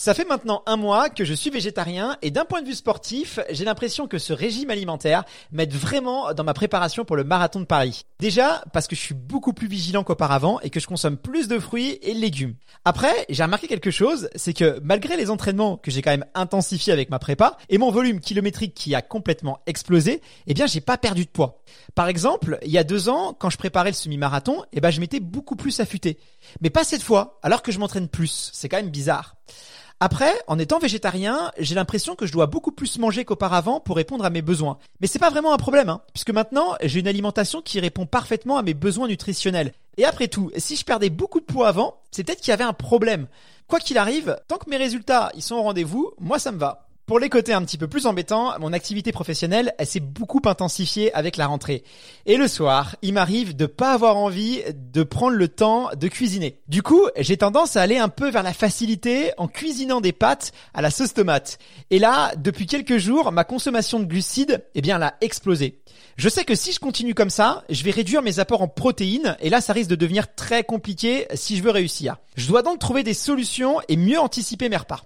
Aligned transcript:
Ça 0.00 0.14
fait 0.14 0.24
maintenant 0.24 0.62
un 0.66 0.76
mois 0.76 1.10
que 1.10 1.24
je 1.24 1.34
suis 1.34 1.50
végétarien 1.50 2.18
et 2.22 2.30
d'un 2.30 2.44
point 2.44 2.62
de 2.62 2.68
vue 2.68 2.76
sportif, 2.76 3.40
j'ai 3.50 3.64
l'impression 3.64 4.06
que 4.06 4.18
ce 4.18 4.32
régime 4.32 4.70
alimentaire 4.70 5.24
m'aide 5.50 5.74
vraiment 5.74 6.32
dans 6.34 6.44
ma 6.44 6.54
préparation 6.54 7.04
pour 7.04 7.16
le 7.16 7.24
marathon 7.24 7.58
de 7.58 7.64
Paris. 7.64 8.06
Déjà 8.20 8.62
parce 8.72 8.86
que 8.86 8.94
je 8.94 9.00
suis 9.00 9.14
beaucoup 9.16 9.52
plus 9.52 9.66
vigilant 9.66 10.04
qu'auparavant 10.04 10.60
et 10.60 10.70
que 10.70 10.78
je 10.78 10.86
consomme 10.86 11.16
plus 11.16 11.48
de 11.48 11.58
fruits 11.58 11.98
et 12.02 12.14
légumes. 12.14 12.54
Après, 12.84 13.26
j'ai 13.28 13.42
remarqué 13.42 13.66
quelque 13.66 13.90
chose, 13.90 14.30
c'est 14.36 14.52
que 14.52 14.78
malgré 14.84 15.16
les 15.16 15.30
entraînements 15.30 15.76
que 15.76 15.90
j'ai 15.90 16.00
quand 16.00 16.12
même 16.12 16.26
intensifiés 16.36 16.92
avec 16.92 17.10
ma 17.10 17.18
prépa 17.18 17.56
et 17.68 17.76
mon 17.76 17.90
volume 17.90 18.20
kilométrique 18.20 18.74
qui 18.74 18.94
a 18.94 19.02
complètement 19.02 19.58
explosé, 19.66 20.22
eh 20.46 20.54
bien 20.54 20.68
j'ai 20.68 20.80
pas 20.80 20.96
perdu 20.96 21.24
de 21.24 21.30
poids. 21.30 21.64
Par 21.96 22.06
exemple, 22.06 22.60
il 22.64 22.70
y 22.70 22.78
a 22.78 22.84
deux 22.84 23.08
ans, 23.08 23.34
quand 23.36 23.50
je 23.50 23.58
préparais 23.58 23.90
le 23.90 23.96
semi-marathon, 23.96 24.62
eh 24.72 24.80
ben 24.80 24.92
je 24.92 25.00
m'étais 25.00 25.18
beaucoup 25.18 25.56
plus 25.56 25.80
affûté. 25.80 26.18
Mais 26.60 26.70
pas 26.70 26.84
cette 26.84 27.02
fois, 27.02 27.40
alors 27.42 27.62
que 27.62 27.72
je 27.72 27.80
m'entraîne 27.80 28.06
plus. 28.06 28.50
C'est 28.52 28.68
quand 28.68 28.76
même 28.76 28.90
bizarre. 28.90 29.34
Après, 30.00 30.32
en 30.46 30.60
étant 30.60 30.78
végétarien, 30.78 31.50
j'ai 31.58 31.74
l'impression 31.74 32.14
que 32.14 32.24
je 32.24 32.32
dois 32.32 32.46
beaucoup 32.46 32.70
plus 32.70 32.98
manger 33.00 33.24
qu'auparavant 33.24 33.80
pour 33.80 33.96
répondre 33.96 34.24
à 34.24 34.30
mes 34.30 34.42
besoins. 34.42 34.78
Mais 35.00 35.08
c'est 35.08 35.18
pas 35.18 35.30
vraiment 35.30 35.52
un 35.52 35.56
problème, 35.56 35.88
hein, 35.88 36.02
puisque 36.14 36.30
maintenant 36.30 36.76
j'ai 36.82 37.00
une 37.00 37.08
alimentation 37.08 37.62
qui 37.62 37.80
répond 37.80 38.06
parfaitement 38.06 38.58
à 38.58 38.62
mes 38.62 38.74
besoins 38.74 39.08
nutritionnels. 39.08 39.72
Et 39.96 40.04
après 40.04 40.28
tout, 40.28 40.52
si 40.56 40.76
je 40.76 40.84
perdais 40.84 41.10
beaucoup 41.10 41.40
de 41.40 41.44
poids 41.44 41.66
avant, 41.66 41.96
c'est 42.12 42.22
peut-être 42.22 42.40
qu'il 42.40 42.50
y 42.50 42.54
avait 42.54 42.62
un 42.62 42.72
problème. 42.72 43.26
Quoi 43.66 43.80
qu'il 43.80 43.98
arrive, 43.98 44.38
tant 44.46 44.58
que 44.58 44.70
mes 44.70 44.76
résultats 44.76 45.32
ils 45.34 45.42
sont 45.42 45.56
au 45.56 45.62
rendez-vous, 45.62 46.12
moi 46.20 46.38
ça 46.38 46.52
me 46.52 46.58
va. 46.58 46.87
Pour 47.08 47.18
les 47.18 47.30
côtés 47.30 47.54
un 47.54 47.62
petit 47.62 47.78
peu 47.78 47.88
plus 47.88 48.04
embêtants, 48.04 48.52
mon 48.60 48.74
activité 48.74 49.12
professionnelle, 49.12 49.72
elle 49.78 49.86
s'est 49.86 49.98
beaucoup 49.98 50.42
intensifiée 50.44 51.10
avec 51.14 51.38
la 51.38 51.46
rentrée. 51.46 51.82
Et 52.26 52.36
le 52.36 52.46
soir, 52.48 52.96
il 53.00 53.14
m'arrive 53.14 53.56
de 53.56 53.64
pas 53.64 53.94
avoir 53.94 54.18
envie 54.18 54.60
de 54.74 55.02
prendre 55.04 55.34
le 55.34 55.48
temps 55.48 55.88
de 55.98 56.06
cuisiner. 56.08 56.60
Du 56.68 56.82
coup, 56.82 57.06
j'ai 57.16 57.38
tendance 57.38 57.76
à 57.76 57.80
aller 57.80 57.96
un 57.96 58.10
peu 58.10 58.28
vers 58.28 58.42
la 58.42 58.52
facilité 58.52 59.32
en 59.38 59.48
cuisinant 59.48 60.02
des 60.02 60.12
pâtes 60.12 60.52
à 60.74 60.82
la 60.82 60.90
sauce 60.90 61.14
tomate. 61.14 61.58
Et 61.88 61.98
là, 61.98 62.34
depuis 62.36 62.66
quelques 62.66 62.98
jours, 62.98 63.32
ma 63.32 63.44
consommation 63.44 64.00
de 64.00 64.04
glucides, 64.04 64.62
eh 64.74 64.82
bien, 64.82 64.96
elle 64.96 65.04
a 65.04 65.14
explosé. 65.22 65.80
Je 66.18 66.28
sais 66.28 66.44
que 66.44 66.54
si 66.54 66.72
je 66.72 66.78
continue 66.78 67.14
comme 67.14 67.30
ça, 67.30 67.64
je 67.70 67.84
vais 67.84 67.90
réduire 67.90 68.20
mes 68.20 68.38
apports 68.38 68.60
en 68.60 68.68
protéines 68.68 69.34
et 69.40 69.48
là, 69.48 69.62
ça 69.62 69.72
risque 69.72 69.88
de 69.88 69.96
devenir 69.96 70.34
très 70.34 70.62
compliqué 70.62 71.26
si 71.32 71.56
je 71.56 71.62
veux 71.62 71.70
réussir. 71.70 72.16
Je 72.36 72.48
dois 72.48 72.62
donc 72.62 72.78
trouver 72.78 73.02
des 73.02 73.14
solutions 73.14 73.80
et 73.88 73.96
mieux 73.96 74.20
anticiper 74.20 74.68
mes 74.68 74.76
repas. 74.76 75.04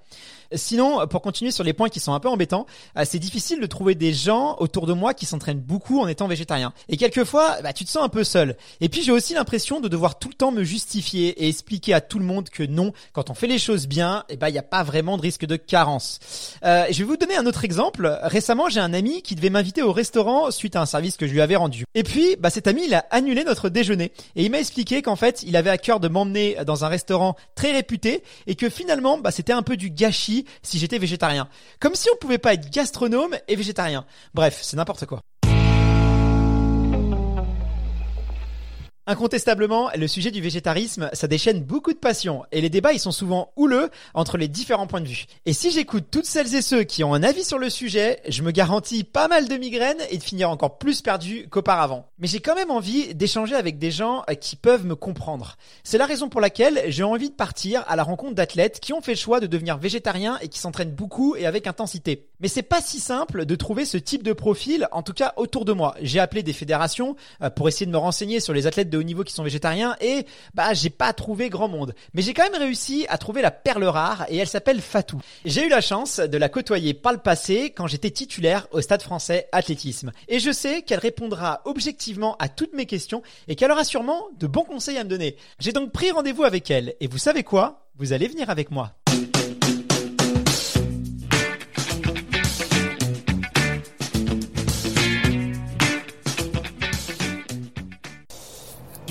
Sinon, 0.55 1.07
pour 1.07 1.23
continuer 1.23 1.51
sur 1.51 1.65
les 1.65 1.73
points 1.73 1.89
qui 1.89 2.01
sont 2.01 2.13
un 2.13 2.21
peu 2.21 2.29
embêtants, 2.29 2.67
euh, 2.97 3.05
c'est 3.07 3.19
difficile 3.19 3.61
de 3.61 3.67
trouver 3.67 3.95
des 3.95 4.13
gens 4.13 4.57
autour 4.59 4.87
de 4.87 4.93
moi 4.93 5.15
qui 5.15 5.27
s'entraînent 5.27 5.61
beaucoup 5.61 6.01
en 6.01 6.09
étant 6.09 6.27
végétarien. 6.27 6.73
Et 6.89 6.97
quelquefois, 6.97 7.59
bah, 7.63 7.73
tu 7.73 7.85
te 7.85 7.91
sens 7.91 8.03
un 8.03 8.09
peu 8.09 8.25
seul. 8.25 8.57
Et 8.81 8.89
puis 8.89 9.03
j'ai 9.03 9.13
aussi 9.13 9.35
l'impression 9.35 9.81
de 9.81 9.89
devoir 9.89 10.19
tout 10.19 10.29
le 10.29 10.35
temps 10.35 10.53
me 10.53 10.65
justifier 10.65 11.45
et 11.45 11.49
expliquer 11.49 11.95
à 11.95 12.01
tout 12.01 12.19
le 12.19 12.25
monde 12.25 12.49
que 12.49 12.63
non, 12.63 12.93
quand 13.13 13.31
on 13.31 13.35
fait 13.35 13.47
les 13.47 13.59
choses 13.59 13.87
bien, 13.87 14.25
eh 14.29 14.37
ben 14.37 14.49
il 14.49 14.53
n'y 14.53 14.59
a 14.59 14.63
pas 14.63 14.83
vraiment 14.83 15.17
de 15.17 15.23
risque 15.23 15.47
de 15.47 15.57
carence. 15.57 16.21
Euh, 16.65 16.85
je 16.91 16.99
vais 16.99 17.05
vous 17.05 17.17
donner 17.17 17.37
un 17.37 17.47
autre 17.47 17.65
exemple. 17.65 18.19
Récemment, 18.23 18.69
j'ai 18.69 18.81
un 18.81 18.95
ami 18.95 19.23
qui 19.23 19.35
devait 19.35 19.51
m'inviter 19.51 19.83
au 19.83 19.93
restaurant 19.93 20.51
suite 20.51 20.77
à 20.77 20.81
un 20.81 20.87
service 20.87 21.17
que 21.17 21.27
je 21.27 21.33
lui 21.33 21.41
avais 21.41 21.57
rendu. 21.57 21.85
Et 21.95 22.03
puis, 22.03 22.37
bah, 22.39 22.51
cet 22.51 22.67
ami, 22.67 22.83
il 22.87 22.95
a 22.95 23.07
annulé 23.11 23.45
notre 23.45 23.69
déjeuner 23.69 24.13
et 24.37 24.45
il 24.45 24.51
m'a 24.51 24.59
expliqué 24.59 25.03
qu'en 25.03 25.17
fait, 25.17 25.43
il 25.47 25.57
avait 25.57 25.71
à 25.71 25.79
cœur 25.79 26.01
de 26.01 26.09
m'emmener 26.09 26.57
dans 26.67 26.85
un 26.85 26.89
restaurant 26.89 27.37
très 27.55 27.73
réputé 27.73 28.23
et 28.47 28.55
que 28.55 28.69
finalement, 28.69 29.19
bah, 29.19 29.31
c'était 29.31 29.53
un 29.53 29.63
peu 29.63 29.77
du 29.77 29.91
gâchis 29.91 30.42
si 30.63 30.79
j'étais 30.79 30.99
végétarien. 30.99 31.49
Comme 31.81 31.95
si 31.95 32.09
on 32.13 32.17
pouvait 32.17 32.39
pas 32.39 32.55
être 32.55 32.71
gastronome 32.71 33.37
et 33.49 33.57
végétarien. 33.57 34.05
Bref, 34.35 34.61
c'est 34.63 34.77
n'importe 34.77 35.07
quoi. 35.07 35.23
Incontestablement, 39.09 39.91
le 39.97 40.07
sujet 40.07 40.31
du 40.31 40.41
végétarisme, 40.41 41.11
ça 41.13 41.27
déchaîne 41.27 41.61
beaucoup 41.61 41.93
de 41.93 41.99
passion 41.99 42.45
et 42.53 42.61
les 42.61 42.71
débats 42.71 42.93
ils 42.93 43.01
sont 43.01 43.11
souvent 43.11 43.51
houleux 43.57 43.91
entre 44.15 44.37
les 44.39 44.47
différents 44.47 44.87
points 44.87 45.01
de 45.01 45.09
vue. 45.09 45.27
Et 45.45 45.53
si 45.53 45.73
j'écoute 45.73 46.05
toutes 46.09 46.25
celles 46.25 46.55
et 46.55 46.63
ceux 46.63 46.85
qui 46.85 47.03
ont 47.03 47.13
un 47.13 47.25
avis 47.25 47.43
sur 47.43 47.59
le 47.59 47.69
sujet, 47.69 48.21
je 48.29 48.45
me 48.45 48.53
garantis 48.53 49.03
pas 49.03 49.27
mal 49.27 49.49
de 49.49 49.57
migraines 49.57 50.01
et 50.11 50.19
de 50.19 50.23
finir 50.23 50.51
encore 50.51 50.79
plus 50.79 51.03
perdu 51.03 51.49
qu'auparavant. 51.51 52.07
Mais 52.21 52.29
j'ai 52.29 52.39
quand 52.39 52.55
même 52.55 52.71
envie 52.71 53.13
d'échanger 53.13 53.57
avec 53.57 53.81
des 53.81 53.91
gens 53.91 54.23
qui 54.41 54.55
peuvent 54.55 54.87
me 54.87 54.95
comprendre. 54.95 55.57
C'est 55.83 55.99
la 55.99 56.07
raison 56.07 56.29
pour 56.29 56.41
laquelle 56.41 56.85
j'ai 56.87 57.03
envie 57.03 57.31
de 57.31 57.35
partir 57.35 57.85
à 57.89 57.97
la 57.97 58.05
rencontre 58.05 58.37
d'athlètes 58.37 58.79
qui 58.79 58.93
ont 58.93 59.01
fait 59.01 59.15
le 59.15 59.19
choix 59.19 59.41
de 59.41 59.49
devenir 59.49 59.79
végétariens 59.79 60.39
et 60.43 60.49
qui 60.49 60.61
s'entraînent 60.61 60.95
beaucoup 60.95 61.35
et 61.35 61.45
avec 61.45 61.67
intensité. 61.67 62.29
Mais 62.43 62.49
c'est 62.49 62.63
pas 62.63 62.81
si 62.81 62.99
simple 62.99 63.47
de 63.47 63.55
trouver 63.55 63.85
ce 63.85 63.97
type 63.97 64.25
de 64.25 64.33
profil, 64.33 64.89
en 64.91 65.03
tout 65.03 65.13
cas 65.13 65.33
autour 65.37 65.65
de 65.65 65.73
moi. 65.73 65.95
J'ai 66.03 66.19
appelé 66.19 66.43
des 66.43 66.53
fédérations 66.53 67.15
euh, 67.41 67.51
pour 67.51 67.69
essayer 67.69 67.87
de 67.87 67.93
me 67.93 67.99
renseigner 67.99 68.41
sur 68.41 68.53
les 68.53 68.67
athlètes 68.67 68.91
de 68.91 68.99
haut 68.99 69.05
niveau 69.05 69.23
qui 69.23 69.33
sont 69.33 69.45
végétariens 69.45 69.95
et 70.01 70.27
bah 70.53 70.75
j'ai 70.75 70.91
pas 70.91 71.13
trouvé 71.13 71.51
grand 71.51 71.69
monde. 71.69 71.95
Mais 72.15 72.23
j'ai 72.23 72.35
quand 72.35 72.43
même 72.51 72.61
réussi 72.61 73.07
à 73.09 73.17
trouver 73.17 73.43
la 73.43 73.53
perle 73.53 73.85
rare 73.85 74.27
et 74.29 74.39
elle 74.39 74.49
s'appelle 74.49 74.81
Fatou. 74.81 75.21
J'ai 75.45 75.67
eu 75.67 75.69
la 75.69 75.81
chance 75.81 76.19
de 76.19 76.37
la 76.37 76.49
côtoyer 76.49 76.95
par 76.95 77.13
le 77.13 77.19
passé 77.21 77.73
quand 77.77 77.87
j'étais 77.87 78.11
titulaire 78.11 78.67
au 78.73 78.81
Stade 78.81 79.03
français 79.03 79.49
athlétisme. 79.53 80.11
Et 80.27 80.41
je 80.41 80.51
sais 80.51 80.83
qu'elle 80.83 80.99
répondra 80.99 81.63
objectivement 81.65 82.37
à 82.41 82.49
toutes 82.49 82.75
mes 82.75 82.87
questions 82.87 83.23
et 83.47 83.55
qu'elle 83.55 83.71
aura 83.71 83.85
sûrement 83.85 84.27
de 84.37 84.49
bons 84.49 84.65
conseils 84.65 84.99
à 84.99 85.05
me 85.05 85.09
donner. 85.09 85.37
J'ai 85.61 85.71
donc 85.71 85.93
pris 85.93 86.11
rendez-vous 86.11 86.43
avec 86.43 86.73
elle 86.73 86.95
et 86.99 87.07
vous 87.07 87.19
savez 87.19 87.45
quoi? 87.45 87.87
Vous 87.99 88.13
allez 88.13 88.27
venir 88.27 88.51
avec 88.51 88.73
moi. 88.73 88.95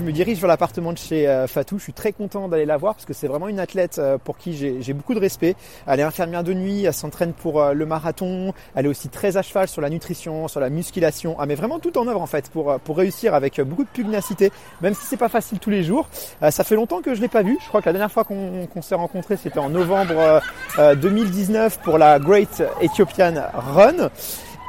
Je 0.01 0.06
me 0.07 0.12
dirige 0.12 0.39
vers 0.39 0.47
l'appartement 0.47 0.94
de 0.94 0.97
chez 0.97 1.28
euh, 1.28 1.45
Fatou. 1.45 1.78
Je 1.78 1.84
suis 1.84 1.94
très 1.94 2.12
content 2.12 2.47
d'aller 2.47 2.66
la 2.66 2.75
voir 2.75 2.95
parce 2.95 3.06
que 3.06 3.13
c'est 3.13 3.28
vraiment 3.28 3.47
une 3.47 3.59
athlète 3.59 4.00
euh, 4.00 4.17
pour 4.17 4.35
qui 4.35 4.57
j'ai 4.57 4.94
beaucoup 4.94 5.13
de 5.13 5.19
respect. 5.19 5.56
Elle 5.85 6.00
est 6.00 6.03
infirmière 6.03 6.44
de 6.44 6.53
nuit, 6.53 6.85
elle 6.85 6.94
s'entraîne 6.94 7.34
pour 7.34 7.62
euh, 7.62 7.73
le 7.73 7.85
marathon. 7.85 8.51
Elle 8.73 8.88
est 8.88 8.90
aussi 8.90 9.09
très 9.09 9.38
à 9.38 9.44
cheval 9.44 9.67
sur 9.67 9.79
la 9.79 9.91
nutrition, 9.91 10.47
sur 10.47 10.59
la 10.59 10.72
musculation. 10.72 11.38
Elle 11.40 11.50
met 11.50 11.53
vraiment 11.53 11.78
tout 11.78 12.00
en 12.00 12.07
œuvre 12.07 12.19
en 12.19 12.25
fait 12.25 12.50
pour, 12.50 12.79
pour 12.79 12.97
réussir 12.97 13.35
avec 13.35 13.61
beaucoup 13.61 13.84
de 13.84 13.90
pugnacité, 13.90 14.51
même 14.81 14.95
si 14.95 15.06
c'est 15.06 15.17
pas 15.17 15.29
facile 15.29 15.59
tous 15.59 15.69
les 15.69 15.84
jours. 15.84 16.09
ça 16.50 16.63
fait 16.63 16.75
longtemps 16.75 17.03
que 17.03 17.13
je 17.13 17.22
l'ai 17.22 17.28
pas 17.28 17.44
vue. 17.44 17.59
Je 17.61 17.67
crois 17.67 17.81
que 17.81 17.85
la 17.85 17.94
dernière 17.94 18.11
fois 18.11 18.23
qu'on 18.23 18.81
s'est 18.81 18.95
rencontrés, 18.95 19.38
c'était 19.38 19.59
en 19.59 19.69
novembre 19.69 20.41
2019 20.79 21.79
pour 21.81 22.00
la 22.00 22.17
Great 22.17 22.63
Ethiopian 22.81 23.35
Run. 23.53 24.09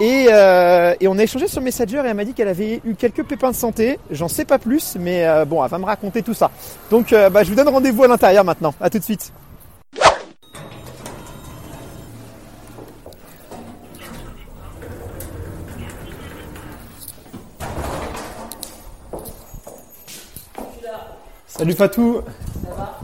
Et, 0.02 0.26
euh, 0.32 0.96
et, 0.98 1.06
on 1.06 1.16
a 1.16 1.22
échangé 1.22 1.46
sur 1.46 1.62
Messenger 1.62 2.02
et 2.04 2.08
elle 2.08 2.16
m'a 2.16 2.24
dit 2.24 2.34
qu'elle 2.34 2.48
avait 2.48 2.80
eu 2.84 2.96
quelques 2.96 3.22
pépins 3.22 3.52
de 3.52 3.56
santé. 3.56 4.00
J'en 4.10 4.26
sais 4.26 4.44
pas 4.44 4.58
plus, 4.58 4.96
mais 4.98 5.24
euh, 5.28 5.44
bon, 5.44 5.62
elle 5.62 5.70
va 5.70 5.78
me 5.78 5.84
raconter 5.84 6.24
tout 6.24 6.34
ça. 6.34 6.50
Donc 6.90 7.12
euh, 7.12 7.30
bah, 7.30 7.44
je 7.44 7.50
vous 7.50 7.54
donne 7.54 7.68
rendez-vous 7.68 8.02
à 8.02 8.08
l'intérieur 8.08 8.42
maintenant. 8.42 8.74
À 8.80 8.90
tout 8.90 8.98
de 8.98 9.04
suite. 9.04 9.32
Salut 21.46 21.74
Fatou. 21.74 22.22
Ça 22.64 22.74
va? 22.74 23.00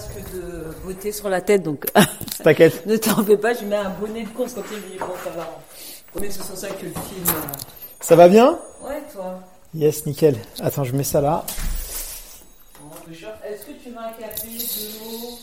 Masque 0.00 0.32
de 0.34 0.74
beauté 0.84 1.12
sur 1.12 1.28
la 1.28 1.40
tête, 1.40 1.62
donc 1.62 1.86
T'inquiète. 2.42 2.86
ne 2.86 2.96
t'en 2.96 3.22
fais 3.24 3.36
pas, 3.36 3.54
je 3.54 3.64
mets 3.64 3.76
un 3.76 3.90
bonnet 3.90 4.22
de 4.22 4.28
course 4.30 4.54
quand 4.54 4.62
il 4.72 4.92
dit 4.92 4.98
bon, 4.98 5.06
ça 5.24 5.30
va. 5.30 5.58
Que 6.20 6.30
ce 6.30 6.42
soit 6.42 6.56
ça 6.56 6.68
que 6.68 6.86
le 6.86 6.90
film. 6.92 7.24
euh, 7.28 7.52
Ça 8.00 8.16
va 8.16 8.28
bien 8.28 8.58
Ouais, 8.82 9.02
toi. 9.12 9.40
Yes, 9.74 10.06
nickel. 10.06 10.36
Attends, 10.60 10.84
je 10.84 10.94
mets 10.94 11.04
ça 11.04 11.20
là. 11.20 11.44
Est-ce 13.10 13.66
que 13.66 13.72
tu 13.82 13.90
veux 13.90 13.98
un 13.98 14.12
café, 14.18 14.48
de 14.48 14.98
l'eau 14.98 15.38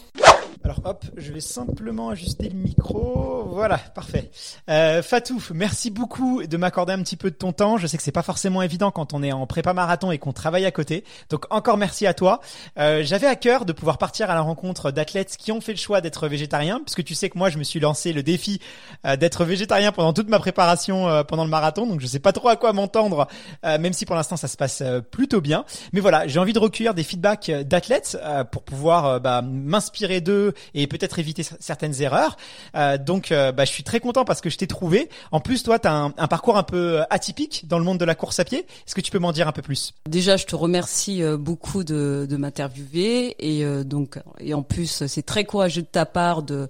Hop, 0.84 1.06
je 1.18 1.34
vais 1.34 1.42
simplement 1.42 2.10
ajuster 2.10 2.50
le 2.50 2.56
micro. 2.56 3.46
Voilà, 3.52 3.78
parfait. 3.78 4.30
Euh, 4.70 5.02
Fatou, 5.02 5.44
merci 5.54 5.90
beaucoup 5.90 6.44
de 6.46 6.58
m'accorder 6.58 6.94
un 6.94 7.02
petit 7.02 7.18
peu 7.18 7.32
de 7.32 7.36
ton 7.36 7.52
temps. 7.52 7.78
Je 7.78 7.88
sais 7.88 7.98
que 7.98 8.04
c'est 8.04 8.12
pas 8.12 8.24
forcément 8.24 8.62
évident 8.62 8.92
quand 8.92 9.14
on 9.14 9.24
est 9.24 9.32
en 9.32 9.48
prépa 9.48 9.74
marathon 9.74 10.12
et 10.12 10.18
qu'on 10.18 10.34
travaille 10.34 10.66
à 10.66 10.72
côté. 10.72 11.04
Donc 11.30 11.46
encore 11.50 11.78
merci 11.78 12.06
à 12.06 12.14
toi. 12.14 12.40
Euh, 12.78 13.04
J'avais 13.04 13.28
à 13.28 13.36
cœur 13.36 13.66
de 13.66 13.74
pouvoir 13.74 13.98
partir 13.98 14.30
à 14.30 14.36
la 14.36 14.42
rencontre 14.42 14.92
d'athlètes 14.92 15.36
qui 15.38 15.52
ont 15.52 15.62
fait 15.62 15.74
le 15.74 15.78
choix 15.78 16.02
d'être 16.02 16.28
végétariens, 16.28 16.80
puisque 16.80 17.04
tu 17.04 17.16
sais 17.16 17.30
que 17.30 17.38
moi 17.38 17.50
je 17.50 17.58
me 17.58 17.64
suis 17.64 17.80
lancé 17.80 18.14
le 18.14 18.24
défi 18.24 18.60
euh, 19.06 19.16
d'être 19.16 19.46
végétarien 19.46 19.92
pendant 19.92 20.14
toute 20.14 20.30
ma 20.30 20.40
préparation 20.40 21.08
euh, 21.10 21.24
pendant 21.24 21.44
le 21.44 21.50
marathon. 21.50 21.88
Donc 21.88 22.00
je 22.02 22.08
sais 22.08 22.20
pas 22.20 22.32
trop 22.32 22.50
à 22.50 22.56
quoi 22.56 22.74
m'entendre, 22.74 23.28
euh, 23.66 23.78
même 23.80 23.94
si 23.94 24.06
pour 24.06 24.16
l'instant 24.16 24.38
ça 24.38 24.48
se 24.48 24.58
passe 24.58 24.84
plutôt 25.12 25.42
bien. 25.42 25.66
Mais 25.94 26.00
voilà, 26.00 26.28
j'ai 26.28 26.40
envie 26.40 26.54
de 26.54 26.60
recueillir 26.60 26.94
des 26.94 27.04
feedbacks 27.04 27.50
d'athlètes 27.50 28.18
pour 28.52 28.64
pouvoir 28.64 29.20
bah, 29.20 29.42
m'inspirer 29.42 30.22
d'eux 30.22 30.54
et 30.74 30.88
peut-être 30.88 31.20
éviter 31.20 31.44
certaines 31.60 32.02
erreurs. 32.02 32.38
Euh, 32.76 32.98
donc, 32.98 33.32
euh, 33.32 33.52
bah, 33.52 33.66
je 33.66 33.72
suis 33.72 33.84
très 33.84 34.00
content 34.00 34.26
parce 34.26 34.42
que 34.42 34.50
je 34.50 34.58
t'ai 34.58 34.68
trouvé. 34.68 35.10
En 35.32 35.40
plus, 35.40 35.64
toi, 35.64 35.80
tu 35.80 35.88
as 35.88 35.94
un, 35.94 36.28
parcours 36.28 36.58
un 36.58 36.64
peu 36.64 37.02
atypique 37.10 37.66
dans 37.68 37.80
le 37.80 37.86
monde 37.86 37.98
de 37.98 38.06
la 38.06 38.16
course 38.16 38.40
à 38.40 38.46
pied. 38.46 38.60
Est-ce 38.60 38.96
que 38.96 39.02
tu 39.02 39.12
peux 39.12 39.20
m'en 39.20 39.32
dire 39.32 39.48
un 39.48 39.52
peu 39.52 39.62
plus? 39.62 39.94
Déjà, 40.10 40.38
je 40.38 40.46
te 40.46 40.56
remercie 40.56 41.24
euh, 41.24 41.38
beaucoup 41.38 41.84
de, 41.84 42.28
m'interviewer 42.38 43.36
et 43.40 43.66
donc 43.84 44.20
et 44.40 44.54
en 44.54 44.62
plus, 44.62 45.08
c'est 45.08 45.24
très 45.24 45.44
courageux 45.44 45.82
de 45.82 45.88
ta 45.88 46.06
part 46.06 46.44
de 46.44 46.68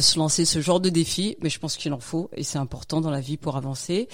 se 0.00 0.18
lancer 0.18 0.44
ce 0.44 0.60
genre 0.60 0.80
de 0.80 0.88
défi, 0.88 1.36
mais 1.40 1.50
je 1.50 1.60
pense 1.60 1.76
qu'il 1.76 1.92
en 1.92 2.00
faut 2.00 2.30
et 2.36 2.42
c'est 2.42 2.58
important 2.58 3.00
dans 3.00 3.10
la 3.10 3.20
vie 3.20 3.36
pour 3.36 3.56
avancer. 3.56 4.08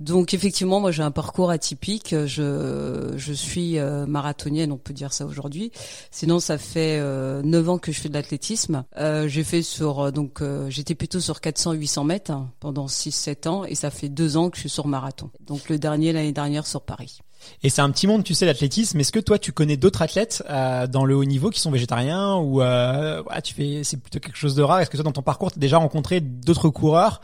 Donc, 0.00 0.32
effectivement, 0.32 0.80
moi, 0.80 0.92
j'ai 0.92 1.02
un 1.02 1.10
parcours 1.10 1.50
atypique. 1.50 2.14
Je 2.26 3.12
je 3.16 3.32
suis 3.32 3.78
marathonienne, 4.06 4.72
on 4.72 4.78
peut 4.78 4.94
dire 4.94 5.12
ça 5.12 5.26
aujourd'hui. 5.26 5.72
Sinon, 6.10 6.40
ça 6.40 6.56
fait 6.56 6.98
neuf 7.42 7.68
ans 7.68 7.78
que 7.78 7.92
je 7.92 8.00
fais 8.00 8.08
de 8.08 8.14
l'athlétisme. 8.14 8.75
Euh, 8.98 9.28
j'ai 9.28 9.44
fait 9.44 9.62
sur 9.62 10.00
euh, 10.00 10.10
donc 10.10 10.40
euh, 10.40 10.68
j'étais 10.70 10.94
plutôt 10.94 11.20
sur 11.20 11.36
400-800 11.36 12.06
mètres 12.06 12.30
hein, 12.30 12.50
pendant 12.60 12.86
6-7 12.86 13.48
ans 13.48 13.64
et 13.64 13.74
ça 13.74 13.90
fait 13.90 14.08
deux 14.08 14.36
ans 14.36 14.50
que 14.50 14.56
je 14.56 14.60
suis 14.60 14.68
sur 14.68 14.86
marathon. 14.86 15.30
Donc 15.46 15.68
le 15.68 15.78
dernier 15.78 16.12
l'année 16.12 16.32
dernière 16.32 16.66
sur 16.66 16.82
Paris. 16.82 17.18
Et 17.62 17.70
c'est 17.70 17.82
un 17.82 17.90
petit 17.90 18.06
monde, 18.06 18.24
tu 18.24 18.34
sais, 18.34 18.46
l'athlétisme. 18.46 18.98
Est-ce 18.98 19.12
que 19.12 19.20
toi, 19.20 19.38
tu 19.38 19.52
connais 19.52 19.76
d'autres 19.76 20.02
athlètes 20.02 20.42
dans 20.48 21.04
le 21.04 21.14
haut 21.14 21.24
niveau 21.24 21.50
qui 21.50 21.60
sont 21.60 21.70
végétariens 21.70 22.36
ou 22.36 22.60
c'est 22.60 23.96
plutôt 23.98 24.18
quelque 24.18 24.36
chose 24.36 24.56
de 24.56 24.62
rare 24.62 24.80
Est-ce 24.80 24.90
que 24.90 24.96
toi, 24.96 25.04
dans 25.04 25.12
ton 25.12 25.22
parcours, 25.22 25.52
tu 25.52 25.58
as 25.58 25.60
déjà 25.60 25.76
rencontré 25.76 26.20
d'autres 26.20 26.70
coureurs 26.70 27.20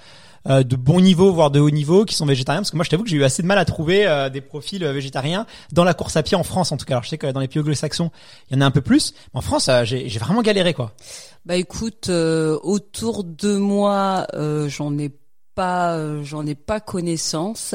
euh, 0.49 0.63
de 0.63 0.77
bon 0.77 1.01
niveau, 1.01 1.33
voire 1.33 1.51
de 1.51 1.61
haut 1.61 1.71
niveau, 1.71 2.05
qui 2.05 2.15
sont 2.15 2.27
végétariens. 2.27 2.61
Parce 2.61 2.71
que 2.71 2.77
moi, 2.77 2.85
je 2.85 2.91
t'avoue 2.91 3.05
que 3.05 3.11
j'ai 3.11 3.17
eu 3.17 3.25
assez 3.25 3.43
de 3.43 3.47
mal 3.47 3.59
à 3.59 3.65
trouver 3.65 4.07
euh, 4.07 4.29
des 4.29 4.41
profils 4.41 4.83
euh, 4.83 4.93
végétariens 4.93 5.47
dans 5.73 5.85
la 5.85 5.95
course 5.95 6.17
à 6.17 6.23
pied 6.23 6.37
en 6.37 6.43
France, 6.43 6.73
en 6.73 6.77
tout 6.77 6.85
cas. 6.85 6.95
Alors, 6.95 7.05
je 7.05 7.11
sais 7.11 7.19
que 7.19 7.27
dans 7.29 7.41
les 7.41 7.49
pays 7.49 7.61
anglo-saxons, 7.61 8.11
il 8.51 8.57
y 8.57 8.59
en 8.59 8.61
a 8.63 8.67
un 8.67 8.71
peu 8.71 8.81
plus. 8.81 9.15
En 9.35 9.41
France, 9.41 9.71
j'ai 9.85 10.19
vraiment 10.19 10.43
galéré, 10.43 10.75
quoi. 10.75 10.93
Bah 11.45 11.57
écoute, 11.57 12.09
autour 12.09 13.25
de 13.25 13.57
moi, 13.57 14.27
j'en 14.69 14.97
ai 14.99 15.11
pas, 15.55 16.23
j'en 16.23 16.47
ai 16.47 16.55
pas 16.55 16.81
connaissance. 16.81 17.75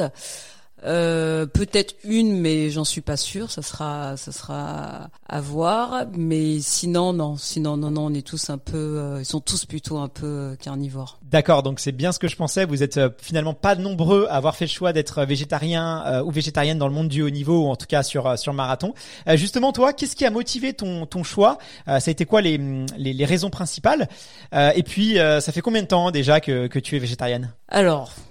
Euh, 0.84 1.46
peut-être 1.46 1.94
une, 2.04 2.38
mais 2.40 2.70
j'en 2.70 2.84
suis 2.84 3.00
pas 3.00 3.16
sûre. 3.16 3.50
Ça 3.50 3.62
sera, 3.62 4.16
ça 4.16 4.32
sera 4.32 5.10
à 5.28 5.40
voir. 5.40 6.06
Mais 6.16 6.60
sinon, 6.60 7.12
non, 7.12 7.36
sinon, 7.36 7.76
non, 7.76 7.90
non, 7.90 8.06
on 8.06 8.14
est 8.14 8.26
tous 8.26 8.50
un 8.50 8.58
peu, 8.58 8.76
euh, 8.76 9.20
ils 9.20 9.24
sont 9.24 9.40
tous 9.40 9.64
plutôt 9.64 9.98
un 9.98 10.08
peu 10.08 10.26
euh, 10.26 10.56
carnivores. 10.56 11.18
D'accord, 11.22 11.62
donc 11.62 11.80
c'est 11.80 11.92
bien 11.92 12.12
ce 12.12 12.18
que 12.18 12.28
je 12.28 12.36
pensais. 12.36 12.64
Vous 12.64 12.82
êtes 12.82 13.00
finalement 13.20 13.54
pas 13.54 13.74
nombreux 13.74 14.26
à 14.30 14.34
avoir 14.34 14.56
fait 14.56 14.64
le 14.64 14.70
choix 14.70 14.92
d'être 14.92 15.24
végétarien 15.24 16.22
ou 16.24 16.30
végétarienne 16.30 16.78
dans 16.78 16.88
le 16.88 16.94
monde 16.94 17.08
du 17.08 17.22
haut 17.22 17.30
niveau, 17.30 17.64
ou 17.64 17.68
en 17.68 17.76
tout 17.76 17.86
cas 17.86 18.02
sur 18.02 18.38
sur 18.38 18.54
marathon. 18.54 18.94
justement, 19.34 19.72
toi, 19.72 19.92
qu'est-ce 19.92 20.16
qui 20.16 20.24
a 20.24 20.30
motivé 20.30 20.72
ton 20.72 21.04
ton 21.04 21.22
choix? 21.22 21.58
Ça 21.86 21.96
a 21.96 22.10
été 22.10 22.24
quoi 22.24 22.40
les 22.40 22.56
les, 22.96 23.12
les 23.12 23.24
raisons 23.26 23.50
principales? 23.50 24.08
Et 24.54 24.82
puis, 24.82 25.16
ça 25.16 25.52
fait 25.52 25.60
combien 25.60 25.82
de 25.82 25.88
temps 25.88 26.10
déjà 26.10 26.40
que 26.40 26.66
que 26.66 26.78
tu 26.78 26.96
es 26.96 26.98
végétarienne? 26.98 27.52
Alors, 27.68 28.10
euh, 28.10 28.27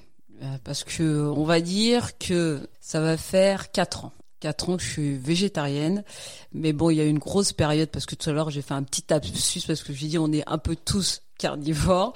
parce 0.64 0.84
que 0.84 1.28
on 1.36 1.44
va 1.44 1.62
dire 1.62 2.18
que 2.18 2.68
ça 2.80 3.02
va 3.02 3.18
faire 3.18 3.72
quatre 3.72 4.06
ans. 4.06 4.14
Quatre 4.40 4.70
ans 4.70 4.78
que 4.78 4.84
je 4.84 4.90
suis 4.90 5.18
végétarienne, 5.18 6.04
mais 6.54 6.72
bon, 6.72 6.92
il 6.92 6.98
y 6.98 7.02
a 7.02 7.06
une 7.06 7.18
grosse 7.18 7.54
période 7.54 7.90
parce 7.90 8.06
que 8.06 8.14
tout 8.14 8.30
à 8.30 8.34
l'heure 8.34 8.52
j'ai 8.52 8.62
fait 8.62 8.76
un 8.76 8.84
petit 8.84 9.04
lapsus 9.10 9.62
parce 9.66 9.82
que 9.82 9.94
j'ai 9.94 10.08
dit 10.08 10.20
on 10.20 10.32
est 10.32 10.44
un 10.46 10.60
peu 10.60 10.76
tous 10.76 11.24
carnivores. 11.40 12.14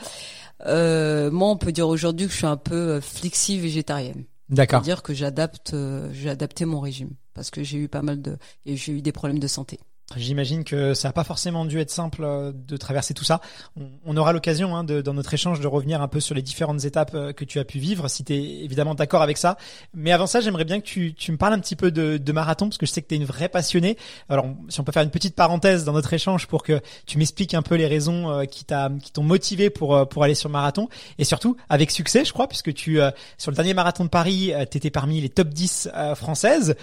Euh, 0.68 1.32
moi, 1.32 1.50
on 1.50 1.58
peut 1.58 1.72
dire 1.72 1.88
aujourd'hui 1.88 2.28
que 2.28 2.32
je 2.32 2.38
suis 2.38 2.46
un 2.46 2.58
peu 2.58 2.76
euh, 2.76 3.02
flexi 3.02 3.60
végétarienne. 3.60 4.26
D'accord. 4.50 4.84
C'est-à-dire 4.84 5.02
que 5.02 5.14
j'adapte, 5.14 5.74
euh, 5.74 6.10
j'ai 6.14 6.30
adapté 6.30 6.66
mon 6.66 6.80
régime 6.80 7.12
parce 7.34 7.50
que 7.50 7.64
j'ai 7.64 7.78
eu 7.78 7.88
pas 7.88 8.02
mal 8.02 8.22
de, 8.22 8.38
et 8.66 8.76
j'ai 8.76 8.92
eu 8.92 9.02
des 9.02 9.12
problèmes 9.12 9.40
de 9.40 9.48
santé. 9.48 9.80
J'imagine 10.18 10.64
que 10.64 10.94
ça 10.94 11.10
n'a 11.10 11.14
pas 11.14 11.24
forcément 11.24 11.66
dû 11.66 11.80
être 11.80 11.92
simple 11.92 12.24
euh, 12.24 12.52
de 12.54 12.78
traverser 12.78 13.14
tout 13.14 13.24
ça. 13.24 13.42
On, 14.06 14.18
aura 14.18 14.34
l'occasion, 14.34 14.76
hein, 14.76 14.84
dans 14.84 15.14
notre 15.14 15.34
échange, 15.34 15.60
de 15.60 15.68
revenir 15.68 16.02
un 16.02 16.08
peu 16.08 16.20
sur 16.20 16.36
les 16.36 16.42
différentes 16.42 16.84
étapes 16.86 17.12
euh, 17.14 17.34
que 17.34 17.46
tu 17.46 17.60
as 17.60 17.66
pu 17.66 17.80
vivre, 17.80 18.08
si 18.08 18.24
tu 18.24 18.34
es 18.34 18.64
évidemment 18.64 18.96
d'accord 18.96 19.22
avec 19.22 19.38
ça. 19.38 19.58
Mais 19.94 20.12
avant 20.12 20.28
ça, 20.28 20.42
j'aimerais 20.42 20.66
bien 20.66 20.80
que 20.80 20.86
tu, 20.86 21.14
tu, 21.14 21.32
me 21.32 21.38
parles 21.38 21.54
un 21.54 21.60
petit 21.60 21.76
peu 21.76 21.92
de, 21.92 22.18
de 22.18 22.32
marathon, 22.32 22.68
parce 22.68 22.78
que 22.78 22.86
je 22.86 22.92
sais 22.92 23.02
que 23.02 23.08
tu 23.08 23.16
es 23.16 23.18
une 23.18 23.26
vraie 23.26 23.50
passionnée. 23.50 23.98
Alors, 24.30 24.46
si 24.70 24.80
on 24.80 24.84
peut 24.84 24.92
faire 24.92 25.04
une 25.04 25.12
petite 25.12 25.36
parenthèse 25.36 25.86
dans 25.86 25.94
notre 25.94 26.14
échange 26.14 26.48
pour 26.48 26.64
que 26.64 26.82
tu 27.06 27.18
m'expliques 27.18 27.54
un 27.54 27.62
peu 27.62 27.76
les 27.76 27.88
raisons 27.88 28.30
euh, 28.32 28.46
qui 28.46 28.66
t'ont 28.66 29.24
motivé 29.24 29.70
pour, 29.70 30.08
pour 30.10 30.24
aller 30.24 30.36
sur 30.36 30.50
marathon, 30.50 30.90
et 31.18 31.24
surtout 31.24 31.56
avec 31.70 31.92
succès, 31.92 32.26
je 32.26 32.34
crois, 32.34 32.48
puisque 32.48 32.74
tu, 32.74 33.00
sur 33.38 33.52
le 33.52 33.56
dernier 33.56 33.74
marathon 33.74 34.04
de 34.04 34.10
Paris, 34.10 34.52
tu 34.70 34.78
étais 34.78 34.90
parmi 34.90 35.22
les 35.22 35.30
top 35.30 35.50
10 35.50 35.90
françaises. 36.16 36.76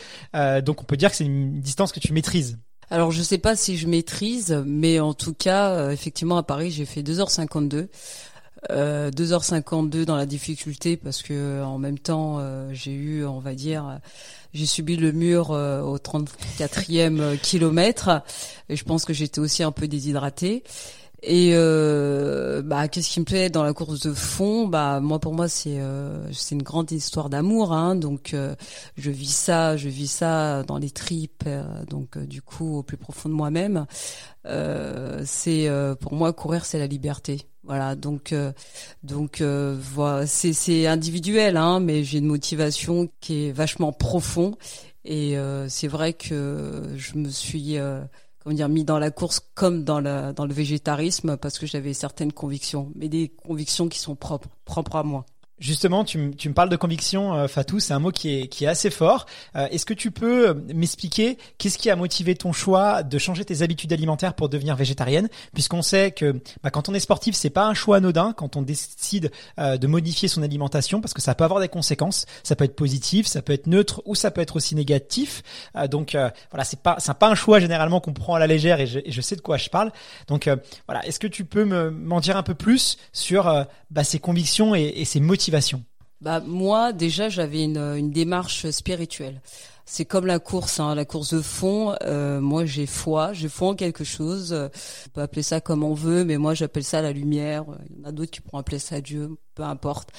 donc, 0.62 0.82
on 0.82 0.84
peut 0.84 0.96
dire 0.96 1.10
que 1.10 1.16
c'est 1.16 1.24
une 1.24 1.60
distance 1.60 1.92
que 1.92 2.00
tu 2.00 2.12
maîtrises. 2.12 2.58
Alors 2.90 3.10
je 3.10 3.22
sais 3.22 3.38
pas 3.38 3.54
si 3.54 3.76
je 3.76 3.86
maîtrise, 3.86 4.62
mais 4.66 4.98
en 4.98 5.12
tout 5.12 5.34
cas, 5.34 5.70
euh, 5.72 5.90
effectivement 5.90 6.38
à 6.38 6.42
Paris 6.42 6.70
j'ai 6.70 6.86
fait 6.86 7.02
2h52. 7.02 7.88
Euh, 8.70 9.10
2h52 9.12 10.04
dans 10.04 10.16
la 10.16 10.26
difficulté 10.26 10.96
parce 10.96 11.22
que 11.22 11.62
en 11.62 11.78
même 11.78 11.98
temps 11.98 12.38
euh, 12.40 12.68
j'ai 12.72 12.90
eu 12.92 13.24
on 13.24 13.38
va 13.38 13.54
dire 13.54 14.00
j'ai 14.52 14.66
subi 14.66 14.96
le 14.96 15.12
mur 15.12 15.52
euh, 15.52 15.80
au 15.80 15.96
34e 15.98 17.38
kilomètre 17.38 18.22
et 18.68 18.74
je 18.74 18.82
pense 18.82 19.04
que 19.04 19.12
j'étais 19.12 19.38
aussi 19.38 19.62
un 19.62 19.70
peu 19.70 19.86
déshydratée 19.86 20.64
et 21.22 21.50
euh, 21.54 22.62
bah 22.62 22.86
qu'est-ce 22.86 23.10
qui 23.10 23.18
me 23.18 23.24
plaît 23.24 23.50
dans 23.50 23.64
la 23.64 23.72
course 23.72 24.00
de 24.00 24.12
fond? 24.14 24.68
Bah 24.68 25.00
moi 25.00 25.18
pour 25.18 25.34
moi 25.34 25.48
c'est 25.48 25.80
euh, 25.80 26.32
c'est 26.32 26.54
une 26.54 26.62
grande 26.62 26.92
histoire 26.92 27.28
d'amour 27.28 27.72
hein, 27.72 27.96
donc 27.96 28.34
euh, 28.34 28.54
je 28.96 29.10
vis 29.10 29.34
ça, 29.34 29.76
je 29.76 29.88
vis 29.88 30.06
ça 30.06 30.62
dans 30.62 30.78
les 30.78 30.90
tripes 30.90 31.42
euh, 31.46 31.84
donc 31.86 32.16
euh, 32.16 32.24
du 32.24 32.40
coup 32.40 32.78
au 32.78 32.82
plus 32.84 32.96
profond 32.96 33.28
de 33.28 33.34
moi-même. 33.34 33.86
c'est 35.24 35.68
pour 36.00 36.14
moi 36.14 36.32
courir 36.32 36.64
c'est 36.64 36.78
la 36.78 36.86
liberté. 36.86 37.48
Voilà 37.64 37.96
donc 37.96 38.32
donc 39.02 39.42
voilà 39.42 40.26
c'est 40.26 40.52
c'est 40.52 40.86
individuel 40.86 41.56
hein, 41.56 41.80
mais 41.80 42.04
j'ai 42.04 42.18
une 42.18 42.26
motivation 42.26 43.08
qui 43.20 43.46
est 43.46 43.52
vachement 43.52 43.92
profond 43.92 44.56
et 45.04 45.36
c'est 45.68 45.88
vrai 45.88 46.12
que 46.12 46.84
je 46.96 47.18
me 47.18 47.28
suis 47.28 47.76
comment 48.48 48.56
dire, 48.56 48.68
mis 48.70 48.84
dans 48.84 48.98
la 48.98 49.10
course 49.10 49.40
comme 49.54 49.84
dans 49.84 50.00
dans 50.32 50.46
le 50.46 50.54
végétarisme 50.54 51.36
parce 51.36 51.58
que 51.58 51.66
j'avais 51.66 51.92
certaines 51.92 52.32
convictions, 52.32 52.90
mais 52.94 53.10
des 53.10 53.28
convictions 53.28 53.88
qui 53.88 53.98
sont 53.98 54.16
propres, 54.16 54.48
propres 54.64 54.96
à 54.96 55.02
moi. 55.02 55.26
Justement, 55.60 56.04
tu, 56.04 56.18
me 56.18 56.52
parles 56.52 56.68
de 56.68 56.76
conviction, 56.76 57.34
euh, 57.34 57.48
Fatou, 57.48 57.80
c'est 57.80 57.92
un 57.92 57.98
mot 57.98 58.12
qui 58.12 58.42
est, 58.42 58.46
qui 58.46 58.64
est 58.64 58.68
assez 58.68 58.90
fort. 58.90 59.26
Euh, 59.56 59.66
est-ce 59.72 59.84
que 59.84 59.94
tu 59.94 60.12
peux 60.12 60.50
euh, 60.50 60.54
m'expliquer 60.72 61.36
qu'est-ce 61.58 61.78
qui 61.78 61.90
a 61.90 61.96
motivé 61.96 62.36
ton 62.36 62.52
choix 62.52 63.02
de 63.02 63.18
changer 63.18 63.44
tes 63.44 63.62
habitudes 63.62 63.92
alimentaires 63.92 64.34
pour 64.34 64.48
devenir 64.48 64.76
végétarienne? 64.76 65.28
Puisqu'on 65.54 65.82
sait 65.82 66.12
que 66.12 66.40
bah, 66.62 66.70
quand 66.70 66.88
on 66.88 66.94
est 66.94 67.00
sportif, 67.00 67.34
c'est 67.34 67.50
pas 67.50 67.66
un 67.66 67.74
choix 67.74 67.96
anodin 67.96 68.32
quand 68.34 68.54
on 68.54 68.62
décide 68.62 69.32
de 69.58 69.86
modifier 69.86 70.28
son 70.28 70.42
alimentation, 70.42 71.00
parce 71.00 71.14
que 71.14 71.22
ça 71.22 71.34
peut 71.34 71.44
avoir 71.44 71.60
des 71.60 71.68
conséquences. 71.68 72.26
Ça 72.44 72.54
peut 72.54 72.64
être 72.64 72.76
positif, 72.76 73.26
ça 73.26 73.42
peut 73.42 73.52
être 73.52 73.66
neutre 73.66 74.02
ou 74.04 74.14
ça 74.14 74.30
peut 74.30 74.40
être 74.40 74.56
aussi 74.56 74.74
négatif. 74.74 75.42
donc 75.90 76.12
voilà, 76.50 76.64
c'est 76.64 76.80
pas 76.80 76.98
pas 77.18 77.28
un 77.28 77.34
choix 77.34 77.58
généralement 77.58 78.00
qu'on 78.00 78.12
prend 78.12 78.34
à 78.34 78.38
la 78.38 78.46
légère 78.46 78.80
et 78.80 78.86
je, 78.86 79.00
je, 79.06 79.20
sais 79.20 79.34
de 79.34 79.40
quoi 79.40 79.56
je 79.56 79.68
parle. 79.68 79.90
Donc 80.28 80.48
voilà, 80.86 81.04
est-ce 81.06 81.18
que 81.18 81.26
tu 81.26 81.44
peux 81.44 81.64
m'en 81.64 82.20
dire 82.20 82.36
un 82.36 82.42
peu 82.42 82.54
plus 82.54 82.98
sur 83.12 83.66
bah, 83.90 84.04
ces 84.04 84.18
convictions 84.18 84.74
et, 84.74 84.92
et 84.96 85.04
ces 85.04 85.20
motivations 85.20 85.47
bah 86.20 86.40
moi 86.40 86.92
déjà 86.92 87.28
j'avais 87.28 87.62
une, 87.62 88.10
démarche 88.10 88.68
spirituelle. 88.70 89.40
C'est 89.86 90.04
comme 90.04 90.26
la 90.26 90.38
course, 90.38 90.80
hein, 90.80 90.94
la 90.94 91.04
course 91.04 91.32
de 91.32 91.40
fond. 91.40 91.94
Euh, 92.02 92.40
moi 92.40 92.66
j'ai 92.66 92.86
foi, 92.86 93.32
j'ai 93.32 93.48
foi 93.48 93.68
en 93.68 93.74
quelque 93.74 94.04
chose. 94.04 94.52
On 94.52 95.10
peut 95.10 95.22
appeler 95.22 95.42
ça 95.42 95.60
comme 95.60 95.84
on 95.84 95.94
veut, 95.94 96.24
mais 96.24 96.36
moi 96.36 96.54
j'appelle 96.54 96.84
ça 96.84 97.00
la 97.02 97.12
lumière. 97.12 97.64
Il 97.88 97.98
y 97.98 98.00
en 98.04 98.08
a 98.08 98.12
d'autres 98.12 98.32
qui 98.32 98.40
pourront 98.40 98.58
appeler 98.58 98.80
ça 98.80 99.00
Dieu, 99.00 99.30
peu 99.54 99.62
importe. 99.62 100.10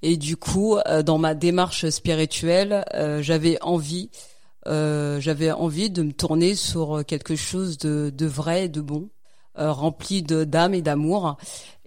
Et 0.00 0.16
du 0.16 0.36
coup, 0.36 0.78
euh, 0.78 1.02
dans 1.02 1.18
ma 1.18 1.34
démarche 1.34 1.88
spirituelle, 1.90 2.84
euh, 2.94 3.22
j'avais 3.22 3.62
envie, 3.62 4.10
j'avais 4.66 5.52
envie 5.52 5.90
de 5.90 6.02
me 6.02 6.12
tourner 6.12 6.54
sur 6.54 7.04
quelque 7.06 7.36
chose 7.36 7.76
de, 7.78 8.10
de 8.14 8.26
vrai 8.26 8.68
de 8.68 8.80
bon, 8.80 9.10
rempli 9.54 10.22
de 10.22 10.44
d'âme 10.44 10.74
et 10.74 10.82
d'amour. 10.82 11.36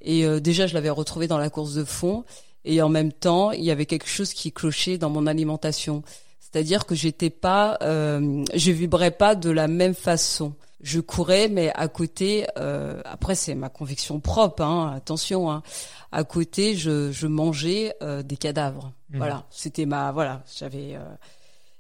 Et 0.02 0.40
déjà 0.40 0.68
je 0.68 0.76
l'avais 0.76 0.92
retrouvé 0.92 1.28
dans 1.28 1.40
la 1.40 1.50
course 1.50 1.74
de 1.74 1.84
fond 1.84 2.26
et 2.66 2.82
en 2.82 2.90
même 2.90 3.14
temps 3.14 3.52
il 3.52 3.64
y 3.64 3.72
avait 3.72 3.86
quelque 3.86 4.08
chose 4.08 4.34
qui 4.34 4.52
clochait 4.52 4.98
dans 4.98 5.10
mon 5.10 5.28
alimentation 5.28 6.04
c'est-à-dire 6.40 6.86
que 6.86 6.96
j'étais 6.96 7.30
pas 7.30 7.78
euh, 7.82 8.44
je 8.54 8.72
vibrais 8.72 9.12
pas 9.12 9.36
de 9.36 9.50
la 9.50 9.68
même 9.68 9.94
façon 9.96 10.54
je 10.86 11.00
courais, 11.00 11.50
mais 11.50 11.72
à 11.74 11.88
côté, 11.88 12.46
euh, 12.60 13.02
après 13.06 13.34
c'est 13.34 13.56
ma 13.56 13.70
conviction 13.70 14.20
propre, 14.20 14.62
hein, 14.62 14.94
attention, 14.96 15.52
hein, 15.52 15.64
à 16.12 16.24
côté, 16.24 16.76
je, 16.76 17.12
je 17.12 17.26
mangeais 17.26 17.96
euh, 18.04 18.22
des 18.22 18.38
cadavres. 18.38 18.94
Mhm. 19.10 19.18
Voilà, 19.18 19.46
c'était 19.50 19.88
ma, 19.88 20.12
voilà, 20.12 20.44
j'avais. 20.56 20.96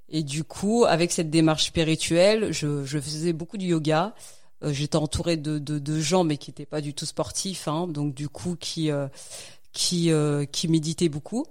et 0.10 0.24
du 0.24 0.44
coup, 0.44 0.86
avec 0.86 1.12
cette 1.12 1.30
démarche 1.30 1.66
spirituelle, 1.66 2.52
je, 2.52 2.84
je 2.84 3.00
faisais 3.00 3.32
beaucoup 3.32 3.58
de 3.58 3.64
yoga. 3.64 4.16
J'étais 4.64 4.96
entourée 4.96 5.38
de, 5.38 5.60
de, 5.60 5.78
de 5.78 6.00
gens, 6.00 6.24
mais 6.24 6.38
qui 6.38 6.50
n'étaient 6.50 6.66
pas 6.66 6.82
du 6.82 6.96
tout 6.96 7.06
sportifs, 7.06 7.68
hein, 7.68 7.88
donc 7.88 8.16
du 8.16 8.28
coup 8.28 8.56
qui 8.60 8.90
qui 9.76 10.10
euh, 10.10 10.46
qui 10.46 10.68
méditaient 10.68 11.10
beaucoup. 11.10 11.46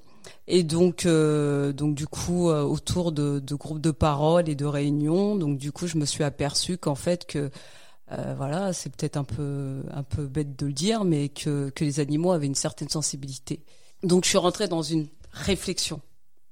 Et 0.49 0.65
donc, 0.65 1.07
euh, 1.07 1.73
donc 1.73 1.95
du 1.95 2.07
coup, 2.07 2.51
euh, 2.51 2.63
autour 2.63 3.13
de, 3.13 3.41
groupes 3.55 3.81
de 3.81 3.91
parole 3.91 4.49
et 4.49 4.55
de 4.55 4.65
réunions, 4.65 5.37
donc 5.37 5.59
du 5.59 5.71
coup, 5.71 5.87
je 5.87 5.97
me 5.99 6.07
suis 6.07 6.25
aperçue 6.25 6.77
qu'en 6.79 6.97
fait 6.97 7.27
que 7.27 7.51
voilà, 8.37 8.73
c'est 8.73 8.95
peut-être 8.95 9.17
un 9.17 9.25
peu 9.25 9.83
un 9.91 10.05
peu 10.05 10.27
bête 10.27 10.57
de 10.57 10.67
le 10.67 10.73
dire, 10.73 11.05
mais 11.05 11.31
que 11.31 11.71
que 11.71 11.85
les 11.85 11.99
animaux 11.99 12.31
avaient 12.31 12.47
une 12.47 12.55
certaine 12.55 12.89
sensibilité. 12.89 13.65
Donc, 14.05 14.25
je 14.25 14.29
suis 14.31 14.39
rentrée 14.39 14.69
dans 14.69 14.83
une 14.83 15.09
réflexion. 15.33 16.01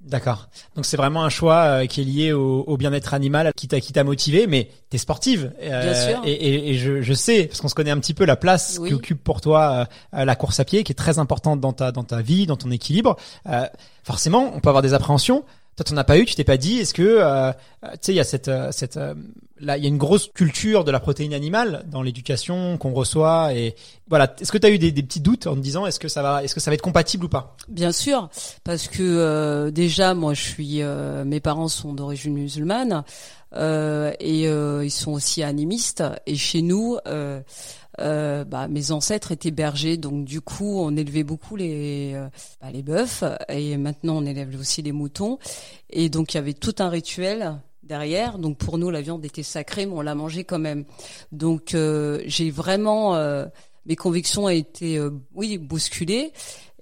D'accord. 0.05 0.49
Donc 0.75 0.85
c'est 0.85 0.97
vraiment 0.97 1.23
un 1.23 1.29
choix 1.29 1.55
euh, 1.63 1.85
qui 1.85 2.01
est 2.01 2.03
lié 2.03 2.33
au, 2.33 2.63
au 2.67 2.75
bien-être 2.77 3.13
animal 3.13 3.51
qui 3.55 3.69
t'a 3.69 3.79
qui 3.79 3.93
t'a 3.93 4.03
motivé, 4.03 4.47
mais 4.47 4.67
t'es 4.89 4.97
sportive. 4.97 5.53
euh, 5.61 5.81
Bien 5.81 5.93
sûr. 5.95 6.21
Et, 6.25 6.31
et, 6.33 6.69
et 6.71 6.73
je, 6.77 7.01
je 7.01 7.13
sais 7.13 7.45
parce 7.45 7.61
qu'on 7.61 7.69
se 7.69 7.75
connaît 7.75 7.91
un 7.91 7.99
petit 7.99 8.13
peu 8.13 8.25
la 8.25 8.35
place 8.35 8.77
Oui. 8.81 8.89
qu'occupe 8.89 9.23
pour 9.23 9.39
toi 9.39 9.87
euh, 10.13 10.25
la 10.25 10.35
course 10.35 10.59
à 10.59 10.65
pied, 10.65 10.83
qui 10.83 10.91
est 10.91 10.95
très 10.95 11.19
importante 11.19 11.61
dans 11.61 11.71
ta 11.73 11.91
dans 11.93 12.03
ta 12.03 12.21
vie, 12.21 12.45
dans 12.47 12.57
ton 12.57 12.69
équilibre. 12.69 13.15
Euh, 13.47 13.65
forcément, 14.03 14.51
on 14.53 14.59
peut 14.59 14.69
avoir 14.69 14.81
des 14.81 14.93
appréhensions. 14.93 15.45
Toi, 15.75 15.85
t'en 15.85 15.97
as 15.97 16.03
pas 16.03 16.17
eu. 16.17 16.25
Tu 16.25 16.35
t'es 16.35 16.43
pas 16.43 16.57
dit. 16.57 16.79
Est-ce 16.79 16.93
que 16.93 17.01
euh, 17.01 17.49
euh, 17.49 17.51
tu 17.93 17.97
sais, 18.01 18.13
il 18.13 18.15
y 18.15 18.19
a 18.19 18.23
cette 18.23 18.47
euh, 18.47 18.71
cette 18.71 18.97
euh, 18.97 19.15
là, 19.59 19.77
il 19.77 19.83
y 19.83 19.85
a 19.85 19.89
une 19.89 19.97
grosse 19.97 20.29
culture 20.33 20.83
de 20.83 20.91
la 20.91 20.99
protéine 20.99 21.33
animale 21.33 21.83
dans 21.87 22.01
l'éducation 22.01 22.77
qu'on 22.77 22.93
reçoit 22.93 23.53
et 23.53 23.75
voilà. 24.07 24.33
Est-ce 24.39 24.51
que 24.51 24.57
tu 24.57 24.67
as 24.67 24.69
eu 24.69 24.77
des, 24.77 24.91
des 24.91 25.03
petits 25.03 25.21
doutes 25.21 25.47
en 25.47 25.55
te 25.55 25.61
disant 25.61 25.85
est-ce 25.85 25.99
que 25.99 26.07
ça 26.07 26.21
va 26.21 26.43
est-ce 26.43 26.53
que 26.53 26.59
ça 26.59 26.69
va 26.69 26.75
être 26.75 26.81
compatible 26.81 27.25
ou 27.25 27.29
pas? 27.29 27.55
Bien 27.69 27.91
sûr, 27.91 28.29
parce 28.63 28.87
que 28.87 29.01
euh, 29.01 29.71
déjà, 29.71 30.13
moi, 30.13 30.33
je 30.33 30.41
suis, 30.41 30.81
mes 31.25 31.39
parents 31.39 31.67
sont 31.69 31.93
d'origine 31.93 32.33
musulmane 32.33 33.03
et 33.55 34.43
ils 34.43 34.91
sont 34.91 35.11
aussi 35.11 35.43
animistes. 35.43 36.03
Et 36.25 36.35
chez 36.35 36.61
nous, 36.61 36.97
euh, 37.07 37.41
euh, 37.99 38.43
bah, 38.43 38.67
mes 38.67 38.91
ancêtres 38.91 39.31
étaient 39.31 39.51
bergers, 39.51 39.97
donc 39.97 40.25
du 40.25 40.41
coup, 40.41 40.79
on 40.79 40.95
élevait 40.95 41.23
beaucoup 41.23 41.55
les 41.55 42.13
euh, 42.15 42.27
bah, 42.61 42.71
les 42.71 42.81
bœufs 42.81 43.23
et 43.49 43.77
maintenant 43.77 44.17
on 44.17 44.25
élève 44.25 44.59
aussi 44.59 44.81
les 44.81 44.91
moutons. 44.91 45.37
Et 45.89 46.09
donc 46.09 46.33
il 46.33 46.37
y 46.37 46.39
avait 46.39 46.53
tout 46.53 46.75
un 46.79 46.89
rituel 46.89 47.59
derrière. 47.83 48.39
Donc 48.39 48.57
pour 48.57 48.77
nous, 48.77 48.89
la 48.89 49.01
viande 49.01 49.23
était 49.25 49.43
sacrée, 49.43 49.85
mais 49.85 49.93
on 49.93 50.01
la 50.01 50.15
mangeait 50.15 50.43
quand 50.43 50.59
même. 50.59 50.85
Donc 51.31 51.75
euh, 51.75 52.21
j'ai 52.25 52.49
vraiment 52.49 53.15
mes 53.85 53.95
convictions 53.95 54.45
ont 54.45 54.49
été 54.49 54.99
oui 55.33 55.57
bousculées 55.57 56.31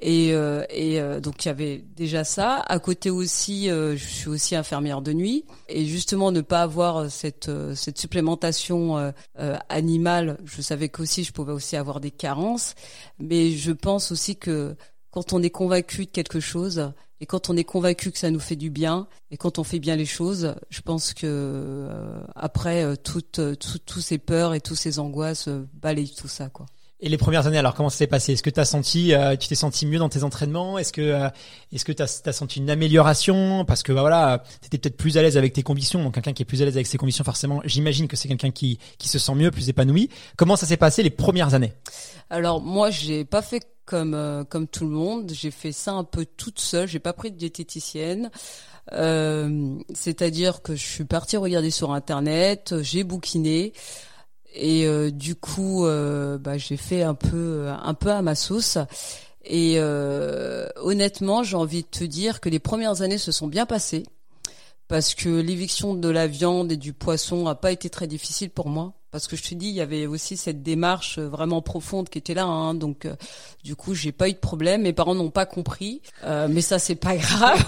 et, 0.02 0.34
euh, 0.34 0.66
et 0.70 1.00
euh, 1.00 1.20
donc 1.20 1.46
il 1.46 1.48
y 1.48 1.52
avait 1.52 1.84
déjà 1.96 2.24
ça. 2.24 2.56
À 2.68 2.80
côté 2.80 3.10
aussi 3.10 3.70
euh, 3.70 3.96
je 3.96 4.06
suis 4.06 4.28
aussi 4.30 4.56
infirmière 4.56 5.02
de 5.02 5.14
nuit. 5.14 5.46
Et 5.70 5.86
justement 5.86 6.32
ne 6.32 6.42
pas 6.42 6.64
avoir 6.64 7.10
cette 7.10 7.50
euh, 7.50 7.76
cette 7.76 7.98
supplémentation 8.00 8.98
euh, 8.98 9.12
euh, 9.40 9.58
animale 9.70 10.38
je 10.46 10.62
savais 10.62 10.90
qu'aussi 10.90 11.24
je 11.24 11.32
pouvais 11.32 11.54
aussi 11.54 11.76
avoir 11.78 12.00
des 12.00 12.12
carences. 12.12 12.74
Mais 13.20 13.52
je 13.52 13.72
pense 13.72 14.12
aussi 14.12 14.36
que 14.36 14.76
quand 15.12 15.34
on 15.34 15.44
est 15.44 15.50
convaincu 15.50 16.06
de 16.06 16.12
quelque 16.12 16.40
chose 16.40 16.92
et 17.20 17.28
quand 17.28 17.50
on 17.52 17.56
est 17.58 17.64
convaincu 17.64 18.12
que 18.12 18.18
ça 18.18 18.32
nous 18.32 18.40
fait 18.40 18.56
du 18.56 18.72
bien 18.72 19.08
et 19.30 19.38
quand 19.38 19.60
on 19.60 19.64
fait 19.64 19.78
bien 19.80 19.96
les 19.96 20.08
choses, 20.08 20.56
je 20.72 20.82
pense 20.82 21.14
que 21.14 21.28
euh, 21.28 22.20
après 22.36 22.84
euh, 22.84 22.96
toutes 22.96 23.38
euh, 23.40 23.54
tout- 23.56 23.78
tous 23.86 24.02
ces 24.02 24.18
peurs 24.18 24.56
et 24.56 24.62
toutes 24.62 24.78
ces 24.80 24.98
angoisses 24.98 25.48
euh, 25.48 25.68
balayent 25.74 26.16
tout 26.16 26.28
ça 26.28 26.50
quoi. 26.50 26.66
Et 27.04 27.10
les 27.10 27.18
premières 27.18 27.48
années, 27.48 27.58
alors 27.58 27.74
comment 27.74 27.90
ça 27.90 27.98
s'est 27.98 28.08
passé? 28.08 28.34
Est-ce 28.34 28.44
que 28.44 28.52
t'as 28.52 28.64
senti, 28.64 29.14
euh, 29.14 29.36
tu 29.36 29.48
t'es 29.48 29.56
senti 29.56 29.88
mieux 29.88 29.98
dans 29.98 30.08
tes 30.10 30.24
entraînements? 30.24 30.78
Est-ce 30.78 30.94
que, 30.94 31.02
euh, 31.02 31.30
est-ce 31.74 31.84
que 31.84 31.92
t'as 31.92 32.22
as 32.26 32.32
senti 32.32 32.60
une 32.60 32.70
amélioration? 32.70 33.66
Parce 33.66 33.82
que 33.82 33.92
bah, 33.92 34.02
voilà, 34.02 34.44
t'étais 34.62 34.78
peut-être 34.78 34.98
plus 34.98 35.18
à 35.18 35.24
l'aise 35.24 35.36
avec 35.36 35.52
tes 35.52 35.64
convictions. 35.64 36.04
Donc 36.04 36.14
quelqu'un 36.14 36.34
qui 36.34 36.44
est 36.44 36.46
plus 36.46 36.62
à 36.62 36.66
l'aise 36.66 36.76
avec 36.76 36.86
ses 36.86 37.00
convictions, 37.00 37.24
forcément, 37.24 37.62
j'imagine 37.66 38.08
que 38.08 38.16
c'est 38.16 38.28
quelqu'un 38.28 38.52
qui 38.52 38.78
qui 39.00 39.10
se 39.10 39.18
sent 39.18 39.34
mieux, 39.34 39.50
plus 39.50 39.68
épanoui. 39.68 40.10
Comment 40.38 40.56
ça 40.56 40.68
s'est 40.68 40.78
passé 40.78 41.02
les 41.02 41.10
premières 41.10 41.56
années? 41.56 41.74
Alors 42.30 42.62
moi 42.62 42.92
j'ai 42.92 43.26
pas 43.26 43.42
fait 43.42 43.66
comme 43.86 44.14
euh, 44.14 44.44
comme 44.44 44.68
tout 44.68 44.86
le 44.86 44.92
monde, 44.92 45.32
j'ai 45.34 45.50
fait 45.50 45.72
ça 45.72 45.94
un 45.94 46.04
peu 46.04 46.28
toute 46.38 46.60
seule, 46.60 46.88
j'ai 46.88 47.00
pas 47.00 47.14
pris 47.14 47.32
de 47.32 47.36
diététicienne. 47.36 48.30
Euh, 48.94 49.76
c'est-à-dire 49.94 50.62
que 50.62 50.76
je 50.76 50.86
suis 50.86 51.06
partie 51.06 51.38
regarder 51.38 51.72
sur 51.72 51.94
internet, 51.94 52.76
j'ai 52.82 53.04
bouquiné 53.04 53.74
et 54.54 54.86
euh, 54.86 55.12
du 55.12 55.36
coup 55.36 55.86
euh, 55.86 56.38
bah, 56.38 56.58
j'ai 56.58 56.78
fait 56.78 57.04
un 57.04 57.14
peu 57.14 57.68
un 57.70 57.94
peu 57.94 58.12
à 58.12 58.22
ma 58.22 58.36
sauce. 58.36 58.78
Et 59.44 59.76
euh, 59.78 60.70
honnêtement, 60.76 61.42
j'ai 61.44 61.58
envie 61.58 61.82
de 61.82 61.88
te 61.88 62.04
dire 62.04 62.42
que 62.42 62.50
les 62.50 62.60
premières 62.60 63.02
années 63.02 63.18
se 63.18 63.32
sont 63.32 63.48
bien 63.48 63.66
passées 63.66 64.04
parce 64.88 65.16
que 65.16 65.30
l'éviction 65.30 65.96
de 65.96 66.10
la 66.10 66.28
viande 66.28 66.72
et 66.72 66.78
du 66.78 66.94
poisson 66.94 67.48
a 67.48 67.56
pas 67.56 67.72
été 67.72 67.90
très 67.90 68.08
difficile 68.08 68.52
pour 68.52 68.70
moi 68.70 68.94
parce 69.12 69.28
que 69.28 69.36
je 69.36 69.44
te 69.44 69.54
dis 69.54 69.68
il 69.68 69.76
y 69.76 69.82
avait 69.82 70.06
aussi 70.06 70.38
cette 70.38 70.64
démarche 70.64 71.18
euh, 71.18 71.28
vraiment 71.28 71.62
profonde 71.62 72.10
qui 72.10 72.18
était 72.18 72.34
là 72.34 72.46
hein, 72.46 72.74
donc 72.74 73.06
euh, 73.06 73.16
du 73.64 73.76
coup 73.76 73.94
j'ai 73.94 74.12
pas 74.12 74.30
eu 74.30 74.34
de 74.34 74.38
problème. 74.38 74.84
Mes 74.84 74.94
parents 74.94 75.16
n'ont 75.16 75.30
pas 75.30 75.46
compris. 75.46 76.02
Euh, 76.24 76.48
mais 76.50 76.62
ça 76.62 76.80
c'est 76.80 76.96
pas 76.96 77.16
grave. 77.18 77.64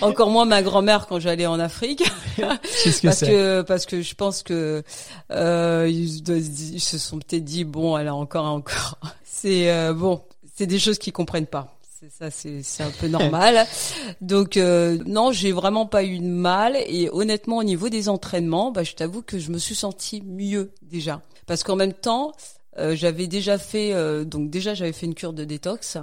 Encore 0.00 0.30
moins 0.30 0.44
ma 0.44 0.62
grand-mère 0.62 1.06
quand 1.06 1.20
j'allais 1.20 1.46
en 1.46 1.60
Afrique. 1.60 2.02
Qu'est-ce 2.36 3.02
que 3.02 3.06
parce 3.06 3.20
que 3.20 3.62
parce 3.62 3.86
que 3.86 4.02
je 4.02 4.14
pense 4.14 4.42
que 4.42 4.82
euh, 5.30 5.88
ils 5.90 6.80
se 6.80 6.98
sont 6.98 7.18
peut-être 7.18 7.44
dit 7.44 7.64
bon 7.64 7.96
elle 7.98 8.08
a 8.08 8.14
encore 8.14 8.46
encore. 8.46 8.98
C'est 9.24 9.70
euh, 9.70 9.92
bon 9.92 10.22
c'est 10.56 10.66
des 10.66 10.80
choses 10.80 10.98
qu'ils 10.98 11.12
comprennent 11.12 11.46
pas 11.46 11.77
c'est 12.00 12.12
ça 12.12 12.30
c'est 12.30 12.82
un 12.82 12.90
peu 12.90 13.08
normal. 13.08 13.66
Donc 14.20 14.56
euh, 14.56 14.98
non 15.06 15.32
j'ai 15.32 15.50
vraiment 15.50 15.86
pas 15.86 16.04
eu 16.04 16.18
de 16.18 16.24
mal. 16.24 16.76
Et 16.86 17.08
honnêtement 17.10 17.56
au 17.56 17.64
niveau 17.64 17.88
des 17.88 18.08
entraînements 18.08 18.70
bah 18.70 18.84
je 18.84 18.94
t'avoue 18.94 19.22
que 19.22 19.38
je 19.38 19.50
me 19.50 19.58
suis 19.58 19.74
sentie 19.74 20.22
mieux 20.22 20.70
déjà. 20.82 21.22
Parce 21.46 21.64
qu'en 21.64 21.74
même 21.74 21.92
temps 21.92 22.32
euh, 22.78 22.94
j'avais 22.94 23.26
déjà 23.26 23.58
fait 23.58 23.92
euh, 23.94 24.24
donc 24.24 24.48
déjà 24.50 24.74
j'avais 24.74 24.92
fait 24.92 25.06
une 25.06 25.14
cure 25.14 25.32
de 25.32 25.44
détox 25.44 25.98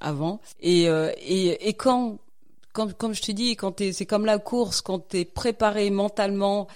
avant. 0.00 0.40
Et 0.60 0.84
et, 0.84 1.68
et 1.68 1.74
quand 1.74 2.18
comme, 2.72 2.94
comme 2.94 3.14
je 3.14 3.22
te 3.22 3.30
dis, 3.30 3.54
quand 3.54 3.72
t'es, 3.72 3.92
c'est 3.92 4.06
comme 4.06 4.24
la 4.24 4.38
course, 4.38 4.80
quand 4.80 5.08
tu 5.10 5.18
es 5.18 5.24
préparé 5.24 5.90
mentalement 5.90 6.66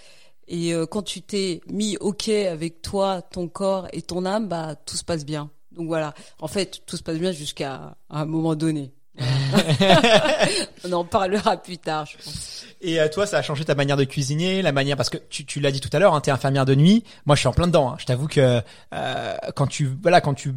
et 0.47 0.73
quand 0.91 1.03
tu 1.03 1.23
t'es 1.23 1.61
mis 1.69 1.97
OK 2.01 2.29
avec 2.29 2.83
toi, 2.83 3.23
ton 3.23 3.49
corps 3.49 3.89
et 3.93 4.03
ton 4.03 4.25
âme, 4.27 4.47
bah 4.47 4.77
tout 4.77 4.97
se 4.97 5.05
passe 5.05 5.25
bien. 5.25 5.51
Donc 5.79 5.87
voilà, 5.87 6.15
en 6.41 6.49
fait, 6.49 6.83
tout 6.87 6.97
se 6.97 7.03
passe 7.03 7.19
bien 7.19 7.33
jusqu'à 7.33 7.97
un 8.11 8.25
moment 8.27 8.57
donné. 8.57 8.93
On 10.85 10.93
en 10.93 11.05
parlera 11.05 11.57
plus 11.57 11.79
tard, 11.79 12.07
je 12.07 12.17
pense. 12.23 12.65
Et 12.81 13.01
euh, 13.01 13.09
toi, 13.09 13.27
ça 13.27 13.39
a 13.39 13.43
changé 13.43 13.65
ta 13.65 13.75
manière 13.75 13.97
de 13.97 14.05
cuisiner, 14.05 14.63
la 14.63 14.71
manière 14.73 14.97
parce 14.97 15.11
que 15.11 15.17
tu, 15.31 15.45
tu 15.45 15.59
l'as 15.59 15.73
dit 15.73 15.81
tout 15.81 15.91
à 15.93 15.99
l'heure, 15.99 16.15
hein, 16.15 16.21
t'es 16.21 16.31
infirmière 16.31 16.65
de 16.65 16.75
nuit. 16.77 17.03
Moi, 17.27 17.35
je 17.35 17.41
suis 17.41 17.49
en 17.49 17.53
plein 17.53 17.67
dedans. 17.67 17.91
hein. 17.91 17.97
Je 17.99 18.05
t'avoue 18.07 18.29
que 18.29 18.63
euh, 18.95 19.35
quand 19.57 19.67
tu 19.67 19.89
voilà, 20.01 20.21
quand 20.21 20.35
tu 20.35 20.55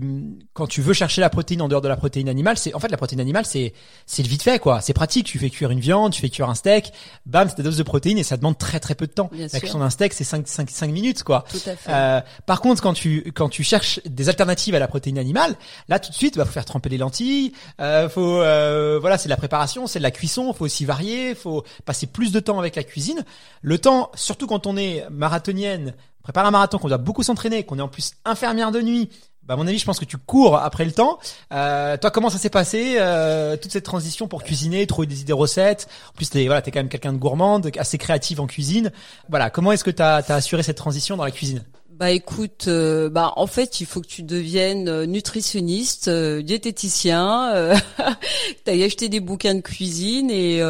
quand 0.53 0.68
tu 0.68 0.82
veux 0.82 0.94
chercher 0.94 1.22
la 1.22 1.30
protéine 1.32 1.62
en 1.63 1.68
dehors 1.68 1.82
de 1.82 1.88
la 1.88 1.98
protéine 1.98 2.30
animale, 2.30 2.58
c'est 2.58 2.74
en 2.75 2.80
fait 2.80 2.89
la 2.89 2.98
protéine 2.98 3.20
animale, 3.22 3.46
c'est 3.46 3.74
c'est 4.06 4.22
le 4.22 4.30
vite 4.30 4.44
fait 4.44 4.60
quoi. 4.60 4.82
C'est 4.82 4.94
pratique. 4.94 5.25
Tu 5.25 5.39
fais 5.39 5.50
cuire 5.50 5.72
une 5.72 5.80
viande, 5.80 6.13
tu 6.13 6.22
fais 6.22 6.30
cuire 6.30 6.50
un 6.50 6.56
steak, 6.56 6.91
bam, 7.25 7.50
c'est 7.50 7.56
ta 7.56 7.63
dose 7.63 7.77
de 7.77 7.84
protéines 7.84 8.18
et 8.20 8.24
ça 8.24 8.38
demande 8.38 8.58
très 8.58 8.80
très 8.80 8.94
peu 8.94 9.08
de 9.08 9.12
temps. 9.13 9.30
Bien 9.32 9.44
la 9.44 9.50
sûr. 9.50 9.60
cuisson 9.62 9.80
d'un 9.80 9.89
steak, 9.89 10.13
c'est 10.13 10.24
5, 10.24 10.48
5, 10.48 10.70
5 10.70 10.91
minutes 10.91 11.24
quoi. 11.24 11.44
Tout 11.50 11.58
à 11.70 11.75
fait. 11.75 11.91
Euh, 11.91 12.22
par 12.46 12.62
contre, 12.62 12.84
quand 12.84 12.94
tu 12.94 13.32
quand 13.36 13.50
tu 13.50 13.63
cherches 13.63 14.00
des 14.06 14.30
alternatives 14.30 14.75
à 14.75 14.80
la 14.80 14.88
protéine 14.88 15.18
animale, 15.18 15.56
là 15.89 15.98
tout 15.98 16.12
de 16.12 16.15
suite, 16.15 16.38
bah 16.38 16.46
faut 16.46 16.51
faire 16.51 16.65
tremper 16.65 16.89
les 16.89 17.00
lentilles, 17.00 17.53
euh, 17.80 18.08
faut 18.10 18.41
euh, 18.51 19.00
voilà, 19.00 19.17
c'est 19.17 19.25
de 19.25 19.31
la 19.31 19.38
préparation, 19.38 19.88
c'est 19.88 20.00
de 20.00 20.03
la 20.03 20.12
cuisson, 20.12 20.53
faut 20.53 20.65
aussi 20.65 20.86
varier, 20.86 21.36
faut 21.36 21.63
passer 21.86 22.08
plus 22.08 22.31
de 22.31 22.39
temps 22.39 22.60
avec 22.60 22.75
la 22.75 22.84
cuisine. 22.84 23.24
Le 23.62 23.77
temps, 23.77 24.12
surtout 24.15 24.48
quand 24.48 24.67
on 24.67 24.77
est 24.77 25.05
marathonienne, 25.10 25.93
prépare 26.24 26.46
un 26.46 26.51
marathon, 26.51 26.77
qu'on 26.77 26.88
doit 26.88 26.98
beaucoup 26.98 27.24
s'entraîner, 27.24 27.63
qu'on 27.63 27.79
est 27.79 27.84
en 27.84 27.88
plus 27.88 28.13
infirmière 28.25 28.72
de 28.72 28.81
nuit. 28.81 29.10
Bah 29.43 29.55
à 29.55 29.58
mon 29.58 29.65
avis, 29.65 29.79
je 29.79 29.86
pense 29.86 30.00
que 30.00 30.05
tu 30.05 30.17
cours 30.17 30.58
après 30.58 30.86
le 30.86 30.91
temps. 30.91 31.17
Euh, 31.51 31.98
toi, 31.98 32.12
comment 32.12 32.29
ça 32.29 32.38
s'est 32.38 32.51
passé 32.51 32.98
euh, 33.00 33.58
toute 33.58 33.72
cette 33.72 33.86
transition 33.86 34.27
pour 34.27 34.43
cuisiner, 34.43 34.86
trouver 34.86 35.08
des 35.08 35.22
idées 35.22 35.34
recettes? 35.34 35.88
En 36.10 36.13
plus, 36.13 36.29
t'es 36.29 36.46
voilà, 36.46 36.62
t'es 36.62 36.70
quand 36.70 36.79
même 36.79 36.89
quelqu'un 36.89 37.13
de 37.13 37.17
gourmande, 37.17 37.72
assez 37.79 37.98
créative 37.98 38.39
en 38.39 38.46
cuisine. 38.46 38.91
Voilà, 39.29 39.50
comment 39.50 39.72
est-ce 39.72 39.84
que 39.84 39.89
t'as 39.89 40.17
as 40.17 40.36
assuré 40.36 40.62
cette 40.62 40.77
transition 40.77 41.17
dans 41.17 41.25
la 41.25 41.31
cuisine? 41.31 41.63
Bah 42.01 42.10
écoute, 42.10 42.65
euh, 42.67 43.12
bah 43.12 43.31
en 43.36 43.46
fait 43.46 43.79
il 43.79 43.86
faut 43.86 44.01
que 44.01 44.08
tu 44.08 44.24
deviennes 44.24 44.89
euh, 44.89 45.05
nutritionniste, 45.05 46.08
euh, 46.08 46.41
diététicien, 46.41 47.53
euh, 47.53 47.75
t'ailles 48.63 48.84
acheter 48.84 49.08
des 49.08 49.20
bouquins 49.20 49.53
de 49.53 49.62
cuisine 49.62 50.31
et 50.31 50.63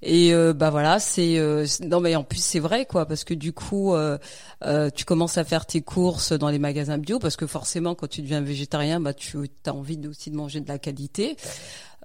et 0.00 0.32
bah 0.54 0.70
voilà 0.70 0.98
c'est 0.98 1.38
non 1.82 2.00
mais 2.00 2.16
en 2.16 2.24
plus 2.24 2.42
c'est 2.42 2.58
vrai 2.58 2.86
quoi 2.86 3.04
parce 3.04 3.24
que 3.24 3.34
du 3.34 3.52
coup 3.52 3.94
tu 4.94 5.04
commences 5.04 5.36
à 5.36 5.44
faire 5.44 5.66
tes 5.66 5.82
courses 5.82 6.32
dans 6.32 6.48
les 6.48 6.58
magasins 6.58 6.96
bio 6.96 7.18
parce 7.18 7.36
que 7.36 7.46
forcément 7.46 7.94
quand 7.94 8.08
tu 8.08 8.22
deviens 8.22 8.40
végétarien 8.40 8.98
bah 8.98 9.12
tu 9.12 9.36
as 9.66 9.74
envie 9.74 10.00
aussi 10.08 10.30
de 10.30 10.36
manger 10.36 10.60
de 10.60 10.68
la 10.68 10.78
qualité. 10.78 11.36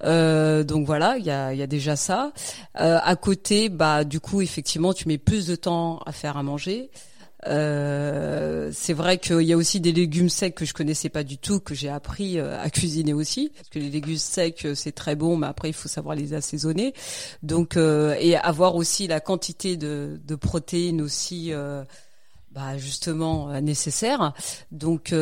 Donc 0.03 0.86
voilà, 0.86 1.17
il 1.17 1.25
y 1.25 1.31
a, 1.31 1.53
y 1.53 1.62
a 1.62 1.67
déjà 1.67 1.95
ça. 1.95 2.33
À 2.74 3.15
côté, 3.15 3.69
bah 3.69 4.03
du 4.03 4.19
coup 4.19 4.41
effectivement, 4.41 4.93
tu 4.93 5.07
mets 5.07 5.17
plus 5.17 5.47
de 5.47 5.55
temps 5.55 6.01
à 6.05 6.12
faire 6.12 6.36
à 6.36 6.43
manger. 6.43 6.91
Euh, 7.48 8.72
c'est 8.74 8.94
vrai 8.94 9.18
qu'il 9.18 9.42
y 9.42 9.54
a 9.54 9.58
aussi 9.58 9.80
des 9.80 9.92
légumes 9.92 10.30
secs 10.30 10.54
que 10.54 10.66
je 10.66 10.74
connaissais 10.74 11.10
pas 11.10 11.24
du 11.24 11.38
tout, 11.38 11.60
que 11.60 11.74
j'ai 11.74 11.89
appris 11.89 12.39
euh, 12.39 12.62
à 12.62 12.70
cuisiner 12.70 13.13
aussi, 13.13 13.51
parce 13.56 13.70
que 13.70 13.80
les 13.80 13.89
légumes 13.89 14.18
secs 14.18 14.66
euh, 14.66 14.75
c'est 14.75 14.92
très 14.92 15.16
bon, 15.16 15.38
mais 15.38 15.48
après 15.48 15.70
il 15.70 15.74
faut 15.74 15.88
savoir 15.88 16.16
les 16.16 16.34
assaisonner. 16.34 16.94
Donc 17.44 17.77
et 17.77 18.36
avoir 18.36 18.75
aussi 18.75 19.08
la 19.08 19.20
quantité 19.20 19.77
de, 19.77 20.20
protéines 20.39 21.01
aussi, 21.01 21.51
bah 22.51 22.77
justement 22.77 23.60
nécessaire. 23.62 24.34
Donc 24.72 25.13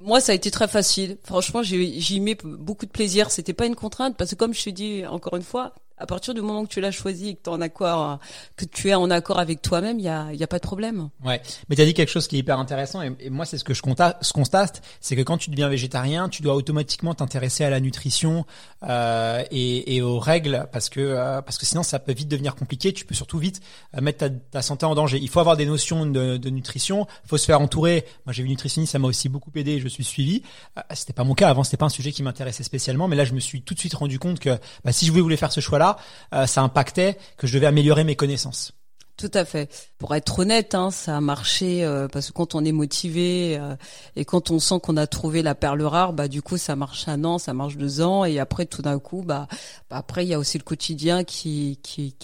moi, 0.00 0.20
ça 0.20 0.32
a 0.32 0.34
été 0.34 0.50
très 0.50 0.68
facile. 0.68 1.16
Franchement, 1.24 1.62
j'y 1.62 2.20
mets 2.20 2.36
beaucoup 2.42 2.86
de 2.86 2.90
plaisir. 2.90 3.30
C'était 3.30 3.52
pas 3.52 3.66
une 3.66 3.76
contrainte 3.76 4.16
parce 4.16 4.30
que, 4.30 4.36
comme 4.36 4.54
je 4.54 4.64
te 4.64 4.70
dis 4.70 5.06
encore 5.06 5.36
une 5.36 5.42
fois, 5.42 5.74
à 6.04 6.06
partir 6.06 6.34
du 6.34 6.42
moment 6.42 6.64
que 6.64 6.68
tu 6.68 6.82
l'as 6.82 6.90
choisi 6.90 7.30
et 7.30 7.34
que, 7.34 7.48
en 7.48 8.18
que 8.56 8.64
tu 8.66 8.90
es 8.90 8.94
en 8.94 9.10
accord 9.10 9.38
avec 9.38 9.62
toi-même, 9.62 9.98
il 9.98 10.04
y 10.04 10.08
a, 10.08 10.32
y 10.34 10.42
a 10.42 10.46
pas 10.46 10.58
de 10.58 10.62
problème. 10.62 11.08
Ouais, 11.24 11.40
mais 11.68 11.76
tu 11.76 11.82
as 11.82 11.86
dit 11.86 11.94
quelque 11.94 12.10
chose 12.10 12.28
qui 12.28 12.36
est 12.36 12.40
hyper 12.40 12.58
intéressant 12.58 13.00
et, 13.00 13.30
moi 13.30 13.46
c'est 13.46 13.56
ce 13.56 13.64
que 13.64 13.72
je 13.72 13.80
constate, 13.80 14.18
ce 14.22 14.34
constate, 14.34 14.82
c'est 15.00 15.16
que 15.16 15.22
quand 15.22 15.38
tu 15.38 15.48
deviens 15.48 15.70
végétarien, 15.70 16.28
tu 16.28 16.42
dois 16.42 16.54
automatiquement 16.54 17.14
t'intéresser 17.14 17.64
à 17.64 17.70
la 17.70 17.80
nutrition 17.80 18.44
euh, 18.82 19.42
et, 19.50 20.02
aux 20.02 20.18
règles 20.18 20.68
parce 20.72 20.90
que 20.90 21.00
euh, 21.00 21.40
parce 21.40 21.56
que 21.56 21.64
sinon 21.64 21.82
ça 21.82 21.98
peut 21.98 22.12
vite 22.12 22.28
devenir 22.28 22.54
compliqué. 22.54 22.92
Tu 22.92 23.06
peux 23.06 23.14
surtout 23.14 23.38
vite 23.38 23.62
euh, 23.96 24.02
mettre 24.02 24.28
ta, 24.50 24.60
santé 24.60 24.84
en 24.84 24.94
danger. 24.94 25.18
Il 25.20 25.30
faut 25.30 25.40
avoir 25.40 25.56
des 25.56 25.66
notions 25.66 26.04
de, 26.04 26.36
de 26.36 26.50
nutrition, 26.50 27.06
faut 27.24 27.38
se 27.38 27.46
faire 27.46 27.60
entourer. 27.60 28.04
Moi 28.26 28.32
j'ai 28.32 28.42
vu 28.42 28.48
nutritionniste, 28.50 28.92
ça 28.92 28.98
m'a 28.98 29.08
aussi 29.08 29.30
beaucoup 29.30 29.50
aidé, 29.54 29.80
je 29.80 29.88
suis 29.88 30.04
suivi. 30.04 30.42
Euh, 30.76 30.82
c'était 30.92 31.14
pas 31.14 31.24
mon 31.24 31.34
cas 31.34 31.48
avant, 31.48 31.64
c'était 31.64 31.78
pas 31.78 31.86
un 31.86 31.90
sujet 31.90 32.12
qui 32.12 32.22
m'intéressait 32.22 32.62
spécialement, 32.62 33.08
mais 33.08 33.16
là 33.16 33.24
je 33.24 33.32
me 33.32 33.40
suis 33.40 33.62
tout 33.62 33.74
de 33.74 33.78
suite 33.78 33.94
rendu 33.94 34.18
compte 34.18 34.38
que 34.40 34.58
bah, 34.84 34.92
si 34.92 35.06
je 35.06 35.12
voulais 35.12 35.36
faire 35.36 35.52
ce 35.52 35.60
choix-là, 35.60 35.93
euh, 36.32 36.46
ça 36.46 36.62
impactait 36.62 37.18
que 37.36 37.46
je 37.46 37.54
devais 37.54 37.66
améliorer 37.66 38.04
mes 38.04 38.16
connaissances. 38.16 38.72
Tout 39.16 39.30
à 39.32 39.44
fait. 39.44 39.70
Pour 39.98 40.16
être 40.16 40.40
honnête, 40.40 40.74
hein, 40.74 40.90
ça 40.90 41.16
a 41.16 41.20
marché 41.20 41.84
euh, 41.84 42.08
parce 42.08 42.28
que 42.28 42.32
quand 42.32 42.56
on 42.56 42.64
est 42.64 42.72
motivé 42.72 43.56
euh, 43.56 43.76
et 44.16 44.24
quand 44.24 44.50
on 44.50 44.58
sent 44.58 44.80
qu'on 44.82 44.96
a 44.96 45.06
trouvé 45.06 45.40
la 45.40 45.54
perle 45.54 45.82
rare, 45.82 46.12
bah 46.12 46.26
du 46.26 46.42
coup 46.42 46.56
ça 46.56 46.74
marche 46.74 47.06
un 47.06 47.22
an, 47.22 47.38
ça 47.38 47.54
marche 47.54 47.76
deux 47.76 48.00
ans 48.00 48.24
et 48.24 48.40
après 48.40 48.66
tout 48.66 48.82
d'un 48.82 48.98
coup, 48.98 49.22
bah, 49.22 49.46
bah, 49.88 49.98
après 49.98 50.24
il 50.24 50.30
y 50.30 50.34
a 50.34 50.38
aussi 50.40 50.58
le 50.58 50.64
quotidien 50.64 51.22
qui 51.22 51.78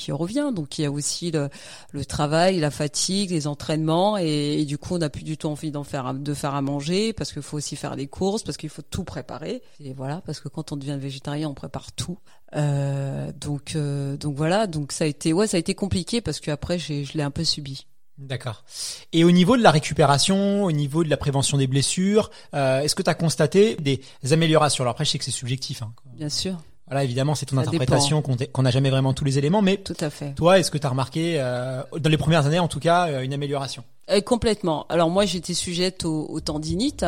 revient. 0.09 0.51
Donc 0.53 0.81
il 0.81 0.83
y 0.83 0.85
a 0.85 0.91
aussi 0.91 1.31
le, 1.31 1.49
le 1.93 2.05
travail, 2.05 2.59
la 2.59 2.73
fatigue, 2.73 3.31
les 3.31 3.47
entraînements 3.47 4.19
et, 4.19 4.61
et 4.61 4.65
du 4.65 4.77
coup 4.77 4.97
on 4.97 4.99
n'a 4.99 5.11
plus 5.11 5.23
du 5.23 5.37
tout 5.39 5.47
envie 5.47 5.71
d'en 5.71 5.85
faire 5.85 6.13
de 6.13 6.35
faire 6.35 6.57
à 6.57 6.61
manger 6.61 7.13
parce 7.13 7.33
qu'il 7.33 7.43
faut 7.43 7.57
aussi 7.57 7.77
faire 7.77 7.95
les 7.95 8.09
courses 8.09 8.43
parce 8.43 8.57
qu'il 8.57 8.69
faut 8.69 8.83
tout 8.83 9.05
préparer. 9.05 9.63
Et 9.79 9.93
voilà 9.93 10.23
parce 10.27 10.41
que 10.41 10.49
quand 10.49 10.73
on 10.73 10.77
devient 10.77 10.99
végétarien, 11.01 11.49
on 11.49 11.55
prépare 11.55 11.93
tout. 11.93 12.19
Euh, 12.57 13.31
donc 13.41 13.77
euh, 13.77 14.17
donc 14.17 14.35
voilà 14.35 14.67
donc 14.67 14.91
ça 14.91 15.05
a 15.05 15.07
été 15.07 15.33
ouais 15.33 15.47
ça 15.47 15.57
a 15.57 15.61
été 15.61 15.77
compliqué 15.77 16.21
parce 16.21 16.41
que 16.41 16.51
après 16.51 16.81
j'ai 16.81 17.05
je 17.05 17.17
l'ai 17.17 17.23
un 17.23 17.31
peu 17.31 17.45
subi. 17.45 17.87
D'accord. 18.19 18.65
Et 19.15 19.25
au 19.25 19.31
niveau 19.31 19.57
de 19.57 19.63
la 19.63 19.71
récupération, 19.71 20.65
au 20.65 20.73
niveau 20.73 21.05
de 21.05 21.09
la 21.09 21.17
prévention 21.17 21.57
des 21.57 21.67
blessures, 21.67 22.31
euh, 22.55 22.81
est-ce 22.83 22.95
que 22.95 23.03
tu 23.03 23.09
as 23.09 23.15
constaté 23.15 23.77
des 23.77 24.03
améliorations? 24.33 24.85
Alors 24.85 24.91
après, 24.93 25.07
je 25.07 25.11
sais 25.13 25.19
que 25.19 25.25
c'est 25.25 25.31
subjectif. 25.31 25.81
Hein. 25.83 25.95
Bien 26.17 26.29
sûr, 26.29 26.57
Voilà, 26.87 27.03
évidemment, 27.03 27.35
c'est 27.35 27.47
ton 27.47 27.57
Ça 27.57 27.63
interprétation 27.63 28.21
qu'on 28.21 28.63
n'a 28.63 28.71
jamais 28.71 28.91
vraiment 28.91 29.15
tous 29.15 29.25
les 29.25 29.39
éléments, 29.39 29.63
mais 29.63 29.79
tout 29.79 29.97
à 30.01 30.11
fait. 30.11 30.35
toi, 30.35 30.59
est-ce 30.59 30.71
que 30.71 30.77
tu 30.77 30.87
as 30.87 30.91
remarqué, 30.91 31.37
euh, 31.39 31.83
dans 31.99 32.11
les 32.11 32.19
premières 32.19 32.45
années 32.45 32.59
en 32.59 32.69
tout 32.69 32.81
cas, 32.81 33.23
une 33.23 33.33
amélioration? 33.33 33.85
Euh, 34.11 34.21
complètement. 34.21 34.87
Alors 34.89 35.09
moi 35.09 35.25
j'étais 35.25 35.55
sujette 35.55 36.05
au, 36.05 36.27
au 36.29 36.41
tendinite. 36.41 37.07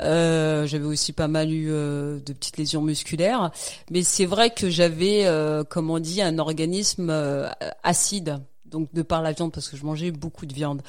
Euh, 0.00 0.66
j'avais 0.66 0.84
aussi 0.84 1.12
pas 1.12 1.28
mal 1.28 1.52
eu 1.52 1.68
euh, 1.70 2.18
de 2.20 2.32
petites 2.32 2.56
lésions 2.56 2.82
musculaires, 2.82 3.50
mais 3.90 4.02
c'est 4.02 4.26
vrai 4.26 4.50
que 4.50 4.68
j'avais, 4.68 5.26
euh, 5.26 5.62
comme 5.64 5.90
on 5.90 5.98
dit, 5.98 6.20
un 6.20 6.38
organisme 6.38 7.10
euh, 7.10 7.48
acide, 7.82 8.40
donc 8.66 8.92
de 8.92 9.02
par 9.02 9.22
la 9.22 9.32
viande 9.32 9.52
parce 9.52 9.68
que 9.68 9.76
je 9.76 9.84
mangeais 9.84 10.10
beaucoup 10.10 10.46
de 10.46 10.54
viande, 10.54 10.82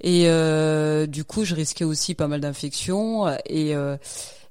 et 0.00 0.28
euh, 0.28 1.06
du 1.06 1.24
coup 1.24 1.44
je 1.44 1.54
risquais 1.54 1.84
aussi 1.84 2.14
pas 2.14 2.26
mal 2.26 2.40
d'infections, 2.40 3.28
et 3.46 3.74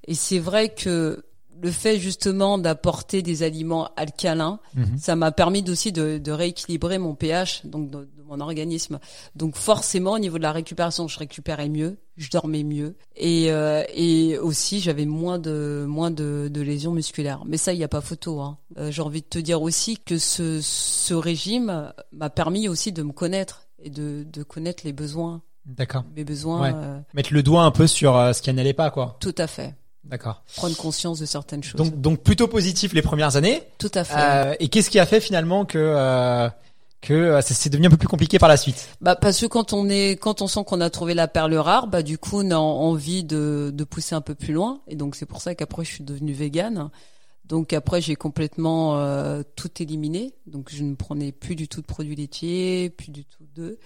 et 0.07 0.15
c'est 0.15 0.39
vrai 0.39 0.69
que 0.69 1.23
le 1.61 1.71
fait 1.71 1.97
justement 1.99 2.57
d'apporter 2.57 3.21
des 3.21 3.43
aliments 3.43 3.89
alcalins, 3.97 4.59
ça 4.97 5.15
m'a 5.15 5.31
permis 5.31 5.63
aussi 5.69 5.91
de, 5.91 6.17
de 6.17 6.31
rééquilibrer 6.31 6.97
mon 6.97 7.15
pH, 7.15 7.65
donc 7.65 7.89
de, 7.89 7.97
de 7.99 8.23
mon 8.25 8.39
organisme. 8.39 8.99
Donc 9.35 9.55
forcément, 9.55 10.13
au 10.13 10.19
niveau 10.19 10.37
de 10.37 10.43
la 10.43 10.51
récupération, 10.51 11.07
je 11.07 11.19
récupérais 11.19 11.67
mieux, 11.69 11.97
je 12.17 12.29
dormais 12.29 12.63
mieux, 12.63 12.95
et, 13.15 13.51
euh, 13.51 13.83
et 13.93 14.37
aussi 14.37 14.79
j'avais 14.79 15.05
moins 15.05 15.39
de 15.39 15.85
moins 15.87 16.11
de, 16.11 16.49
de 16.51 16.61
lésions 16.61 16.91
musculaires. 16.91 17.43
Mais 17.45 17.57
ça, 17.57 17.73
il 17.73 17.77
n'y 17.77 17.83
a 17.83 17.87
pas 17.89 18.01
photo. 18.01 18.39
Hein. 18.39 18.57
Euh, 18.77 18.91
J'ai 18.91 19.01
envie 19.01 19.21
de 19.21 19.27
te 19.27 19.39
dire 19.39 19.61
aussi 19.61 19.97
que 19.97 20.17
ce, 20.17 20.59
ce 20.61 21.13
régime 21.13 21.91
m'a 22.11 22.29
permis 22.29 22.67
aussi 22.69 22.91
de 22.91 23.03
me 23.03 23.11
connaître 23.11 23.67
et 23.81 23.89
de, 23.89 24.25
de 24.31 24.43
connaître 24.43 24.83
les 24.85 24.93
besoins, 24.93 25.41
D'accord. 25.65 26.03
mes 26.15 26.23
besoins. 26.23 26.61
Ouais. 26.61 26.71
euh, 26.73 26.99
Mettre 27.13 27.33
le 27.33 27.43
doigt 27.43 27.63
un 27.63 27.71
peu 27.71 27.87
sur 27.87 28.15
euh, 28.17 28.33
ce 28.33 28.41
qui 28.41 28.53
n'allait 28.53 28.73
pas, 28.73 28.91
quoi. 28.91 29.17
tout 29.19 29.35
à 29.37 29.47
fait. 29.47 29.75
D'accord. 30.03 30.43
Prendre 30.55 30.75
conscience 30.75 31.19
de 31.19 31.25
certaines 31.25 31.63
choses. 31.63 31.75
Donc, 31.75 31.99
donc 31.99 32.19
plutôt 32.21 32.47
positif 32.47 32.93
les 32.93 33.01
premières 33.01 33.35
années. 33.35 33.63
tout 33.77 33.91
à 33.93 34.03
fait. 34.03 34.15
Euh, 34.17 34.55
et 34.59 34.69
qu'est-ce 34.69 34.89
qui 34.89 34.99
a 34.99 35.05
fait 35.05 35.19
finalement 35.19 35.65
que 35.65 35.77
euh, 35.77 36.49
que 37.01 37.13
euh, 37.13 37.41
ça 37.41 37.53
s'est 37.53 37.69
devenu 37.69 37.87
un 37.87 37.89
peu 37.89 37.97
plus 37.97 38.07
compliqué 38.07 38.39
par 38.39 38.49
la 38.49 38.57
suite? 38.57 38.89
Bah 39.01 39.15
parce 39.15 39.39
que 39.39 39.45
quand 39.45 39.73
on 39.73 39.89
est 39.89 40.11
quand 40.19 40.41
on 40.41 40.47
sent 40.47 40.61
qu'on 40.65 40.81
a 40.81 40.89
trouvé 40.89 41.13
la 41.13 41.27
perle 41.27 41.53
rare, 41.55 41.87
bah 41.87 42.01
du 42.01 42.17
coup 42.17 42.41
on 42.41 42.51
a 42.51 42.57
envie 42.57 43.23
de 43.23 43.71
de 43.73 43.83
pousser 43.83 44.15
un 44.15 44.21
peu 44.21 44.35
plus 44.35 44.53
loin 44.53 44.81
et 44.87 44.95
donc 44.95 45.15
c'est 45.15 45.25
pour 45.25 45.41
ça 45.41 45.53
qu'après 45.53 45.83
je 45.83 45.91
suis 45.91 46.03
devenue 46.03 46.33
végane. 46.33 46.89
Donc 47.45 47.73
après 47.73 47.99
j'ai 47.99 48.15
complètement 48.15 48.97
euh, 48.99 49.41
tout 49.55 49.81
éliminé, 49.81 50.33
donc 50.47 50.69
je 50.71 50.83
ne 50.83 50.95
prenais 50.95 51.31
plus 51.31 51.55
du 51.55 51.67
tout 51.67 51.81
de 51.81 51.87
produits 51.87 52.15
laitiers, 52.15 52.89
plus 52.89 53.11
du 53.11 53.25
tout 53.25 53.43
d'œufs 53.55 53.77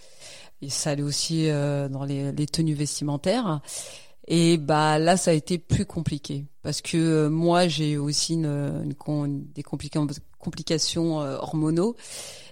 et 0.61 0.69
ça 0.69 0.91
allait 0.91 1.03
aussi 1.03 1.47
dans 1.49 2.05
les, 2.05 2.31
les 2.31 2.45
tenues 2.45 2.73
vestimentaires. 2.73 3.61
Et 4.27 4.57
bah 4.57 4.99
là 4.99 5.17
ça 5.17 5.31
a 5.31 5.33
été 5.33 5.57
plus 5.57 5.85
compliqué 5.85 6.45
parce 6.61 6.81
que 6.81 6.97
euh, 6.97 7.29
moi 7.29 7.67
j'ai 7.67 7.97
aussi 7.97 8.33
une, 8.35 8.45
une 8.85 8.93
con- 8.93 9.41
des 9.53 9.63
complica- 9.63 10.07
complications 10.39 11.21
euh, 11.21 11.37
hormonaux 11.37 11.95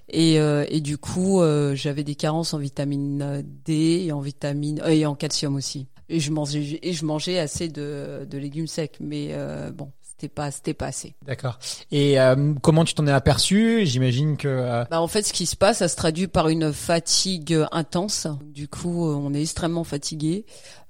et, 0.10 0.40
euh, 0.40 0.66
et 0.68 0.82
du 0.82 0.98
coup, 0.98 1.40
euh, 1.42 1.74
j'avais 1.74 2.04
des 2.04 2.16
carences 2.16 2.54
en 2.54 2.58
vitamine 2.58 3.44
D 3.66 4.04
et 4.06 4.12
en 4.12 4.20
vitamine 4.20 4.82
et 4.86 5.06
en 5.06 5.16
calcium 5.16 5.56
aussi. 5.56 5.88
Et 6.10 6.20
je 6.20 6.32
mangeais 6.32 6.80
et 6.82 6.92
je 6.92 7.06
mangeais 7.06 7.40
assez 7.40 7.70
de, 7.70 8.28
de 8.30 8.38
légumes 8.38 8.68
secs, 8.68 8.98
mais 9.00 9.34
bon, 9.74 9.92
c'était 10.02 10.28
pas 10.28 10.52
c'était 10.52 10.74
pas 10.74 10.88
assez. 10.88 11.16
D'accord. 11.26 11.58
Et 11.92 12.20
euh, 12.20 12.54
comment 12.62 12.84
tu 12.84 12.94
t'en 12.94 13.08
es 13.08 13.12
aperçu? 13.12 13.86
J'imagine 13.86 14.36
que 14.36 14.50
euh, 14.50 14.84
Bah 14.92 15.00
en 15.02 15.08
fait, 15.08 15.24
ce 15.24 15.32
qui 15.32 15.46
se 15.46 15.56
passe, 15.56 15.78
ça 15.78 15.88
se 15.88 15.96
traduit 15.96 16.28
par 16.28 16.50
une 16.50 16.74
fatigue 16.74 17.58
intense. 17.72 18.28
Du 18.54 18.68
coup, 18.68 19.06
on 19.08 19.34
est 19.34 19.42
extrêmement 19.42 19.86
fatigué. 19.86 20.46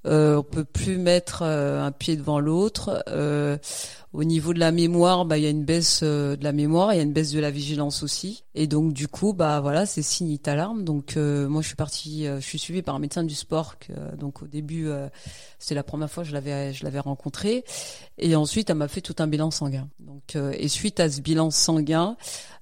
Euh, 0.05 0.37
on 0.37 0.43
peut 0.43 0.63
plus 0.63 0.97
mettre 0.97 1.43
euh, 1.43 1.83
un 1.83 1.91
pied 1.91 2.17
devant 2.17 2.39
l'autre. 2.39 3.03
Euh, 3.07 3.57
au 4.13 4.25
niveau 4.25 4.53
de 4.53 4.59
la 4.59 4.71
mémoire, 4.71 5.25
bah 5.25 5.37
il 5.37 5.43
y 5.43 5.47
a 5.47 5.49
une 5.49 5.63
baisse 5.63 6.01
euh, 6.03 6.35
de 6.35 6.43
la 6.43 6.51
mémoire, 6.51 6.93
il 6.93 6.97
y 6.97 6.99
a 6.99 7.03
une 7.03 7.13
baisse 7.13 7.31
de 7.31 7.39
la 7.39 7.49
vigilance 7.49 8.03
aussi. 8.03 8.43
Et 8.55 8.67
donc 8.67 8.93
du 8.93 9.07
coup, 9.07 9.33
bah 9.33 9.61
voilà, 9.61 9.85
c'est 9.85 10.01
signe 10.01 10.37
d'alarme. 10.43 10.83
Donc 10.83 11.15
euh, 11.15 11.47
moi, 11.47 11.61
je 11.61 11.67
suis 11.67 11.75
partie, 11.75 12.27
euh, 12.27 12.41
je 12.41 12.45
suis 12.45 12.59
suivie 12.59 12.81
par 12.81 12.95
un 12.95 12.99
médecin 12.99 13.23
du 13.23 13.35
sport. 13.35 13.75
Donc 14.17 14.41
au 14.41 14.47
début, 14.47 14.89
c'était 15.59 15.75
la 15.75 15.83
première 15.83 16.09
fois 16.09 16.23
que 16.23 16.29
je 16.29 16.33
l'avais, 16.33 16.73
je 16.73 16.83
l'avais 16.83 16.99
rencontré. 16.99 17.63
Et 18.17 18.35
ensuite, 18.35 18.69
elle 18.69 18.77
m'a 18.77 18.87
fait 18.87 19.01
tout 19.01 19.15
un 19.19 19.27
bilan 19.27 19.51
sanguin. 19.51 19.87
Donc 19.99 20.35
et 20.35 20.67
suite 20.67 20.99
à 20.99 21.09
ce 21.09 21.21
bilan 21.21 21.51
sanguin. 21.51 22.17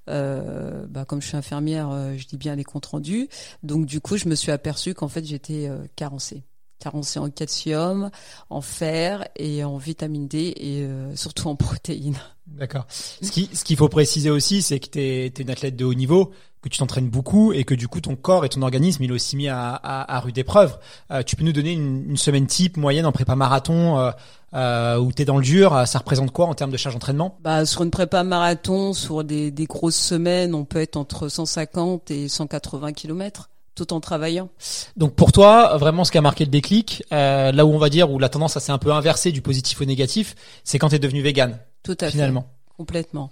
Euh, 0.10 0.86
bah, 0.88 1.06
comme 1.06 1.21
je 1.21 1.28
suis 1.28 1.38
infirmière, 1.38 1.89
euh, 1.91 2.15
je 2.17 2.25
dis 2.28 2.38
bien 2.38 2.56
les 2.56 2.63
comptes 2.63 2.88
rendus. 2.88 3.30
Donc 3.63 3.86
du 3.86 4.02
coup, 4.02 4.17
je 4.17 4.28
me 4.28 4.36
suis 4.36 4.52
aperçue 4.52 4.93
qu'en 4.93 5.08
fait 5.08 5.23
j'étais 5.23 5.67
euh, 5.67 5.86
carencée, 5.95 6.43
carencée 6.79 7.19
en 7.19 7.29
calcium, 7.29 8.09
en 8.49 8.61
fer 8.61 9.27
et 9.35 9.63
en 9.63 9.77
vitamine 9.77 10.27
D 10.27 10.53
et 10.55 10.83
euh, 10.83 11.15
surtout 11.15 11.47
en 11.47 11.55
protéines. 11.55 12.19
D'accord. 12.57 12.85
Ce 12.89 13.31
qui, 13.31 13.49
ce 13.53 13.63
qu'il 13.63 13.77
faut 13.77 13.89
préciser 13.89 14.29
aussi, 14.29 14.61
c'est 14.61 14.79
que 14.79 14.89
tu 14.89 14.99
es, 14.99 15.27
une 15.27 15.49
athlète 15.49 15.75
de 15.75 15.85
haut 15.85 15.93
niveau, 15.93 16.31
que 16.61 16.69
tu 16.69 16.79
t'entraînes 16.79 17.09
beaucoup 17.09 17.53
et 17.53 17.63
que 17.63 17.73
du 17.73 17.87
coup 17.87 18.01
ton 18.01 18.15
corps 18.15 18.43
et 18.43 18.49
ton 18.49 18.61
organisme, 18.61 19.03
il 19.03 19.11
est 19.11 19.13
aussi 19.13 19.35
mis 19.35 19.47
à, 19.47 19.73
à, 19.75 20.15
à 20.15 20.19
rude 20.19 20.37
épreuve. 20.37 20.77
Euh, 21.11 21.23
tu 21.23 21.35
peux 21.35 21.43
nous 21.43 21.53
donner 21.53 21.71
une, 21.71 22.09
une 22.09 22.17
semaine 22.17 22.47
type 22.47 22.75
moyenne 22.77 23.05
en 23.05 23.11
prépa 23.11 23.35
marathon 23.35 23.97
euh, 23.99 24.11
euh, 24.53 24.97
où 24.97 25.11
tu 25.11 25.21
es 25.21 25.25
dans 25.25 25.37
le 25.37 25.43
dur. 25.43 25.87
Ça 25.87 25.99
représente 25.99 26.31
quoi 26.31 26.47
en 26.47 26.55
termes 26.55 26.71
de 26.71 26.77
charge 26.77 26.95
d'entraînement? 26.95 27.37
Bah, 27.41 27.65
sur 27.65 27.83
une 27.83 27.91
prépa 27.91 28.23
marathon, 28.23 28.93
sur 28.93 29.23
des, 29.23 29.51
des 29.51 29.65
grosses 29.65 29.95
semaines, 29.95 30.53
on 30.55 30.65
peut 30.65 30.81
être 30.81 30.97
entre 30.97 31.29
150 31.29 32.11
et 32.11 32.27
180 32.27 32.93
kilomètres 32.93 33.49
tout 33.79 33.93
en 33.93 34.01
travaillant. 34.01 34.49
Donc 34.97 35.15
pour 35.15 35.31
toi, 35.31 35.77
vraiment 35.77 36.03
ce 36.03 36.11
qui 36.11 36.17
a 36.17 36.21
marqué 36.21 36.43
le 36.43 36.51
déclic, 36.51 37.03
euh, 37.13 37.51
là 37.53 37.65
où 37.65 37.73
on 37.73 37.77
va 37.77 37.89
dire 37.89 38.11
où 38.11 38.19
la 38.19 38.27
tendance 38.27 38.57
s'est 38.59 38.71
un 38.71 38.77
peu 38.77 38.91
inversée 38.91 39.31
du 39.31 39.41
positif 39.41 39.79
au 39.79 39.85
négatif, 39.85 40.35
c'est 40.65 40.77
quand 40.79 40.89
tu 40.89 40.95
es 40.95 40.99
devenu 40.99 41.21
vegan 41.21 41.57
Tout 41.81 41.97
à 42.01 42.05
fait. 42.05 42.11
finalement. 42.11 42.45
Complètement. 42.77 43.31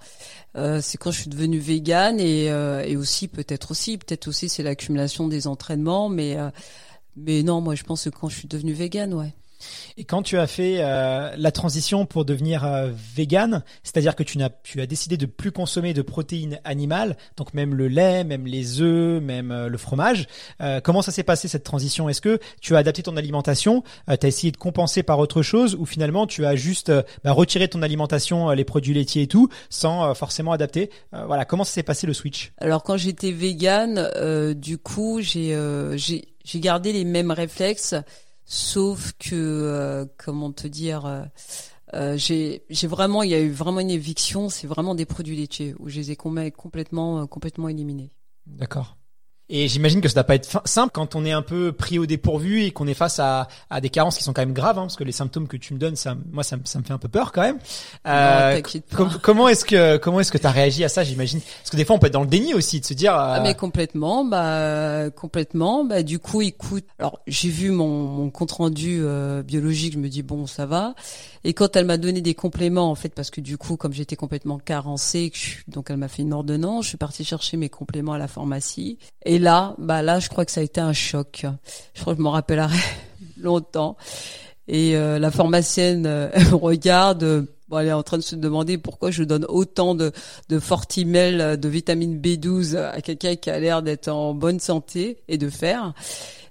Euh, 0.55 0.79
c'est 0.81 0.97
quand 0.97 1.11
je 1.11 1.21
suis 1.21 1.29
devenue 1.29 1.59
végane 1.59 2.19
et, 2.19 2.49
euh, 2.49 2.83
et 2.85 2.95
aussi 2.95 3.27
peut-être 3.27 3.71
aussi 3.71 3.97
peut-être 3.97 4.27
aussi 4.27 4.49
c'est 4.49 4.63
l'accumulation 4.63 5.27
des 5.27 5.47
entraînements 5.47 6.09
mais 6.09 6.37
mais 7.15 7.43
non 7.43 7.61
moi 7.61 7.75
je 7.75 7.83
pense 7.83 8.05
que 8.05 8.09
quand 8.09 8.29
je 8.29 8.37
suis 8.37 8.47
devenue 8.47 8.73
végane 8.73 9.13
ouais 9.13 9.33
Et 9.97 10.03
quand 10.03 10.21
tu 10.21 10.37
as 10.37 10.47
fait 10.47 10.77
euh, 10.79 11.31
la 11.37 11.51
transition 11.51 12.05
pour 12.05 12.25
devenir 12.25 12.63
euh, 12.65 12.89
vegan, 13.15 13.63
c'est-à-dire 13.83 14.15
que 14.15 14.23
tu 14.23 14.37
n'as 14.37 14.49
tu 14.63 14.81
as 14.81 14.85
décidé 14.85 15.17
de 15.17 15.25
plus 15.25 15.51
consommer 15.51 15.93
de 15.93 16.01
protéines 16.01 16.59
animales, 16.63 17.17
donc 17.37 17.53
même 17.53 17.73
le 17.73 17.87
lait, 17.87 18.23
même 18.23 18.45
les 18.45 18.81
œufs, 18.81 19.21
même 19.21 19.51
euh, 19.51 19.69
le 19.69 19.77
fromage. 19.77 20.27
euh, 20.61 20.79
comment 20.81 21.01
ça 21.01 21.11
s'est 21.11 21.23
passé 21.23 21.47
cette 21.47 21.63
transition? 21.63 22.09
Est-ce 22.09 22.21
que 22.21 22.39
tu 22.61 22.75
as 22.75 22.79
adapté 22.79 23.03
ton 23.03 23.17
alimentation 23.17 23.83
Tu 24.07 24.25
as 24.25 24.27
essayé 24.27 24.51
de 24.51 24.57
compenser 24.57 25.03
par 25.03 25.19
autre 25.19 25.41
chose 25.41 25.75
ou 25.75 25.85
finalement 25.85 26.27
tu 26.27 26.45
as 26.45 26.55
juste 26.55 26.89
euh, 26.89 27.01
bah, 27.23 27.31
retiré 27.31 27.67
ton 27.67 27.81
alimentation 27.81 28.49
euh, 28.49 28.55
les 28.55 28.65
produits 28.65 28.93
laitiers 28.93 29.23
et 29.23 29.27
tout 29.27 29.49
sans 29.69 30.09
euh, 30.09 30.13
forcément 30.13 30.51
adapter? 30.51 30.89
Euh, 31.13 31.25
Voilà, 31.25 31.45
comment 31.45 31.63
ça 31.63 31.73
s'est 31.73 31.83
passé 31.83 32.05
le 32.07 32.13
switch? 32.13 32.51
Alors 32.59 32.83
quand 32.83 32.97
j'étais 32.97 33.31
euh, 33.77 34.53
du 34.53 34.77
coup, 34.77 35.19
euh, 35.19 35.97
j'ai 35.97 36.27
j'ai 36.43 36.59
gardé 36.59 36.93
les 36.93 37.03
mêmes 37.03 37.31
réflexes, 37.31 37.95
sauf 38.47 39.13
que 39.19 39.35
euh, 39.35 40.05
comment 40.17 40.51
te 40.51 40.67
dire, 40.67 41.05
euh, 41.05 41.21
euh, 41.93 42.17
j'ai 42.17 42.63
vraiment, 42.87 43.21
il 43.21 43.29
y 43.29 43.35
a 43.35 43.39
eu 43.39 43.51
vraiment 43.51 43.81
une 43.81 43.91
éviction. 43.91 44.49
C'est 44.49 44.65
vraiment 44.67 44.95
des 44.95 45.05
produits 45.05 45.35
laitiers 45.35 45.75
où 45.77 45.89
je 45.89 45.97
les 45.97 46.11
ai 46.11 46.15
com- 46.15 46.49
complètement 46.51 47.27
complètement 47.27 47.69
éliminés. 47.69 48.11
D'accord. 48.47 48.97
Et 49.49 49.69
j'imagine 49.69 50.01
que 50.01 50.09
ça 50.09 50.15
doit 50.15 50.23
pas 50.25 50.35
être 50.35 50.61
simple 50.65 50.91
quand 50.93 51.15
on 51.15 51.23
est 51.23 51.31
un 51.31 51.41
peu 51.41 51.71
pris 51.71 51.99
au 51.99 52.05
dépourvu 52.05 52.63
et 52.63 52.71
qu'on 52.71 52.85
est 52.85 52.93
face 52.93 53.17
à, 53.19 53.47
à 53.69 53.79
des 53.79 53.89
carences 53.89 54.17
qui 54.17 54.23
sont 54.23 54.33
quand 54.33 54.41
même 54.41 54.51
graves, 54.53 54.77
hein, 54.77 54.81
parce 54.81 54.97
que 54.97 55.05
les 55.05 55.13
symptômes 55.13 55.47
que 55.47 55.55
tu 55.55 55.73
me 55.73 55.79
donnes, 55.79 55.95
ça, 55.95 56.15
moi, 56.31 56.43
ça, 56.43 56.57
me- 56.57 56.63
ça 56.65 56.79
me 56.79 56.83
fait 56.83 56.91
un 56.91 56.97
peu 56.97 57.07
peur 57.07 57.31
quand 57.31 57.43
même. 57.43 57.57
Euh, 58.07 58.61
pas. 58.89 59.09
comment 59.21 59.47
est-ce 59.47 59.63
que 59.63 59.95
comment 59.97 60.19
est-ce 60.19 60.31
que 60.33 60.37
t'as 60.37 60.51
réagi 60.51 60.83
à 60.83 60.89
ça 60.89 61.03
J'imagine? 61.03 61.39
Parce 61.39 61.69
que 61.69 61.77
des 61.77 61.85
fois 61.85 61.95
on 61.95 61.99
peut 61.99 62.07
être 62.07 62.13
dans 62.13 62.21
le 62.21 62.27
déni 62.27 62.53
aussi 62.53 62.81
de 62.81 62.85
se 62.85 62.93
dire. 62.93 63.13
Ah 63.13 63.37
euh, 63.37 63.43
mais 63.43 63.55
complètement, 63.55 64.25
bah 64.25 65.09
complètement. 65.15 65.85
Bah 65.85 66.03
du 66.03 66.19
coup, 66.19 66.41
écoute, 66.41 66.85
alors 66.99 67.19
j'ai 67.27 67.49
vu 67.49 67.71
mon, 67.71 67.87
mon 68.03 68.29
compte 68.29 68.51
rendu 68.51 68.99
euh, 69.01 69.43
biologique, 69.43 69.93
je 69.93 69.99
me 69.99 70.09
dis 70.09 70.23
bon 70.23 70.45
ça 70.45 70.65
va. 70.65 70.93
Et 71.47 71.53
quand 71.53 71.77
elle 71.77 71.85
m'a 71.85 71.95
donné 71.95 72.19
des 72.19 72.35
compléments 72.35 72.91
en 72.91 72.95
fait, 72.95 73.07
parce 73.07 73.31
que 73.31 73.39
du 73.39 73.57
coup 73.57 73.77
comme 73.77 73.93
j'étais 73.93 74.17
complètement 74.17 74.59
carencée, 74.59 75.31
donc 75.69 75.89
elle 75.89 75.95
m'a 75.95 76.09
fait 76.09 76.23
une 76.23 76.33
ordonnance, 76.33 76.83
je 76.83 76.89
suis 76.89 76.97
partie 76.97 77.23
chercher 77.23 77.55
mes 77.55 77.69
compléments 77.69 78.11
à 78.11 78.17
la 78.17 78.27
pharmacie. 78.27 78.97
Et 79.23 79.39
là, 79.39 79.73
bah 79.77 80.01
là 80.01 80.19
je 80.19 80.27
crois 80.27 80.43
que 80.43 80.51
ça 80.51 80.59
a 80.59 80.63
été 80.65 80.81
un 80.81 80.91
choc. 80.91 81.45
Je 81.93 82.01
crois 82.01 82.15
que 82.15 82.17
je 82.17 82.23
m'en 82.23 82.31
rappellerai 82.31 82.75
longtemps. 83.37 83.95
Et 84.67 84.97
euh, 84.97 85.19
la 85.19 85.31
pharmacienne 85.31 86.05
euh, 86.05 86.29
elle 86.33 86.47
me 86.51 86.55
regarde. 86.55 87.23
euh, 87.23 87.43
Bon, 87.69 87.79
elle 87.79 87.87
est 87.87 87.93
en 87.93 88.03
train 88.03 88.17
de 88.17 88.23
se 88.23 88.35
demander 88.35 88.77
pourquoi 88.77 89.11
je 89.11 89.23
donne 89.23 89.45
autant 89.49 89.95
de, 89.95 90.11
de 90.49 90.59
Fortimel, 90.59 91.39
euh, 91.41 91.55
de 91.55 91.69
vitamine 91.69 92.19
B12 92.19 92.77
à 92.77 92.99
quelqu'un 93.01 93.37
qui 93.37 93.49
a 93.49 93.57
l'air 93.59 93.81
d'être 93.83 94.09
en 94.09 94.33
bonne 94.33 94.59
santé 94.59 95.17
et 95.29 95.37
de 95.37 95.49
fer. 95.49 95.93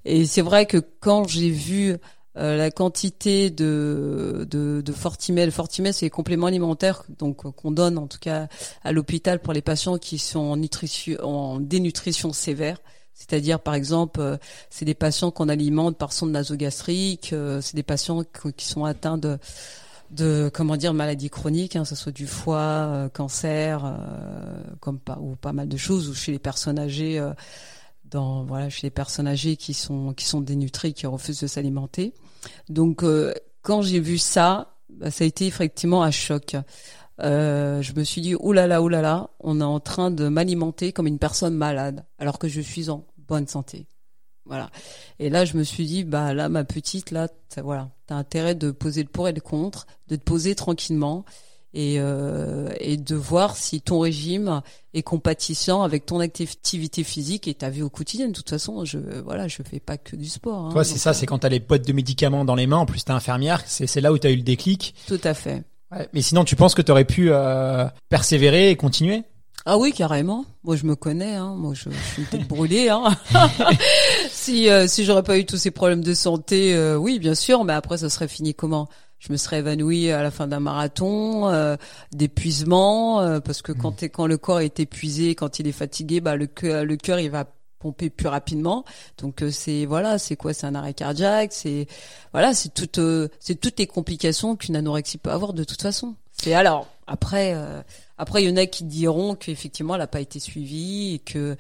Et 0.06 0.24
c'est 0.24 0.42
vrai 0.42 0.66
que 0.66 0.78
quand 1.00 1.26
j'ai 1.26 1.50
vu 1.50 1.96
euh, 2.38 2.56
la 2.56 2.70
quantité 2.70 3.50
de, 3.50 4.46
de, 4.50 4.82
de 4.84 4.92
Fortimel, 4.92 5.50
Fortimel 5.50 5.94
c'est 5.94 6.06
les 6.06 6.10
compléments 6.10 6.46
alimentaires 6.46 7.04
donc 7.18 7.36
qu'on 7.54 7.70
donne 7.70 7.96
en 7.98 8.06
tout 8.06 8.18
cas 8.20 8.48
à 8.84 8.92
l'hôpital 8.92 9.40
pour 9.40 9.52
les 9.52 9.62
patients 9.62 9.96
qui 9.98 10.18
sont 10.18 10.40
en, 10.40 10.56
nutrition, 10.56 11.18
en 11.22 11.60
dénutrition 11.60 12.32
sévère. 12.32 12.78
C'est-à-dire, 13.14 13.60
par 13.60 13.72
exemple, 13.74 14.20
euh, 14.20 14.36
c'est 14.68 14.84
des 14.84 14.94
patients 14.94 15.30
qu'on 15.30 15.48
alimente 15.48 15.96
par 15.96 16.12
sonde 16.12 16.32
nasogastrique, 16.32 17.32
euh, 17.32 17.62
c'est 17.62 17.74
des 17.74 17.82
patients 17.82 18.22
qui- 18.54 18.66
sont 18.66 18.84
atteints 18.84 19.16
de, 19.16 20.50
comment 20.52 20.76
dire 20.76 20.92
maladies 20.92 21.30
chroniques, 21.30 21.76
hein, 21.76 21.84
que 21.84 21.88
ce 21.88 21.94
soit 21.94 22.12
du 22.12 22.26
foie, 22.26 23.08
cancer, 23.14 23.98
comme 24.80 25.00
ou 25.20 25.34
pas 25.36 25.54
mal 25.54 25.66
de 25.68 25.76
choses, 25.78 26.10
ou 26.10 26.14
chez 26.14 26.30
les 26.32 26.38
personnes 26.38 26.78
âgées, 26.78 27.18
dans 28.10 28.44
voilà 28.44 28.68
chez 28.70 28.86
les 28.86 28.90
personnes 28.90 29.26
âgées 29.26 29.56
qui 29.56 29.74
sont 29.74 30.12
qui 30.12 30.26
sont 30.26 30.40
dénutries, 30.40 30.94
qui 30.94 31.06
refusent 31.06 31.40
de 31.40 31.46
s'alimenter. 31.46 32.12
Donc 32.68 33.02
euh, 33.02 33.32
quand 33.62 33.82
j'ai 33.82 34.00
vu 34.00 34.18
ça, 34.18 34.76
bah, 34.88 35.10
ça 35.10 35.24
a 35.24 35.26
été 35.26 35.46
effectivement 35.46 36.02
un 36.02 36.10
choc. 36.10 36.56
Euh, 37.22 37.80
je 37.80 37.94
me 37.94 38.04
suis 38.04 38.20
dit 38.20 38.34
oh 38.34 38.52
là 38.52 38.66
là 38.66 38.82
oh 38.82 38.88
là 38.88 39.02
là, 39.02 39.30
on 39.40 39.60
est 39.60 39.64
en 39.64 39.80
train 39.80 40.10
de 40.10 40.28
m'alimenter 40.28 40.92
comme 40.92 41.06
une 41.06 41.18
personne 41.18 41.54
malade, 41.54 42.04
alors 42.18 42.38
que 42.38 42.48
je 42.48 42.60
suis 42.60 42.90
en 42.90 43.06
bonne 43.26 43.46
santé. 43.46 43.86
Voilà. 44.46 44.70
Et 45.18 45.28
là, 45.28 45.44
je 45.44 45.56
me 45.56 45.64
suis 45.64 45.86
dit, 45.86 46.04
bah 46.04 46.32
là, 46.32 46.48
ma 46.48 46.64
petite, 46.64 47.10
là, 47.10 47.28
t'as, 47.48 47.62
voilà, 47.62 47.90
t'as 48.06 48.14
intérêt 48.14 48.54
de 48.54 48.70
poser 48.70 49.02
le 49.02 49.08
pour 49.08 49.28
et 49.28 49.32
le 49.32 49.40
contre, 49.40 49.86
de 50.08 50.16
te 50.16 50.22
poser 50.22 50.54
tranquillement 50.54 51.24
et 51.76 51.96
euh, 51.98 52.70
et 52.80 52.96
de 52.96 53.14
voir 53.14 53.54
si 53.58 53.82
ton 53.82 53.98
régime 54.00 54.62
est 54.94 55.02
compatissant 55.02 55.82
avec 55.82 56.06
ton 56.06 56.20
activité 56.20 57.04
physique 57.04 57.46
et 57.48 57.54
ta 57.54 57.68
vie 57.68 57.82
au 57.82 57.90
quotidien. 57.90 58.28
De 58.28 58.32
toute 58.32 58.48
façon, 58.48 58.86
je 58.86 58.98
voilà, 59.22 59.46
je 59.46 59.58
fais 59.62 59.78
pas 59.78 59.98
que 59.98 60.16
du 60.16 60.26
sport. 60.26 60.66
hein. 60.66 60.72
Toi, 60.72 60.84
c'est 60.84 60.96
ça, 60.96 61.10
euh, 61.10 61.12
c'est 61.12 61.26
quand 61.26 61.40
t'as 61.40 61.50
les 61.50 61.60
boîtes 61.60 61.86
de 61.86 61.92
médicaments 61.92 62.46
dans 62.46 62.54
les 62.54 62.66
mains. 62.66 62.78
En 62.78 62.86
plus, 62.86 63.04
t'es 63.04 63.12
infirmière. 63.12 63.62
C'est 63.66 64.00
là 64.00 64.10
où 64.10 64.16
t'as 64.16 64.30
eu 64.30 64.36
le 64.36 64.42
déclic. 64.42 64.94
Tout 65.06 65.20
à 65.22 65.34
fait. 65.34 65.64
Ouais. 65.92 66.08
Mais 66.14 66.22
sinon, 66.22 66.44
tu 66.44 66.56
penses 66.56 66.74
que 66.74 66.80
t'aurais 66.82 67.04
pu 67.04 67.28
euh, 67.30 67.84
persévérer 68.08 68.70
et 68.70 68.76
continuer? 68.76 69.24
Ah 69.66 69.76
oui, 69.76 69.92
carrément. 69.92 70.44
Moi, 70.64 70.76
je 70.76 70.86
me 70.86 70.94
connais. 70.96 71.34
Hein. 71.34 71.56
Moi, 71.58 71.74
je, 71.74 71.90
je 71.90 72.12
suis 72.12 72.22
une 72.22 72.28
tête 72.28 72.48
brûlée. 72.48 72.88
Hein. 72.88 73.04
si 74.30 74.70
euh, 74.70 74.86
si 74.86 75.04
j'aurais 75.04 75.24
pas 75.24 75.36
eu 75.36 75.44
tous 75.44 75.56
ces 75.58 75.70
problèmes 75.72 76.02
de 76.02 76.14
santé, 76.14 76.74
euh, 76.74 76.96
oui, 76.96 77.18
bien 77.18 77.34
sûr. 77.34 77.64
Mais 77.64 77.74
après, 77.74 77.98
ça 77.98 78.08
serait 78.08 78.28
fini 78.28 78.54
comment? 78.54 78.88
Je 79.18 79.32
me 79.32 79.36
serais 79.38 79.58
évanouie 79.58 80.10
à 80.10 80.22
la 80.22 80.30
fin 80.30 80.46
d'un 80.46 80.60
marathon, 80.60 81.48
euh, 81.48 81.76
d'épuisement, 82.12 83.20
euh, 83.20 83.40
parce 83.40 83.62
que 83.62 83.72
quand 83.72 83.92
t'es- 83.92 84.08
quand 84.10 84.26
le 84.26 84.36
corps 84.36 84.60
est 84.60 84.78
épuisé, 84.78 85.34
quand 85.34 85.58
il 85.58 85.66
est 85.66 85.72
fatigué, 85.72 86.20
bah 86.20 86.36
le 86.36 86.46
cœur 86.46 86.84
le 86.84 86.96
cœur 86.96 87.18
il 87.18 87.30
va 87.30 87.46
pomper 87.78 88.10
plus 88.10 88.28
rapidement. 88.28 88.84
Donc 89.18 89.42
euh, 89.42 89.50
c'est 89.50 89.86
voilà, 89.86 90.18
c'est 90.18 90.36
quoi? 90.36 90.52
C'est 90.52 90.66
un 90.66 90.74
arrêt 90.74 90.94
cardiaque. 90.94 91.52
C'est 91.52 91.86
voilà, 92.32 92.52
c'est 92.54 92.72
toutes 92.74 93.00
c'est 93.40 93.54
toutes 93.60 93.78
les 93.78 93.86
complications 93.86 94.54
qu'une 94.56 94.76
anorexie 94.76 95.18
peut 95.18 95.30
avoir 95.30 95.52
de 95.54 95.64
toute 95.64 95.80
façon. 95.82 96.14
C'est 96.32 96.52
alors 96.54 96.86
après 97.06 97.54
après 98.18 98.42
il 98.42 98.50
y 98.50 98.52
en 98.52 98.56
a 98.56 98.66
qui 98.66 98.84
diront 98.84 99.34
qu'effectivement 99.34 99.94
elle 99.94 100.00
n'a 100.00 100.06
pas 100.06 100.20
été 100.20 100.40
suivie 100.40 101.14
et 101.14 101.18
que 101.20 101.56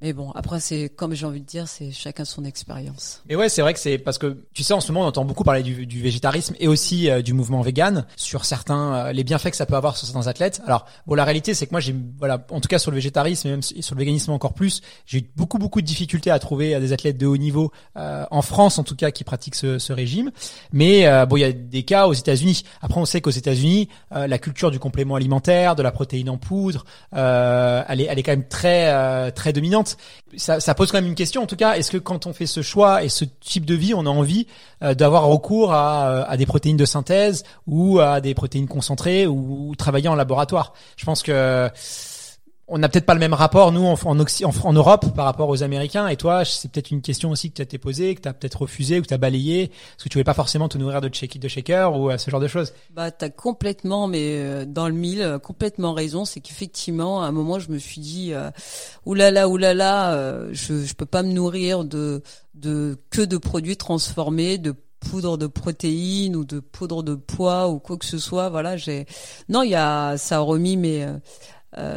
mais 0.00 0.12
bon 0.12 0.30
après 0.32 0.60
c'est 0.60 0.90
comme 0.90 1.14
j'ai 1.14 1.24
envie 1.24 1.40
de 1.40 1.46
dire 1.46 1.68
c'est 1.68 1.90
chacun 1.90 2.24
son 2.26 2.44
expérience. 2.44 3.22
Mais 3.28 3.34
ouais, 3.34 3.48
c'est 3.48 3.62
vrai 3.62 3.72
que 3.72 3.80
c'est 3.80 3.96
parce 3.96 4.18
que 4.18 4.42
tu 4.52 4.62
sais 4.62 4.74
en 4.74 4.80
ce 4.80 4.92
moment 4.92 5.06
on 5.06 5.08
entend 5.08 5.24
beaucoup 5.24 5.44
parler 5.44 5.62
du, 5.62 5.86
du 5.86 6.02
végétarisme 6.02 6.54
et 6.60 6.68
aussi 6.68 7.08
euh, 7.08 7.22
du 7.22 7.32
mouvement 7.32 7.62
vegan 7.62 8.04
sur 8.16 8.44
certains 8.44 8.94
euh, 8.94 9.12
les 9.12 9.24
bienfaits 9.24 9.50
que 9.50 9.56
ça 9.56 9.64
peut 9.64 9.74
avoir 9.74 9.96
sur 9.96 10.06
certains 10.06 10.26
athlètes. 10.26 10.60
Alors 10.66 10.86
bon 11.06 11.14
la 11.14 11.24
réalité 11.24 11.54
c'est 11.54 11.66
que 11.66 11.70
moi 11.72 11.80
j'ai 11.80 11.94
voilà 12.18 12.44
en 12.50 12.60
tout 12.60 12.68
cas 12.68 12.78
sur 12.78 12.90
le 12.90 12.96
végétarisme 12.96 13.48
et 13.48 13.50
même 13.52 13.62
sur 13.62 13.94
le 13.94 13.98
véganisme 13.98 14.32
encore 14.32 14.52
plus 14.52 14.82
j'ai 15.06 15.18
eu 15.18 15.30
beaucoup 15.34 15.58
beaucoup 15.58 15.80
de 15.80 15.86
difficultés 15.86 16.30
à 16.30 16.38
trouver 16.38 16.74
euh, 16.74 16.80
des 16.80 16.92
athlètes 16.92 17.16
de 17.16 17.26
haut 17.26 17.38
niveau 17.38 17.72
euh, 17.96 18.26
en 18.30 18.42
France 18.42 18.78
en 18.78 18.84
tout 18.84 18.96
cas 18.96 19.10
qui 19.10 19.24
pratiquent 19.24 19.54
ce, 19.54 19.78
ce 19.78 19.92
régime. 19.94 20.30
Mais 20.72 21.06
bon 21.26 21.36
il 21.36 21.40
y 21.40 21.44
a 21.44 21.52
des 21.52 21.84
cas 21.84 22.06
aux 22.06 22.12
États-Unis. 22.12 22.64
Après 22.82 23.00
on 23.00 23.06
sait 23.06 23.20
qu'aux 23.20 23.30
États-Unis 23.30 23.88
la 24.10 24.38
culture 24.38 24.70
du 24.70 24.78
complément 24.78 25.14
alimentaire, 25.14 25.74
de 25.74 25.82
la 25.82 25.90
protéine 25.90 26.28
en 26.28 26.36
poudre, 26.36 26.84
elle 27.12 28.00
est 28.00 28.06
elle 28.08 28.18
est 28.18 28.22
quand 28.22 28.32
même 28.32 28.48
très 28.48 29.32
très 29.32 29.52
dominante 29.52 29.85
ça, 30.36 30.74
pose 30.74 30.90
quand 30.90 30.98
même 30.98 31.06
une 31.06 31.14
question. 31.14 31.42
En 31.42 31.46
tout 31.46 31.56
cas, 31.56 31.74
est-ce 31.74 31.90
que 31.90 31.98
quand 31.98 32.26
on 32.26 32.32
fait 32.32 32.46
ce 32.46 32.62
choix 32.62 33.04
et 33.04 33.08
ce 33.08 33.24
type 33.24 33.64
de 33.64 33.74
vie, 33.74 33.94
on 33.94 34.06
a 34.06 34.10
envie 34.10 34.46
euh, 34.82 34.94
d'avoir 34.94 35.26
recours 35.26 35.72
à, 35.72 36.08
euh, 36.08 36.24
à 36.26 36.36
des 36.36 36.46
protéines 36.46 36.76
de 36.76 36.84
synthèse 36.84 37.44
ou 37.66 38.00
à 38.00 38.20
des 38.20 38.34
protéines 38.34 38.68
concentrées 38.68 39.26
ou, 39.26 39.68
ou 39.70 39.76
travailler 39.76 40.08
en 40.08 40.14
laboratoire? 40.14 40.72
Je 40.96 41.04
pense 41.04 41.22
que 41.22 41.70
on 42.68 42.78
n'a 42.78 42.88
peut-être 42.88 43.06
pas 43.06 43.14
le 43.14 43.20
même 43.20 43.34
rapport 43.34 43.70
nous 43.70 43.84
en, 43.84 43.94
en, 44.04 44.18
en, 44.18 44.24
en 44.64 44.72
Europe 44.72 45.14
par 45.14 45.24
rapport 45.24 45.48
aux 45.48 45.62
Américains. 45.62 46.08
Et 46.08 46.16
toi, 46.16 46.44
c'est 46.44 46.70
peut-être 46.70 46.90
une 46.90 47.00
question 47.00 47.30
aussi 47.30 47.50
que 47.50 47.54
tu 47.54 47.62
as 47.62 47.64
été 47.64 47.78
posée, 47.78 48.14
que 48.14 48.22
tu 48.22 48.28
as 48.28 48.32
peut-être 48.32 48.62
refusé 48.62 48.98
ou 48.98 49.02
que 49.02 49.06
tu 49.06 49.14
as 49.14 49.18
balayé, 49.18 49.68
parce 49.68 50.04
que 50.04 50.08
tu 50.08 50.14
voulais 50.14 50.24
pas 50.24 50.34
forcément 50.34 50.68
te 50.68 50.76
nourrir 50.76 51.00
de, 51.00 51.08
shake, 51.12 51.38
de 51.38 51.48
shaker 51.48 51.96
ou 51.96 52.10
euh, 52.10 52.18
ce 52.18 52.30
genre 52.30 52.40
de 52.40 52.48
choses. 52.48 52.72
Bah 52.90 53.10
t'as 53.10 53.30
complètement 53.30 54.08
mais 54.08 54.38
euh, 54.38 54.64
dans 54.64 54.88
le 54.88 54.94
mille 54.94 55.22
euh, 55.22 55.38
complètement 55.38 55.92
raison 55.92 56.24
c'est 56.24 56.40
qu'effectivement 56.40 57.22
à 57.22 57.26
un 57.26 57.32
moment 57.32 57.58
je 57.58 57.70
me 57.70 57.78
suis 57.78 58.00
dit 58.00 58.32
euh, 58.32 58.50
oulala 59.04 59.48
oulala 59.48 60.14
euh, 60.14 60.48
je 60.52 60.84
je 60.84 60.94
peux 60.94 61.06
pas 61.06 61.22
me 61.22 61.32
nourrir 61.32 61.84
de 61.84 62.22
de 62.54 62.98
que 63.10 63.22
de 63.22 63.36
produits 63.36 63.76
transformés 63.76 64.58
de 64.58 64.74
poudre 65.00 65.36
de 65.38 65.46
protéines 65.46 66.36
ou 66.36 66.44
de 66.44 66.58
poudre 66.60 67.02
de 67.02 67.14
poids 67.14 67.68
ou 67.68 67.78
quoi 67.78 67.96
que 67.96 68.06
ce 68.06 68.18
soit 68.18 68.48
voilà 68.48 68.76
j'ai 68.76 69.06
non 69.48 69.62
il 69.62 69.70
y 69.70 69.74
a 69.74 70.16
ça 70.16 70.36
a 70.36 70.40
remis 70.40 70.76
mes 70.76 71.06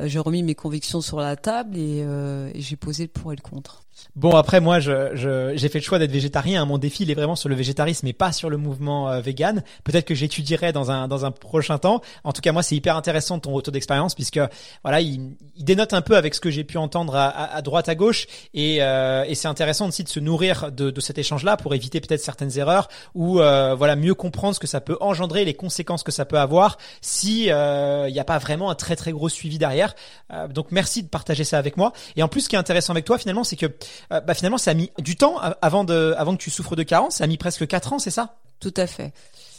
j'ai 0.07 0.19
remis 0.19 0.43
mes 0.43 0.55
convictions 0.55 1.01
sur 1.01 1.19
la 1.19 1.35
table 1.35 1.77
et, 1.77 2.03
euh, 2.03 2.51
j'ai 2.55 2.75
posé 2.75 3.03
le 3.03 3.09
pour 3.09 3.31
et 3.31 3.35
le 3.35 3.41
contre. 3.41 3.83
Bon 4.15 4.35
après 4.35 4.59
moi 4.59 4.79
je 4.79 5.15
je- 5.15 5.53
j'ai 5.55 5.69
fait 5.69 5.79
le 5.79 5.83
choix 5.83 5.99
d'être 5.99 6.11
végétarien. 6.11 6.65
Mon 6.65 6.77
défi 6.77 7.03
il 7.03 7.11
est 7.11 7.15
vraiment 7.15 7.35
sur 7.35 7.47
le 7.49 7.55
végétarisme 7.55 8.05
et 8.07 8.13
pas 8.13 8.31
sur 8.31 8.49
le 8.49 8.57
mouvement 8.57 9.09
euh, 9.09 9.21
vegan. 9.21 9.63
Peut-être 9.83 10.05
que 10.05 10.15
j'étudierai 10.15 10.71
dans 10.73 10.91
un 10.91 11.07
dans 11.07 11.25
un 11.25 11.31
prochain 11.31 11.77
temps. 11.77 12.01
En 12.23 12.31
tout 12.33 12.41
cas 12.41 12.51
moi 12.51 12.63
c'est 12.63 12.75
hyper 12.75 12.95
intéressant 12.97 13.39
ton 13.39 13.51
retour 13.53 13.71
d'expérience 13.71 14.15
puisque 14.15 14.39
voilà 14.83 15.01
il, 15.01 15.35
il 15.55 15.63
dénote 15.63 15.93
un 15.93 16.01
peu 16.01 16.17
avec 16.17 16.33
ce 16.35 16.39
que 16.39 16.49
j'ai 16.49 16.63
pu 16.63 16.77
entendre 16.77 17.15
à, 17.15 17.27
à, 17.27 17.55
à 17.55 17.61
droite 17.61 17.87
à 17.87 17.95
gauche 17.95 18.27
et 18.53 18.77
euh, 18.81 19.23
et 19.27 19.35
c'est 19.35 19.47
intéressant 19.47 19.87
aussi 19.87 20.03
de 20.03 20.09
se 20.09 20.19
nourrir 20.19 20.71
de 20.71 20.89
de 20.89 21.01
cet 21.01 21.17
échange 21.17 21.43
là 21.43 21.55
pour 21.55 21.73
éviter 21.73 22.01
peut-être 22.01 22.21
certaines 22.21 22.57
erreurs 22.57 22.89
ou 23.15 23.39
euh, 23.39 23.75
voilà 23.75 23.95
mieux 23.95 24.15
comprendre 24.15 24.55
ce 24.55 24.59
que 24.59 24.67
ça 24.67 24.81
peut 24.81 24.97
engendrer 25.01 25.45
les 25.45 25.53
conséquences 25.53 26.03
que 26.03 26.11
ça 26.11 26.25
peut 26.25 26.39
avoir 26.39 26.77
si 27.01 27.51
euh, 27.51 28.05
il 28.09 28.13
n'y 28.13 28.19
a 28.19 28.23
pas 28.25 28.37
vraiment 28.39 28.69
un 28.69 28.75
très 28.75 28.95
très 28.95 29.11
gros 29.11 29.29
suivi 29.29 29.57
derrière. 29.57 29.95
Euh, 30.33 30.47
donc 30.47 30.67
merci 30.71 31.03
de 31.03 31.07
partager 31.07 31.43
ça 31.43 31.57
avec 31.57 31.77
moi. 31.77 31.93
Et 32.15 32.23
en 32.23 32.27
plus 32.27 32.41
ce 32.41 32.49
qui 32.49 32.55
est 32.55 32.59
intéressant 32.59 32.93
avec 32.93 33.05
toi 33.05 33.17
finalement 33.17 33.43
c'est 33.43 33.55
que 33.55 33.67
euh, 34.11 34.21
bah 34.21 34.33
finalement 34.33 34.57
ça 34.57 34.71
a 34.71 34.73
mis 34.73 34.91
du 34.99 35.15
temps 35.15 35.37
a- 35.39 35.57
avant 35.61 35.83
de 35.83 36.13
avant 36.17 36.35
que 36.35 36.41
tu 36.41 36.49
souffres 36.49 36.75
de 36.75 36.83
carence, 36.83 37.15
ça 37.17 37.23
a 37.23 37.27
mis 37.27 37.37
presque 37.37 37.67
quatre 37.67 37.93
ans, 37.93 37.99
c'est 37.99 38.11
ça? 38.11 38.35
Tout 38.59 38.73
à 38.77 38.87
fait. 38.87 39.13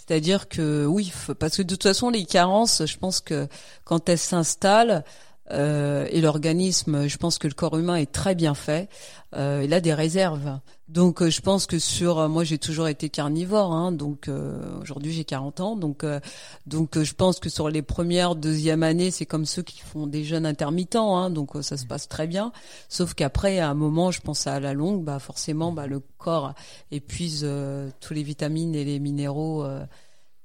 C'est-à-dire 0.06 0.48
que 0.48 0.84
oui, 0.86 1.12
parce 1.38 1.56
que 1.56 1.62
de 1.62 1.68
toute 1.68 1.84
façon, 1.84 2.10
les 2.10 2.24
carences, 2.24 2.84
je 2.84 2.96
pense 2.96 3.20
que 3.20 3.46
quand 3.84 4.08
elles 4.08 4.18
s'installent, 4.18 5.04
euh, 5.52 6.06
et 6.10 6.20
l'organisme, 6.20 7.06
je 7.06 7.16
pense 7.16 7.38
que 7.38 7.46
le 7.48 7.54
corps 7.54 7.78
humain 7.78 7.94
est 7.96 8.10
très 8.10 8.34
bien 8.34 8.54
fait, 8.54 8.88
euh, 9.36 9.62
il 9.64 9.72
a 9.72 9.80
des 9.80 9.94
réserves. 9.94 10.58
Donc 10.90 11.22
euh, 11.22 11.30
je 11.30 11.40
pense 11.40 11.66
que 11.66 11.78
sur, 11.78 12.18
euh, 12.18 12.28
moi 12.28 12.42
j'ai 12.42 12.58
toujours 12.58 12.88
été 12.88 13.08
carnivore, 13.10 13.72
hein, 13.72 13.92
donc 13.92 14.26
euh, 14.26 14.80
aujourd'hui 14.80 15.12
j'ai 15.12 15.24
40 15.24 15.60
ans, 15.60 15.76
donc 15.76 16.02
euh, 16.02 16.18
donc 16.66 17.00
je 17.00 17.14
pense 17.14 17.38
que 17.38 17.48
sur 17.48 17.68
les 17.68 17.80
premières, 17.80 18.34
deuxième 18.34 18.82
années, 18.82 19.12
c'est 19.12 19.24
comme 19.24 19.44
ceux 19.46 19.62
qui 19.62 19.78
font 19.80 20.08
des 20.08 20.24
jeûnes 20.24 20.46
intermittents, 20.46 21.16
hein, 21.16 21.30
donc 21.30 21.52
ça 21.62 21.76
se 21.76 21.86
passe 21.86 22.08
très 22.08 22.26
bien. 22.26 22.50
Sauf 22.88 23.14
qu'après, 23.14 23.60
à 23.60 23.70
un 23.70 23.74
moment, 23.74 24.10
je 24.10 24.20
pense 24.20 24.48
à 24.48 24.58
la 24.58 24.72
longue, 24.74 25.04
bah 25.04 25.20
forcément, 25.20 25.70
bah 25.72 25.86
le 25.86 26.00
corps 26.18 26.54
épuise 26.90 27.42
euh, 27.44 27.88
tous 28.00 28.12
les 28.12 28.24
vitamines 28.24 28.74
et 28.74 28.84
les 28.84 28.98
minéraux 28.98 29.64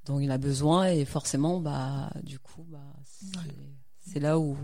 dont 0.05 0.19
il 0.19 0.29
a 0.29 0.37
besoin, 0.37 0.85
et 0.85 1.05
forcément, 1.05 1.59
bah 1.59 2.11
du 2.21 2.37
coup, 2.37 2.63
bah 2.69 2.77
c'est- 4.03 4.19
là 4.19 4.37
où 4.37 4.55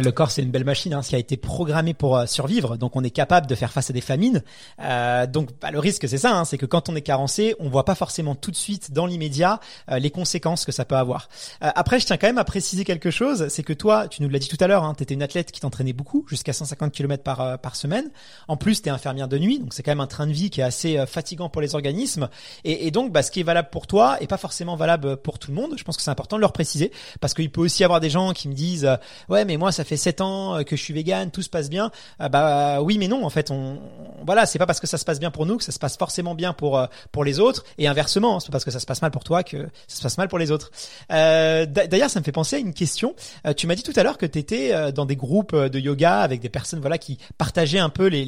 le 0.00 0.12
corps, 0.12 0.30
c'est 0.30 0.42
une 0.42 0.50
belle 0.50 0.64
machine, 0.64 0.94
hein, 0.94 1.00
qui 1.02 1.14
a 1.14 1.18
été 1.18 1.36
programmé 1.36 1.94
pour 1.94 2.16
euh, 2.16 2.26
survivre. 2.26 2.76
Donc, 2.76 2.96
on 2.96 3.02
est 3.02 3.10
capable 3.10 3.46
de 3.46 3.54
faire 3.54 3.72
face 3.72 3.90
à 3.90 3.92
des 3.92 4.00
famines. 4.00 4.42
Euh, 4.80 5.26
donc, 5.26 5.50
bah, 5.60 5.70
le 5.70 5.78
risque, 5.78 6.08
c'est 6.08 6.18
ça, 6.18 6.36
hein, 6.36 6.44
c'est 6.44 6.58
que 6.58 6.66
quand 6.66 6.88
on 6.88 6.96
est 6.96 7.02
carencé, 7.02 7.54
on 7.58 7.68
voit 7.68 7.84
pas 7.84 7.94
forcément 7.94 8.34
tout 8.34 8.50
de 8.50 8.56
suite, 8.56 8.92
dans 8.92 9.06
l'immédiat, 9.06 9.60
euh, 9.90 9.98
les 9.98 10.10
conséquences 10.10 10.64
que 10.64 10.72
ça 10.72 10.84
peut 10.84 10.96
avoir. 10.96 11.28
Euh, 11.62 11.70
après, 11.74 12.00
je 12.00 12.06
tiens 12.06 12.16
quand 12.16 12.26
même 12.26 12.38
à 12.38 12.44
préciser 12.44 12.84
quelque 12.84 13.10
chose, 13.10 13.48
c'est 13.48 13.62
que 13.62 13.72
toi, 13.72 14.08
tu 14.08 14.22
nous 14.22 14.28
l'as 14.28 14.38
dit 14.38 14.48
tout 14.48 14.62
à 14.62 14.66
l'heure, 14.66 14.84
hein, 14.84 14.94
tu 14.96 15.02
étais 15.02 15.14
une 15.14 15.22
athlète 15.22 15.50
qui 15.52 15.60
t'entraînait 15.60 15.92
beaucoup, 15.92 16.24
jusqu'à 16.28 16.52
150 16.52 16.92
km 16.92 17.22
par 17.22 17.40
euh, 17.40 17.56
par 17.56 17.76
semaine. 17.76 18.10
En 18.46 18.56
plus, 18.56 18.82
tu 18.82 18.88
es 18.88 18.92
infirmière 18.92 19.28
de 19.28 19.38
nuit, 19.38 19.58
donc 19.58 19.74
c'est 19.74 19.82
quand 19.82 19.90
même 19.90 20.00
un 20.00 20.06
train 20.06 20.26
de 20.26 20.32
vie 20.32 20.50
qui 20.50 20.60
est 20.60 20.64
assez 20.64 20.98
euh, 20.98 21.06
fatigant 21.06 21.48
pour 21.48 21.62
les 21.62 21.74
organismes. 21.74 22.28
Et, 22.64 22.90
donc, 22.90 23.12
bah, 23.12 23.22
ce 23.22 23.30
qui 23.30 23.40
est 23.40 23.44
valable 23.44 23.68
pour 23.70 23.86
toi 23.86 24.20
est 24.20 24.26
pas 24.26 24.36
forcément 24.36 24.76
valable 24.76 25.16
pour 25.18 25.38
tout 25.38 25.50
le 25.50 25.56
monde. 25.56 25.74
Je 25.76 25.84
pense 25.84 25.96
que 25.96 26.02
c'est 26.02 26.10
important 26.10 26.36
de 26.36 26.40
leur 26.40 26.52
préciser, 26.52 26.92
parce 27.20 27.34
qu'il 27.34 27.50
peut 27.50 27.60
aussi 27.60 27.82
y 27.82 27.84
avoir 27.84 28.00
des 28.00 28.10
gens 28.10 28.32
qui 28.32 28.48
me 28.48 28.54
disent, 28.54 28.84
euh, 28.84 28.96
ouais, 29.28 29.44
mais 29.44 29.56
moi, 29.56 29.72
ça 29.72 29.84
7 29.96 30.20
ans 30.20 30.56
euh, 30.58 30.62
que 30.62 30.76
je 30.76 30.82
suis 30.82 30.92
vegan, 30.94 31.30
tout 31.30 31.42
se 31.42 31.48
passe 31.48 31.70
bien. 31.70 31.90
Ah 32.18 32.28
bah 32.28 32.82
oui, 32.82 32.98
mais 32.98 33.08
non, 33.08 33.24
en 33.24 33.30
fait, 33.30 33.50
on, 33.50 33.54
on- 33.54 34.24
voilà, 34.26 34.46
c'est 34.46 34.58
pas 34.58 34.66
parce 34.66 34.80
que 34.80 34.86
ça 34.86 34.98
se 34.98 35.04
passe 35.04 35.18
bien 35.20 35.30
pour 35.30 35.46
nous 35.46 35.56
que 35.56 35.64
ça 35.64 35.72
se 35.72 35.78
passe 35.78 35.96
forcément 35.96 36.34
bien 36.34 36.52
pour 36.52 36.78
euh, 36.78 36.86
pour 37.12 37.24
les 37.24 37.40
autres, 37.40 37.64
et 37.78 37.86
inversement, 37.88 38.36
hein, 38.36 38.40
c'est 38.40 38.46
pas 38.48 38.52
parce 38.52 38.64
que 38.64 38.70
ça 38.70 38.80
se 38.80 38.86
passe 38.86 39.02
mal 39.02 39.10
pour 39.10 39.24
toi 39.24 39.42
que 39.42 39.68
ça 39.86 39.96
se 39.96 40.02
passe 40.02 40.18
mal 40.18 40.28
pour 40.28 40.38
les 40.38 40.50
autres. 40.50 40.70
Euh, 41.12 41.66
d'a- 41.66 41.86
D'ailleurs, 41.86 42.10
ça 42.10 42.20
me 42.20 42.24
fait 42.24 42.32
penser 42.32 42.56
à 42.56 42.58
une 42.58 42.74
question. 42.74 43.14
Tu 43.56 43.66
m'as 43.66 43.74
dit 43.74 43.82
tout 43.82 43.92
à 43.96 44.02
l'heure 44.02 44.18
que 44.18 44.26
tu 44.26 44.38
étais 44.38 44.92
dans 44.92 45.06
des 45.06 45.16
groupes 45.16 45.54
de 45.56 45.78
yoga 45.78 46.20
avec 46.20 46.40
des 46.40 46.48
personnes 46.48 46.80
voilà 46.80 46.98
qui 46.98 47.18
partageaient 47.38 47.78
un 47.78 47.88
peu 47.88 48.06
les 48.06 48.26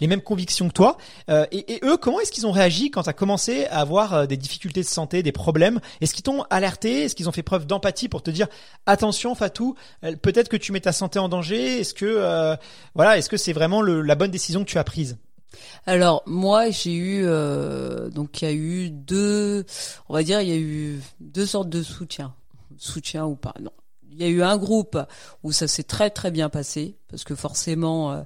les 0.00 0.06
mêmes 0.06 0.20
convictions 0.22 0.68
que 0.68 0.72
toi. 0.74 0.96
Et, 1.50 1.80
eux, 1.84 1.96
comment 1.96 2.20
est-ce 2.20 2.30
qu'ils 2.32 2.46
ont 2.46 2.52
réagi 2.52 2.90
quand 2.90 3.02
tu 3.02 3.08
as 3.10 3.12
commencé 3.14 3.66
à 3.66 3.80
avoir 3.80 4.26
des 4.26 4.36
difficultés 4.36 4.80
de 4.82 4.86
santé, 4.86 5.22
des 5.22 5.32
problèmes? 5.32 5.80
Est-ce 6.00 6.14
qu'ils 6.14 6.22
t'ont 6.22 6.42
alerté? 6.50 7.04
Est-ce 7.04 7.14
qu'ils 7.14 7.28
ont 7.28 7.32
fait 7.32 7.42
preuve 7.42 7.66
d'empathie 7.66 8.08
pour 8.08 8.22
te 8.22 8.30
dire 8.30 8.46
attention 8.86 9.34
Fatou, 9.34 9.74
peut-être 10.22 10.48
que 10.48 10.56
tu 10.56 10.72
mets 10.72 10.80
ta 10.80 10.89
santé 10.92 11.18
en 11.18 11.28
danger 11.28 11.80
Est-ce 11.80 11.94
que 11.94 12.06
euh, 12.06 12.56
voilà, 12.94 13.18
est-ce 13.18 13.28
que 13.28 13.36
c'est 13.36 13.52
vraiment 13.52 13.82
la 13.82 14.14
bonne 14.14 14.30
décision 14.30 14.64
que 14.64 14.70
tu 14.70 14.78
as 14.78 14.84
prise? 14.84 15.18
Alors 15.86 16.22
moi 16.26 16.70
j'ai 16.70 16.94
eu 16.94 17.22
euh, 17.24 18.08
donc 18.10 18.40
il 18.40 18.44
y 18.44 18.48
a 18.48 18.52
eu 18.52 18.90
deux 18.90 19.64
on 20.08 20.14
va 20.14 20.22
dire 20.22 20.40
il 20.40 20.48
y 20.48 20.52
a 20.52 20.56
eu 20.56 21.00
deux 21.18 21.46
sortes 21.46 21.68
de 21.68 21.82
soutien 21.82 22.34
soutien 22.76 23.26
ou 23.26 23.34
pas 23.34 23.54
non. 23.60 23.72
Il 24.12 24.20
y 24.20 24.24
a 24.24 24.28
eu 24.28 24.42
un 24.42 24.56
groupe 24.56 24.98
où 25.42 25.52
ça 25.52 25.66
s'est 25.66 25.82
très 25.82 26.10
très 26.10 26.30
bien 26.30 26.48
passé 26.48 26.96
parce 27.08 27.24
que 27.24 27.34
forcément 27.34 28.24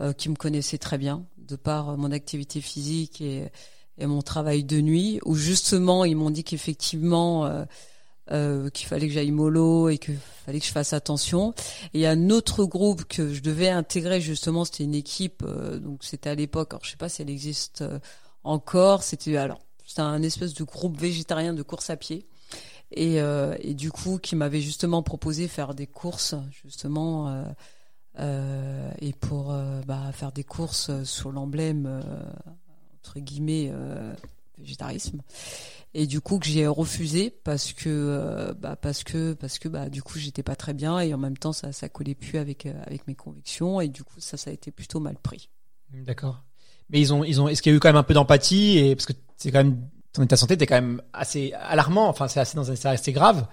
euh, 0.00 0.12
qui 0.12 0.28
me 0.28 0.34
connaissait 0.34 0.78
très 0.78 0.98
bien 0.98 1.26
de 1.36 1.56
par 1.56 1.96
mon 1.98 2.10
activité 2.10 2.60
physique 2.60 3.20
et, 3.20 3.50
et 3.98 4.06
mon 4.06 4.22
travail 4.22 4.64
de 4.64 4.80
nuit 4.80 5.20
où 5.24 5.34
justement 5.34 6.04
ils 6.04 6.16
m'ont 6.16 6.30
dit 6.30 6.44
qu'effectivement 6.44 7.66
euh, 8.30 8.70
qu'il 8.70 8.86
fallait 8.86 9.08
que 9.08 9.12
j'aille 9.12 9.32
mollo 9.32 9.88
et 9.88 9.98
qu'il 9.98 10.16
fallait 10.46 10.60
que 10.60 10.66
je 10.66 10.70
fasse 10.70 10.92
attention. 10.92 11.54
Et 11.92 12.06
un 12.06 12.30
autre 12.30 12.64
groupe 12.64 13.04
que 13.04 13.34
je 13.34 13.42
devais 13.42 13.68
intégrer 13.68 14.20
justement, 14.20 14.64
c'était 14.64 14.84
une 14.84 14.94
équipe, 14.94 15.42
euh, 15.44 15.78
donc 15.78 16.04
c'était 16.04 16.30
à 16.30 16.36
l'époque, 16.36 16.72
alors 16.72 16.84
je 16.84 16.90
sais 16.90 16.96
pas 16.96 17.08
si 17.08 17.22
elle 17.22 17.30
existe 17.30 17.82
euh, 17.82 17.98
encore, 18.44 19.02
c'était 19.02 19.36
alors 19.36 19.60
c'était 19.84 20.02
un 20.02 20.22
espèce 20.22 20.54
de 20.54 20.62
groupe 20.62 20.96
végétarien 21.00 21.52
de 21.52 21.62
course 21.62 21.90
à 21.90 21.96
pied. 21.96 22.26
Et, 22.94 23.18
du 23.74 23.90
coup, 23.90 24.18
qui 24.18 24.36
m'avait 24.36 24.60
justement 24.60 25.02
proposé 25.02 25.48
faire 25.48 25.74
des 25.74 25.86
courses, 25.86 26.34
justement, 26.62 27.42
et 28.18 29.12
pour 29.18 29.54
bah, 29.86 30.12
faire 30.12 30.30
des 30.30 30.44
courses 30.44 30.90
sur 31.04 31.32
l'emblème 31.32 32.02
entre 33.00 33.18
guillemets 33.18 33.72
végétarisme 34.58 35.20
et 35.94 36.06
du 36.06 36.20
coup 36.20 36.38
que 36.38 36.46
j'ai 36.46 36.66
refusé 36.66 37.30
parce 37.30 37.72
que 37.72 37.88
euh, 37.88 38.54
bah 38.54 38.76
parce 38.76 39.04
que 39.04 39.32
parce 39.34 39.58
que 39.58 39.68
bah 39.68 39.88
du 39.88 40.02
coup 40.02 40.18
j'étais 40.18 40.42
pas 40.42 40.56
très 40.56 40.72
bien 40.74 41.00
et 41.00 41.12
en 41.14 41.18
même 41.18 41.36
temps 41.36 41.52
ça 41.52 41.72
ça 41.72 41.88
collait 41.88 42.14
plus 42.14 42.38
avec 42.38 42.66
euh, 42.66 42.72
avec 42.86 43.06
mes 43.06 43.14
convictions 43.14 43.80
et 43.80 43.88
du 43.88 44.02
coup 44.04 44.20
ça 44.20 44.36
ça 44.36 44.50
a 44.50 44.52
été 44.52 44.70
plutôt 44.70 45.00
mal 45.00 45.16
pris. 45.22 45.48
D'accord. 45.90 46.42
Mais 46.90 47.00
ils 47.00 47.12
ont 47.12 47.24
ils 47.24 47.40
ont 47.40 47.48
est-ce 47.48 47.62
qu'il 47.62 47.72
y 47.72 47.74
a 47.74 47.76
eu 47.76 47.80
quand 47.80 47.88
même 47.88 47.96
un 47.96 48.02
peu 48.02 48.14
d'empathie 48.14 48.78
et 48.78 48.96
parce 48.96 49.06
que 49.06 49.12
c'est 49.36 49.50
quand 49.52 49.64
même 49.64 49.88
ton 50.12 50.22
état 50.22 50.36
de 50.36 50.40
santé 50.40 50.56
t'es 50.56 50.66
quand 50.66 50.74
même 50.80 51.02
assez 51.12 51.52
alarmant 51.54 52.08
enfin 52.08 52.28
c'est 52.28 52.40
assez 52.40 52.56
dans 52.56 52.70
un- 52.70 52.76
c'est 52.76 52.88
assez 52.88 53.12
grave. 53.12 53.46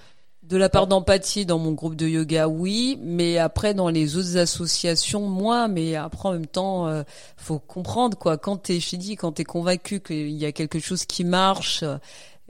De 0.50 0.58
la 0.58 0.68
part 0.68 0.88
d'empathie 0.88 1.46
dans 1.46 1.60
mon 1.60 1.74
groupe 1.74 1.96
de 1.96 2.08
yoga, 2.08 2.48
oui, 2.48 2.98
mais 3.04 3.38
après 3.38 3.76
dans 3.76 3.88
les 3.88 4.18
autres 4.18 4.36
associations, 4.38 5.28
moi. 5.28 5.68
Mais 5.68 5.96
après 5.96 6.30
en 6.30 6.32
même 6.32 6.48
temps, 6.48 6.88
euh, 6.88 7.04
faut 7.38 7.60
comprendre 7.60 8.18
quoi. 8.18 8.40
Quand 8.40 8.58
t'es, 8.58 8.80
je 8.80 8.96
dit, 8.96 9.16
quand 9.16 9.34
t'es 9.34 9.44
convaincu 9.44 10.00
qu'il 10.00 10.32
y 10.32 10.46
a 10.46 10.52
quelque 10.52 10.80
chose 10.80 11.06
qui 11.06 11.24
marche, 11.24 11.84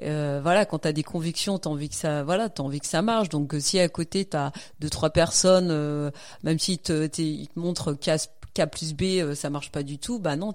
euh, 0.01 0.39
voilà, 0.41 0.65
quand 0.65 0.79
t'as 0.79 0.93
des 0.93 1.03
convictions, 1.03 1.59
t'as 1.59 1.69
envie 1.69 1.89
que 1.89 1.95
ça, 1.95 2.23
voilà, 2.23 2.47
t'as 2.47 2.63
envie 2.63 2.79
que 2.79 2.87
ça 2.87 3.01
marche. 3.01 3.27
Donc 3.27 3.53
euh, 3.53 3.59
si 3.59 3.79
à 3.79 3.89
côté 3.89 4.23
t'as 4.23 4.53
deux 4.79 4.89
trois 4.89 5.09
personnes, 5.09 5.67
euh, 5.69 6.09
même 6.43 6.57
si 6.57 6.77
te, 6.77 7.09
ils 7.21 7.49
te 7.49 7.59
montrent 7.59 7.91
K 7.93 8.65
plus 8.71 8.93
B, 8.93 9.01
euh, 9.19 9.35
ça 9.35 9.49
marche 9.49 9.71
pas 9.71 9.83
du 9.83 9.97
tout, 9.97 10.19
bah 10.19 10.37
non, 10.37 10.53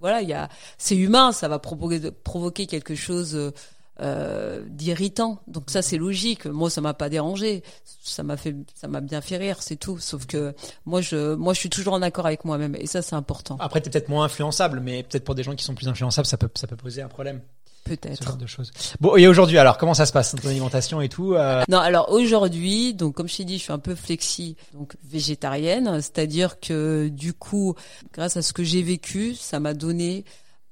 voilà, 0.00 0.20
il 0.20 0.28
y 0.28 0.34
a, 0.34 0.50
c'est 0.76 0.96
humain, 0.96 1.32
ça 1.32 1.48
va 1.48 1.58
provoquer, 1.58 2.10
provoquer 2.10 2.66
quelque 2.66 2.94
chose. 2.94 3.52
Euh, 4.00 4.62
d'irritant. 4.68 5.40
Donc 5.46 5.64
ça 5.68 5.82
c'est 5.82 5.98
logique. 5.98 6.46
Moi 6.46 6.70
ça 6.70 6.80
m'a 6.80 6.94
pas 6.94 7.08
dérangé. 7.08 7.62
Ça 8.02 8.22
m'a 8.22 8.36
fait 8.36 8.54
ça 8.74 8.88
m'a 8.88 9.00
bien 9.00 9.20
fait 9.20 9.36
rire, 9.36 9.58
c'est 9.60 9.76
tout. 9.76 9.98
Sauf 9.98 10.26
que 10.26 10.54
moi 10.86 11.00
je 11.00 11.34
moi 11.34 11.54
je 11.54 11.60
suis 11.60 11.70
toujours 11.70 11.94
en 11.94 12.02
accord 12.02 12.26
avec 12.26 12.44
moi-même 12.44 12.76
et 12.76 12.86
ça 12.86 13.02
c'est 13.02 13.16
important. 13.16 13.56
Après 13.60 13.80
t'es 13.80 13.90
peut-être 13.90 14.08
moins 14.08 14.24
influençable 14.24 14.80
mais 14.80 15.02
peut-être 15.02 15.24
pour 15.24 15.34
des 15.34 15.42
gens 15.42 15.54
qui 15.54 15.64
sont 15.64 15.74
plus 15.74 15.88
influençables 15.88 16.26
ça 16.26 16.36
peut 16.36 16.48
ça 16.54 16.66
peut 16.66 16.76
poser 16.76 17.02
un 17.02 17.08
problème 17.08 17.40
ce 17.88 17.94
genre 17.94 17.96
Peut-être. 17.96 18.36
de 18.36 18.46
choses. 18.46 18.70
Bon 19.00 19.16
et 19.16 19.26
aujourd'hui 19.28 19.58
alors 19.58 19.78
comment 19.78 19.94
ça 19.94 20.06
se 20.06 20.12
passe 20.12 20.34
ton 20.34 20.48
alimentation 20.48 21.00
et 21.00 21.08
tout 21.08 21.34
euh, 21.34 21.62
Non, 21.68 21.78
alors 21.78 22.10
aujourd'hui, 22.10 22.94
donc 22.94 23.14
comme 23.14 23.28
je 23.28 23.36
t'ai 23.36 23.44
dit, 23.44 23.58
je 23.58 23.62
suis 23.62 23.72
un 23.72 23.78
peu 23.78 23.94
flexi, 23.94 24.56
donc 24.74 24.96
végétarienne, 25.04 26.00
c'est-à-dire 26.00 26.60
que 26.60 27.08
du 27.08 27.32
coup, 27.32 27.74
grâce 28.12 28.36
à 28.36 28.42
ce 28.42 28.52
que 28.52 28.64
j'ai 28.64 28.82
vécu, 28.82 29.34
ça 29.34 29.60
m'a 29.60 29.74
donné 29.74 30.24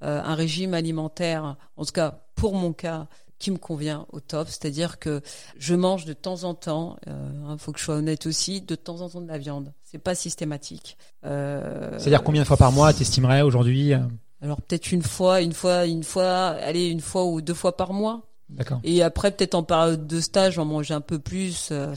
euh, 0.03 0.21
un 0.23 0.35
régime 0.35 0.75
alimentaire, 0.75 1.57
en 1.77 1.85
tout 1.85 1.93
cas 1.93 2.21
pour 2.37 2.55
mon 2.55 2.73
cas, 2.73 3.09
qui 3.39 3.51
me 3.51 3.59
convient 3.59 4.07
au 4.13 4.21
top. 4.21 4.49
C'est-à-dire 4.49 4.99
que 4.99 5.21
je 5.59 5.75
mange 5.75 6.05
de 6.05 6.13
temps 6.13 6.45
en 6.45 6.55
temps, 6.55 6.97
il 7.07 7.13
euh, 7.13 7.59
faut 7.59 7.73
que 7.73 7.79
je 7.79 7.85
sois 7.85 7.97
honnête 7.97 8.27
aussi, 8.27 8.61
de 8.61 8.75
temps 8.75 9.01
en 9.01 9.09
temps 9.09 9.21
de 9.21 9.29
la 9.29 9.39
viande. 9.39 9.73
C'est 9.83 9.99
pas 9.99 10.15
systématique. 10.15 10.97
Euh, 11.25 11.99
C'est-à-dire 11.99 12.23
combien 12.23 12.43
de 12.43 12.47
fois 12.47 12.57
par 12.57 12.73
mois 12.73 12.93
t'estimerais 12.93 13.43
aujourd'hui 13.43 13.93
euh, 13.93 14.01
Alors 14.41 14.61
peut-être 14.61 14.93
une 14.93 15.03
fois, 15.03 15.43
une 15.43 15.53
fois, 15.53 15.87
une 15.87 16.05
fois, 16.05 16.49
allez, 16.49 16.89
une 16.89 17.01
fois 17.01 17.25
ou 17.27 17.41
deux 17.41 17.55
fois 17.55 17.77
par 17.77 17.93
mois. 17.93 18.23
D'accord. 18.49 18.81
Et 18.85 19.03
après, 19.03 19.33
peut-être 19.33 19.57
en 19.57 19.65
période 19.65 20.07
de 20.07 20.21
stage, 20.21 20.55
j'en 20.55 20.65
mangeais 20.65 20.95
un 20.95 21.01
peu 21.01 21.19
plus 21.19 21.71
euh, 21.73 21.95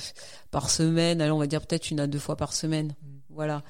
par 0.52 0.70
semaine. 0.70 1.22
Allez, 1.22 1.32
on 1.32 1.38
va 1.38 1.48
dire 1.48 1.62
peut-être 1.62 1.92
une 1.92 2.00
à 2.00 2.08
deux 2.08 2.20
fois 2.20 2.36
par 2.36 2.54
semaine. 2.54 2.96
Voilà. 3.30 3.62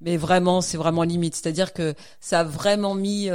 Mais 0.00 0.16
vraiment, 0.16 0.60
c'est 0.60 0.76
vraiment 0.76 1.02
limite. 1.02 1.34
C'est-à-dire 1.34 1.72
que 1.72 1.94
ça 2.20 2.40
a 2.40 2.44
vraiment 2.44 2.94
mis, 2.94 3.28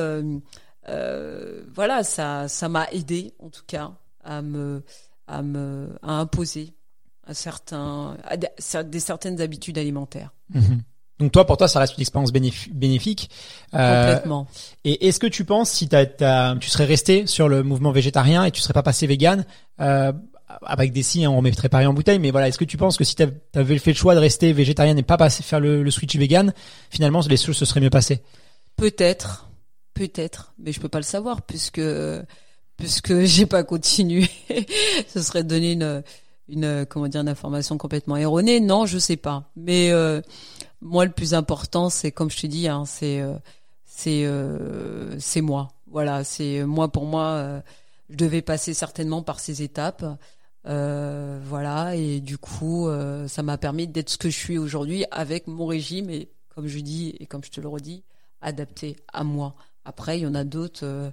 euh, 0.90 1.64
voilà, 1.74 2.04
ça, 2.04 2.48
ça 2.48 2.70
m'a 2.70 2.88
aidé 2.92 3.34
en 3.40 3.50
tout 3.50 3.64
cas 3.68 3.92
à 4.24 4.42
me, 4.42 4.84
à 5.28 5.42
me, 5.42 5.90
à 6.02 6.14
imposer 6.20 6.74
un 7.28 7.34
certain, 7.34 8.18
à 8.26 8.36
des, 8.38 9.00
certaines 9.00 9.40
habitudes 9.42 9.78
alimentaires. 9.78 10.34
Mhm. 10.54 10.82
Donc 11.20 11.32
toi 11.32 11.46
pour 11.46 11.58
toi 11.58 11.68
ça 11.68 11.80
reste 11.80 11.96
une 11.98 12.02
expérience 12.02 12.34
bénéf- 12.34 12.72
bénéfique. 12.74 13.30
Euh, 13.76 14.06
Complètement. 14.08 14.48
Et 14.84 15.08
est-ce 15.08 15.20
que 15.20 15.28
tu 15.28 15.46
penses 15.46 15.70
si 15.70 15.88
t'as- 15.88 16.56
tu 16.60 16.70
serais 16.70 16.86
resté 16.86 17.28
sur 17.28 17.48
le 17.48 17.64
mouvement 17.64 17.92
végétarien 17.92 18.44
et 18.46 18.52
tu 18.52 18.62
serais 18.62 18.74
pas 18.74 18.84
passé 18.84 19.08
vegan 19.08 19.46
euh, 19.80 20.12
avec 20.66 20.92
des 20.92 21.02
signes, 21.02 21.28
on 21.28 21.38
remettrait 21.38 21.70
pas 21.70 21.78
rien 21.80 21.90
en 21.90 21.94
bouteille, 21.94 22.20
mais 22.20 22.30
voilà, 22.32 22.48
est-ce 22.48 22.58
que 22.58 22.66
tu 22.66 22.78
penses 22.78 22.98
que 22.98 23.04
si 23.04 23.16
t'av- 23.16 23.34
t'avais 23.52 23.78
fait 23.80 23.92
le 23.92 23.98
choix 23.98 24.16
de 24.16 24.20
rester 24.20 24.52
végétarien 24.54 24.96
et 24.98 25.04
pas 25.04 25.18
passer 25.18 25.44
faire 25.44 25.60
le, 25.60 25.82
le 25.82 25.92
switch 25.92 26.16
vegan, 26.16 26.54
finalement 26.90 27.22
les 27.28 27.38
choses 27.38 27.58
se 27.58 27.66
seraient 27.66 27.80
mieux 27.80 27.90
passées? 27.90 28.22
Peut-être, 28.76 29.50
peut-être, 29.94 30.54
mais 30.58 30.72
je 30.72 30.80
peux 30.80 30.90
pas 30.90 31.00
le 31.00 31.04
savoir 31.04 31.42
puisque 31.42 31.82
puisque 32.78 33.20
j'ai 33.24 33.46
pas 33.46 33.64
continué. 33.64 34.30
Ce 35.08 35.22
serait 35.22 35.44
donner 35.44 35.74
une 35.74 36.04
une 36.50 36.86
comment 36.90 37.08
dire 37.08 37.22
une 37.22 37.30
information 37.30 37.78
complètement 37.78 38.18
erronée. 38.18 38.60
Non, 38.60 38.86
je 38.86 38.98
sais 38.98 39.18
pas. 39.18 39.50
Mais 39.56 39.92
euh, 39.92 40.22
moi, 40.82 41.06
le 41.06 41.12
plus 41.12 41.34
important, 41.34 41.90
c'est 41.90 42.12
comme 42.12 42.30
je 42.30 42.40
te 42.40 42.48
dis, 42.48 42.68
hein, 42.68 42.86
c'est 42.86 43.22
euh, 43.22 43.36
c'est 43.86 44.26
euh, 44.26 45.18
c'est 45.20 45.42
moi. 45.42 45.70
Voilà, 45.88 46.24
c'est 46.24 46.64
moi 46.66 46.92
pour 46.92 47.06
moi. 47.06 47.62
je 48.10 48.16
devais 48.16 48.42
passer 48.42 48.74
certainement 48.74 49.22
par 49.22 49.40
ces 49.40 49.62
étapes. 49.62 50.04
Voilà, 50.66 51.96
et 51.96 52.20
du 52.20 52.40
coup, 52.40 52.90
ça 53.28 53.44
m'a 53.44 53.60
permis 53.60 53.88
d'être 53.88 54.10
ce 54.10 54.18
que 54.18 54.32
je 54.32 54.38
suis 54.38 54.58
aujourd'hui 54.58 55.06
avec 55.12 55.46
mon 55.46 55.68
régime 55.68 56.10
et, 56.10 56.30
comme 56.50 56.66
je 56.66 56.80
dis 56.80 57.16
et 57.20 57.28
comme 57.28 57.44
je 57.44 57.52
te 57.52 57.62
le 57.62 57.68
redis, 57.68 58.04
adapté 58.42 58.96
à 59.14 59.24
moi. 59.24 59.56
Après, 59.86 60.20
il 60.20 60.24
y 60.24 60.28
en 60.28 60.36
a 60.36 60.44
d'autres. 60.44 60.82
euh, 60.86 61.10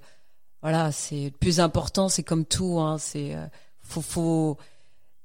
voilà, 0.63 0.93
c'est 0.93 1.25
le 1.25 1.31
plus 1.31 1.59
important. 1.61 2.09
C'est 2.09 2.23
comme 2.23 2.45
tout. 2.45 2.79
Hein, 2.81 2.97
c'est 2.99 3.35
euh, 3.35 3.47
faut, 3.83 4.03
faut, 4.03 4.57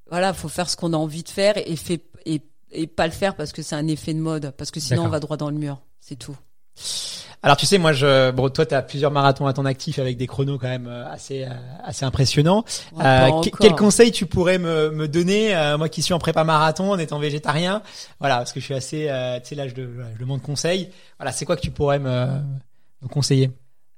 voilà, 0.09 0.33
faut 0.33 0.49
faire 0.49 0.69
ce 0.69 0.75
qu'on 0.77 0.93
a 0.93 0.97
envie 0.97 1.23
de 1.23 1.29
faire 1.29 1.53
et 1.57 1.75
fait 1.75 2.01
et, 2.25 2.41
et 2.71 2.87
pas 2.87 3.05
le 3.05 3.13
faire 3.13 3.35
parce 3.35 3.51
que 3.51 3.61
c'est 3.61 3.75
un 3.75 3.87
effet 3.87 4.13
de 4.13 4.19
mode. 4.19 4.51
Parce 4.57 4.71
que 4.71 4.79
sinon, 4.79 5.03
on 5.05 5.09
va 5.09 5.19
droit 5.19 5.37
dans 5.37 5.49
le 5.49 5.57
mur. 5.57 5.79
C'est 5.99 6.15
tout. 6.15 6.37
Alors 7.43 7.57
tu 7.57 7.67
sais, 7.67 7.77
moi, 7.77 7.93
je, 7.93 8.31
bon, 8.31 8.49
toi, 8.49 8.65
t'as 8.65 8.81
plusieurs 8.81 9.11
marathons 9.11 9.45
à 9.45 9.53
ton 9.53 9.65
actif 9.65 9.99
avec 9.99 10.17
des 10.17 10.25
chronos 10.25 10.57
quand 10.57 10.67
même 10.67 10.87
euh, 10.87 11.07
assez, 11.11 11.47
assez 11.83 12.03
impressionnants. 12.03 12.65
Ouais, 12.93 13.05
Euh, 13.05 13.41
quel 13.59 13.75
conseil 13.75 14.11
tu 14.11 14.25
pourrais 14.25 14.57
me, 14.57 14.89
me 14.89 15.07
donner, 15.07 15.55
euh, 15.55 15.77
moi 15.77 15.87
qui 15.87 16.01
suis 16.01 16.13
en 16.15 16.19
prépa 16.19 16.43
marathon, 16.43 16.91
en 16.91 16.97
étant 16.97 17.19
végétarien, 17.19 17.83
voilà, 18.19 18.37
parce 18.37 18.51
que 18.51 18.59
je 18.59 18.65
suis 18.65 18.73
assez, 18.73 19.09
euh, 19.09 19.39
tu 19.41 19.49
sais, 19.49 19.55
là, 19.55 19.67
je, 19.67 19.75
je 19.75 20.19
demande 20.19 20.41
conseil. 20.41 20.89
Voilà, 21.19 21.31
c'est 21.31 21.45
quoi 21.45 21.55
que 21.55 21.61
tu 21.61 21.69
pourrais 21.71 21.99
me, 21.99 22.27
conseiller 23.09 23.51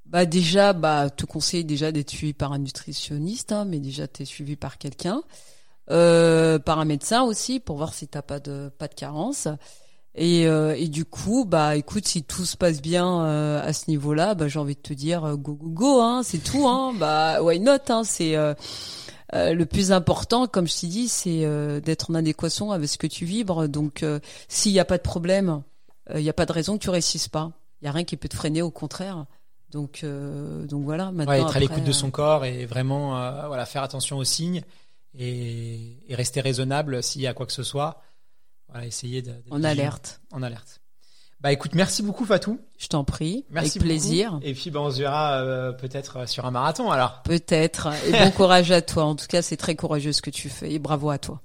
Bah 0.06 0.26
déjà, 0.26 0.74
bah 0.74 1.10
te 1.10 1.26
conseille 1.26 1.66
déjà 1.66 1.92
d'être 1.92 2.10
suivi 2.10 2.34
par 2.34 2.54
un 2.54 2.60
nutritionniste, 2.60 3.52
hein, 3.52 3.66
mais 3.66 3.80
déjà 3.80 4.08
t'es 4.08 4.26
suivi 4.26 4.56
par 4.56 4.78
quelqu'un, 4.78 5.22
euh, 5.92 6.60
par 6.60 6.80
un 6.80 6.86
médecin 6.86 7.24
aussi 7.24 7.60
pour 7.60 7.78
voir 7.78 7.94
si 7.94 8.08
t'as 8.08 8.22
pas 8.22 8.40
de 8.40 8.70
pas 8.78 8.88
de 8.88 8.94
carence. 8.94 9.48
Et, 10.16 10.48
euh, 10.48 10.76
et 10.76 10.88
du 10.88 11.06
coup, 11.06 11.46
bah 11.46 11.76
écoute, 11.76 12.08
si 12.08 12.24
tout 12.24 12.46
se 12.46 12.58
passe 12.58 12.82
bien 12.82 13.22
euh, 13.22 13.62
à 13.62 13.72
ce 13.72 13.90
niveau-là, 13.90 14.34
bah 14.34 14.48
j'ai 14.48 14.60
envie 14.60 14.76
de 14.76 14.82
te 14.82 14.94
dire 14.94 15.38
go 15.38 15.54
go 15.54 15.70
go, 15.70 16.02
hein, 16.02 16.22
c'est 16.24 16.40
tout, 16.40 16.68
hein, 16.68 16.94
bah 17.00 17.44
why 17.44 17.60
not, 17.60 17.78
hein, 17.90 18.04
c'est 18.04 18.36
le 19.34 19.64
plus 19.66 19.92
important, 19.92 20.48
comme 20.48 20.68
je 20.68 20.80
t'ai 20.80 20.88
dit, 20.88 21.08
c'est 21.08 21.46
d'être 21.82 22.12
en 22.12 22.16
adéquation 22.16 22.72
avec 22.72 22.90
ce 22.90 22.98
que 22.98 23.08
tu 23.08 23.26
vibres. 23.26 23.68
Donc, 23.68 24.04
s'il 24.48 24.72
n'y 24.72 24.80
a 24.80 24.86
pas 24.86 24.98
de 24.98 25.04
problème, 25.04 25.62
il 26.16 26.22
n'y 26.22 26.30
a 26.30 26.34
pas 26.34 26.46
de 26.46 26.54
raison 26.54 26.78
que 26.78 26.84
tu 26.84 26.90
réussisses 26.90 27.28
pas. 27.28 27.52
Il 27.82 27.86
y 27.86 27.88
a 27.88 27.92
rien 27.92 28.04
qui 28.04 28.18
peut 28.18 28.28
te 28.28 28.36
freiner, 28.36 28.62
au 28.62 28.72
contraire. 28.72 29.26
Donc, 29.72 30.02
euh, 30.04 30.66
donc 30.66 30.84
voilà. 30.84 31.12
Maintenant, 31.12 31.34
Ouais, 31.34 31.42
être 31.42 31.56
à 31.56 31.60
l'écoute 31.60 31.84
de 31.84 31.90
euh, 31.90 31.94
son 31.94 32.10
corps 32.10 32.46
et 32.46 32.66
vraiment, 32.66 33.18
euh, 33.22 33.48
voilà, 33.48 33.66
faire 33.66 33.84
attention 33.84 34.18
aux 34.18 34.24
signes 34.24 34.64
et, 35.14 35.98
et 36.08 36.16
rester 36.16 36.42
raisonnable 36.42 37.04
s'il 37.04 37.22
y 37.22 37.28
a 37.28 37.34
quoi 37.34 37.46
que 37.46 37.52
ce 37.52 37.64
soit. 37.64 38.02
Voilà, 38.70 38.86
essayer 38.86 39.22
de, 39.22 39.34
en 39.52 39.64
alerte. 39.64 40.22
En 40.32 40.42
alerte. 40.44 40.82
Bah 41.40 41.52
écoute, 41.52 41.76
merci 41.76 42.02
beaucoup 42.02 42.26
Fatou. 42.26 42.60
Je 42.80 42.88
t'en 42.88 43.04
prie. 43.04 43.46
Merci 43.52 43.78
avec 43.78 43.88
plaisir. 43.88 44.32
beaucoup. 44.32 44.46
Et 44.46 44.54
puis 44.54 44.72
bah, 44.72 44.80
on 44.82 44.90
se 44.90 44.98
verra 44.98 45.40
euh, 45.42 45.72
peut-être 45.72 46.28
sur 46.28 46.46
un 46.46 46.52
marathon 46.52 46.90
alors. 46.90 47.22
Peut-être. 47.24 47.90
Et 48.08 48.12
bon 48.12 48.32
courage 48.32 48.72
à 48.72 48.82
toi. 48.82 49.04
En 49.04 49.16
tout 49.16 49.28
cas, 49.28 49.44
c'est 49.44 49.58
très 49.58 49.76
courageux 49.76 50.14
ce 50.14 50.22
que 50.24 50.32
tu 50.32 50.50
fais. 50.50 50.72
Et 50.72 50.80
bravo 50.80 51.12
à 51.12 51.20
toi. 51.20 51.42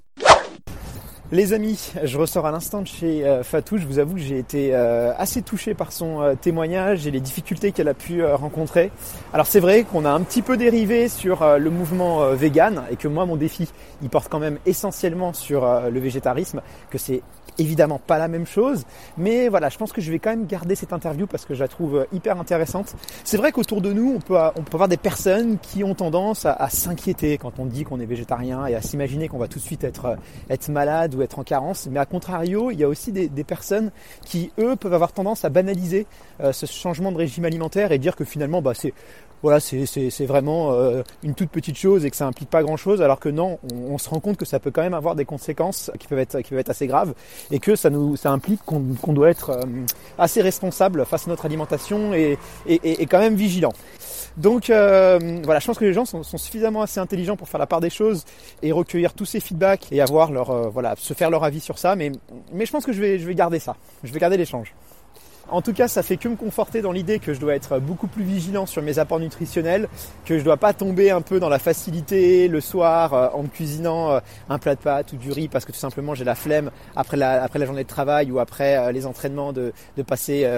Les 1.33 1.55
amis, 1.55 1.93
je 2.05 2.19
ressors 2.19 2.45
à 2.45 2.51
l'instant 2.51 2.83
de 2.83 2.87
chez 2.87 3.27
euh, 3.27 3.43
Fatou. 3.43 3.79
Je 3.79 3.87
vous 3.87 3.99
avoue 3.99 4.17
que 4.17 4.21
j'ai 4.21 4.37
été 4.37 4.75
euh, 4.75 5.15
assez 5.17 5.41
touché 5.41 5.73
par 5.73 5.91
son 5.91 6.21
euh, 6.21 6.35
témoignage 6.35 7.07
et 7.07 7.11
les 7.11 7.21
difficultés 7.21 7.73
qu'elle 7.73 7.89
a 7.89 7.95
pu 7.95 8.23
rencontrer. 8.23 8.91
Alors 9.33 9.47
c'est 9.47 9.59
vrai 9.59 9.85
qu'on 9.85 10.05
a 10.05 10.11
un 10.11 10.21
petit 10.21 10.43
peu 10.43 10.59
dérivé 10.59 11.09
sur 11.09 11.43
le 11.59 11.71
mouvement 11.71 12.35
vegan 12.35 12.83
et 12.91 12.97
que 12.97 13.09
moi 13.09 13.25
mon 13.25 13.37
défi, 13.37 13.67
il 14.03 14.11
porte 14.11 14.29
quand 14.29 14.41
même 14.41 14.59
essentiellement 14.67 15.33
sur 15.33 15.67
le 15.91 16.01
végétarisme, 16.01 16.61
que 16.91 16.99
c'est 16.99 17.23
évidemment 17.59 17.99
pas 17.99 18.19
la 18.19 18.29
même 18.29 18.47
chose. 18.47 18.85
Mais 19.17 19.49
voilà, 19.49 19.69
je 19.69 19.79
pense 19.79 19.93
que 19.93 20.01
je 20.01 20.11
vais 20.11 20.19
quand 20.19 20.31
même 20.31 20.47
garder 20.47 20.75
cette 20.75 20.93
interview 20.93 21.27
parce 21.27 21.45
que 21.45 21.55
je 21.55 21.61
la 21.61 21.69
trouve 21.69 21.97
euh, 21.97 22.05
hyper 22.13 22.39
intéressante. 22.39 22.95
C'est 23.25 23.37
vrai 23.37 23.53
qu'autour 23.53 23.81
de 23.81 23.93
nous, 23.93 24.15
on 24.17 24.21
peut, 24.21 24.37
on 24.57 24.63
peut 24.63 24.75
avoir 24.75 24.89
des 24.89 24.97
personnes 24.97 25.59
qui 25.59 25.85
ont 25.85 25.95
tendance 25.95 26.47
à, 26.47 26.69
s'inquiéter 26.69 27.39
quand 27.39 27.59
on 27.59 27.67
dit 27.67 27.85
qu'on 27.85 28.01
est 28.01 28.07
végétarien 28.07 28.67
et 28.67 28.75
à 28.75 28.83
s'imaginer 28.83 29.29
qu'on 29.29 29.39
va 29.39 29.49
tout 29.49 29.59
de 29.59 29.65
suite 29.65 29.85
être, 29.85 30.07
euh, 30.07 30.73
malade 30.73 31.15
ou 31.15 31.23
être 31.23 31.39
en 31.39 31.45
carence. 31.45 31.89
Mais 31.91 32.01
à 32.01 32.07
contrario, 32.07 32.71
il 32.71 32.79
y 32.79 32.85
a 32.85 32.89
aussi 32.89 33.13
des, 33.13 33.29
personnes 33.45 33.91
qui, 34.25 34.53
eux, 34.59 34.77
peuvent 34.77 34.95
avoir 34.95 35.13
tendance 35.13 35.45
à 35.45 35.49
banaliser 35.49 36.07
euh, 36.41 36.53
ce 36.53 36.67
changement 36.67 37.13
de 37.13 37.19
régime 37.19 37.45
alimentaire 37.45 37.93
et 37.93 37.99
dire 37.99 38.17
que 38.17 38.25
finalement, 38.25 38.63
bah, 38.63 38.73
c'est 38.75 38.95
voilà, 39.43 39.59
c'est 39.61 40.27
vraiment 40.27 40.73
euh, 40.73 41.03
une 41.23 41.35
toute 41.35 41.51
petite 41.51 41.77
chose 41.77 42.05
et 42.05 42.11
que 42.11 42.17
ça 42.17 42.27
implique 42.27 42.49
pas 42.51 42.63
grand-chose, 42.63 43.03
alors 43.03 43.19
que 43.21 43.29
non, 43.29 43.59
on, 43.73 43.99
se 43.99 44.09
rend 44.09 44.21
compte 44.21 44.37
que 44.37 44.45
ça 44.45 44.61
peut 44.61 44.71
quand 44.71 44.83
même 44.83 44.95
avoir 44.95 45.15
des 45.17 45.25
conséquences 45.25 45.91
qui 45.99 46.07
peuvent 46.09 46.19
être, 46.21 46.41
qui 46.41 46.51
peuvent 46.51 46.59
être 46.61 46.71
assez 46.71 46.87
graves 46.87 47.13
et 47.51 47.59
que 47.59 47.75
ça 47.77 47.91
nous 47.91 48.17
ça 48.17 48.31
implique 48.31 48.63
qu'on 48.65 48.83
qu'on 49.01 49.13
doit 49.13 49.31
être 49.31 49.51
euh, 49.51 49.63
assez 50.19 50.43
responsable 50.43 51.05
face 51.05 51.27
à 51.27 51.31
notre 51.31 51.45
alimentation 51.47 52.15
et, 52.15 52.39
et, 52.67 52.75
et- 52.85 53.03
et 53.03 53.07
quand 53.07 53.19
même 53.19 53.35
vigilant. 53.35 53.73
Donc 54.37 54.71
euh, 54.71 55.19
voilà, 55.45 55.61
je 55.61 55.67
pense 55.67 55.79
que 55.79 55.85
les 55.85 55.93
gens 55.93 56.05
sont, 56.05 56.23
sont 56.23 56.39
suffisamment 56.39 56.81
assez 56.83 57.01
intelligents 57.01 57.37
pour 57.37 57.49
faire 57.49 57.61
la 57.61 57.67
part 57.67 57.81
des 57.81 57.91
choses 57.91 58.25
et 58.63 58.73
recueillir 58.73 59.13
tous 59.13 59.27
ces 59.27 59.41
feedbacks 59.41 59.89
et 59.93 60.01
avoir 60.01 60.31
leur 60.33 60.51
euh, 60.51 60.69
voilà, 60.69 60.95
se 60.97 61.13
faire 61.15 61.31
leur 61.31 61.45
avis 61.45 61.61
sur 61.61 61.79
ça. 61.79 61.97
Mais 61.97 62.13
mais 62.53 62.65
je 62.65 62.73
pense 62.73 62.87
que 62.87 62.93
je 62.93 63.01
vais 63.01 63.19
je 63.19 63.27
vais 63.27 63.35
garder 63.35 63.59
ça. 63.59 63.77
Je 64.05 64.13
vais 64.13 64.21
garder 64.21 64.37
l'échange. 64.37 64.73
En 65.53 65.61
tout 65.63 65.73
cas, 65.73 65.87
ça 65.87 66.03
fait 66.03 66.17
que 66.17 66.29
me 66.29 66.37
conforter 66.37 66.81
dans 66.83 66.93
l'idée 66.93 67.19
que 67.19 67.35
je 67.35 67.41
dois 67.41 67.55
être 67.55 67.79
beaucoup 67.79 68.07
plus 68.07 68.25
vigilant 68.25 68.67
sur 68.67 68.83
mes 68.83 68.99
apports 68.99 69.21
nutritionnels, 69.21 69.89
que 70.25 70.39
je 70.39 70.45
dois 70.45 70.57
pas 70.57 70.73
tomber 70.73 71.11
un 71.11 71.21
peu 71.21 71.39
dans 71.41 71.49
la 71.51 71.59
facilité 71.59 72.49
le 72.49 72.61
soir 72.61 73.13
euh, 73.15 73.29
en 73.35 73.43
me 73.43 73.49
cuisinant 73.49 74.13
euh, 74.13 74.21
un 74.49 74.59
plat 74.59 74.75
de 74.75 74.81
pâtes 74.81 75.13
ou 75.13 75.17
du 75.17 75.31
riz 75.31 75.49
parce 75.49 75.65
que 75.65 75.73
tout 75.73 75.79
simplement 75.79 76.15
j'ai 76.15 76.25
la 76.25 76.35
flemme 76.35 76.71
après 76.97 77.17
la, 77.17 77.43
après 77.43 77.59
la 77.59 77.67
journée 77.67 77.83
de 77.85 77.89
travail 77.89 78.31
ou 78.33 78.39
après 78.39 78.77
euh, 78.79 78.93
les 78.93 79.07
entraînements 79.07 79.53
de, 79.53 79.73
de 79.97 80.03
passer 80.03 80.49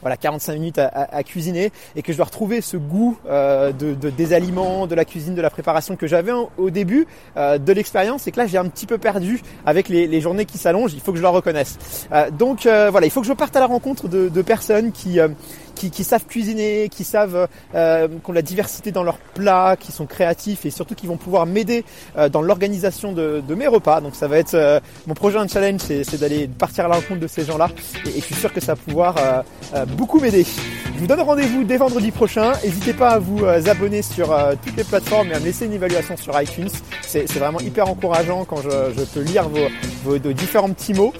voilà 0.00 0.16
45 0.16 0.52
minutes 0.54 0.78
à, 0.78 1.22
cuisiner 1.24 1.72
et 1.96 2.02
que 2.02 2.12
je 2.12 2.16
dois 2.18 2.26
retrouver 2.26 2.60
ce 2.60 2.76
goût 2.76 3.18
de, 3.26 3.72
de- 3.72 4.10
des 4.10 4.32
aliments, 4.32 4.86
de 4.86 4.94
la 4.94 5.04
cuisine, 5.04 5.34
de 5.34 5.40
la 5.42 5.50
préparation 5.50 5.96
que 5.96 6.06
j'avais 6.06 6.32
au 6.58 6.70
début 6.70 7.06
de 7.36 7.72
l'expérience 7.72 8.26
et 8.26 8.32
que 8.32 8.38
là 8.38 8.46
j'ai 8.46 8.58
un 8.58 8.68
petit 8.68 8.86
peu 8.86 8.98
perdu 8.98 9.40
avec 9.66 9.88
les, 9.88 10.06
les 10.06 10.20
journées 10.20 10.44
qui 10.44 10.58
s'allongent. 10.58 10.94
Il 10.94 11.00
faut 11.00 11.10
que 11.12 11.18
je 11.18 11.22
le 11.22 11.28
reconnaisse. 11.28 12.06
Donc 12.38 12.62
voilà, 12.64 13.04
il 13.06 13.10
faut 13.10 13.20
que 13.20 13.26
je 13.26 13.32
parte 13.32 13.56
à 13.56 13.60
la 13.60 13.66
rencontre 13.66 14.08
de, 14.08 14.28
de 14.28 14.42
personnes 14.44 14.92
qui, 14.92 15.20
euh, 15.20 15.28
qui, 15.74 15.90
qui 15.90 16.04
savent 16.04 16.24
cuisiner, 16.26 16.88
qui 16.88 17.04
savent 17.04 17.48
euh, 17.74 18.08
qui 18.08 18.30
ont 18.30 18.32
la 18.32 18.42
diversité 18.42 18.92
dans 18.92 19.02
leurs 19.02 19.18
plats, 19.18 19.76
qui 19.78 19.92
sont 19.92 20.06
créatifs 20.06 20.64
et 20.66 20.70
surtout 20.70 20.94
qui 20.94 21.06
vont 21.06 21.16
pouvoir 21.16 21.46
m'aider 21.46 21.84
euh, 22.16 22.28
dans 22.28 22.42
l'organisation 22.42 23.12
de, 23.12 23.42
de 23.46 23.54
mes 23.54 23.66
repas. 23.66 24.00
Donc 24.00 24.14
ça 24.14 24.28
va 24.28 24.38
être 24.38 24.54
euh, 24.54 24.80
mon 25.06 25.14
projet 25.14 25.34
challenge, 25.48 25.80
c'est 25.80 26.20
d'aller 26.20 26.48
partir 26.48 26.84
à 26.84 26.88
la 26.88 26.94
rencontre 26.96 27.20
de 27.20 27.26
ces 27.26 27.44
gens-là 27.44 27.68
et, 28.06 28.10
et 28.10 28.20
je 28.20 28.24
suis 28.24 28.34
sûr 28.34 28.52
que 28.52 28.60
ça 28.60 28.74
va 28.74 28.76
pouvoir 28.76 29.16
euh, 29.18 29.42
euh, 29.74 29.84
beaucoup 29.84 30.20
m'aider. 30.20 30.46
Je 30.94 31.00
vous 31.00 31.06
donne 31.06 31.20
rendez-vous 31.20 31.64
dès 31.64 31.76
vendredi 31.76 32.10
prochain. 32.10 32.52
N'hésitez 32.62 32.92
pas 32.92 33.10
à 33.10 33.18
vous 33.18 33.44
euh, 33.44 33.60
abonner 33.66 34.02
sur 34.02 34.36
toutes 34.64 34.76
les 34.76 34.84
plateformes 34.84 35.30
et 35.30 35.34
à 35.34 35.40
me 35.40 35.44
laisser 35.44 35.66
une 35.66 35.72
évaluation 35.72 36.16
sur 36.16 36.40
iTunes. 36.40 36.68
C'est 37.02 37.30
vraiment 37.34 37.60
hyper 37.60 37.88
encourageant 37.88 38.44
quand 38.44 38.62
je, 38.62 38.70
je 38.96 39.04
peux 39.04 39.20
lire 39.20 39.48
vos, 39.48 39.68
vos, 40.04 40.18
différents 40.32 40.70
petits 40.70 40.94
mots. 40.94 41.12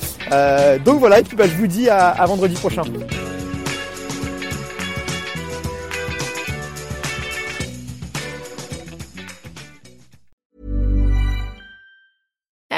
Donc 0.84 1.00
voilà, 1.00 1.20
et 1.20 1.22
puis 1.22 1.36
bah, 1.36 1.46
je 1.46 1.56
vous 1.56 1.66
dis 1.66 1.88
à, 1.88 2.08
à 2.10 2.26
vendredi 2.26 2.54
prochain. 2.54 2.82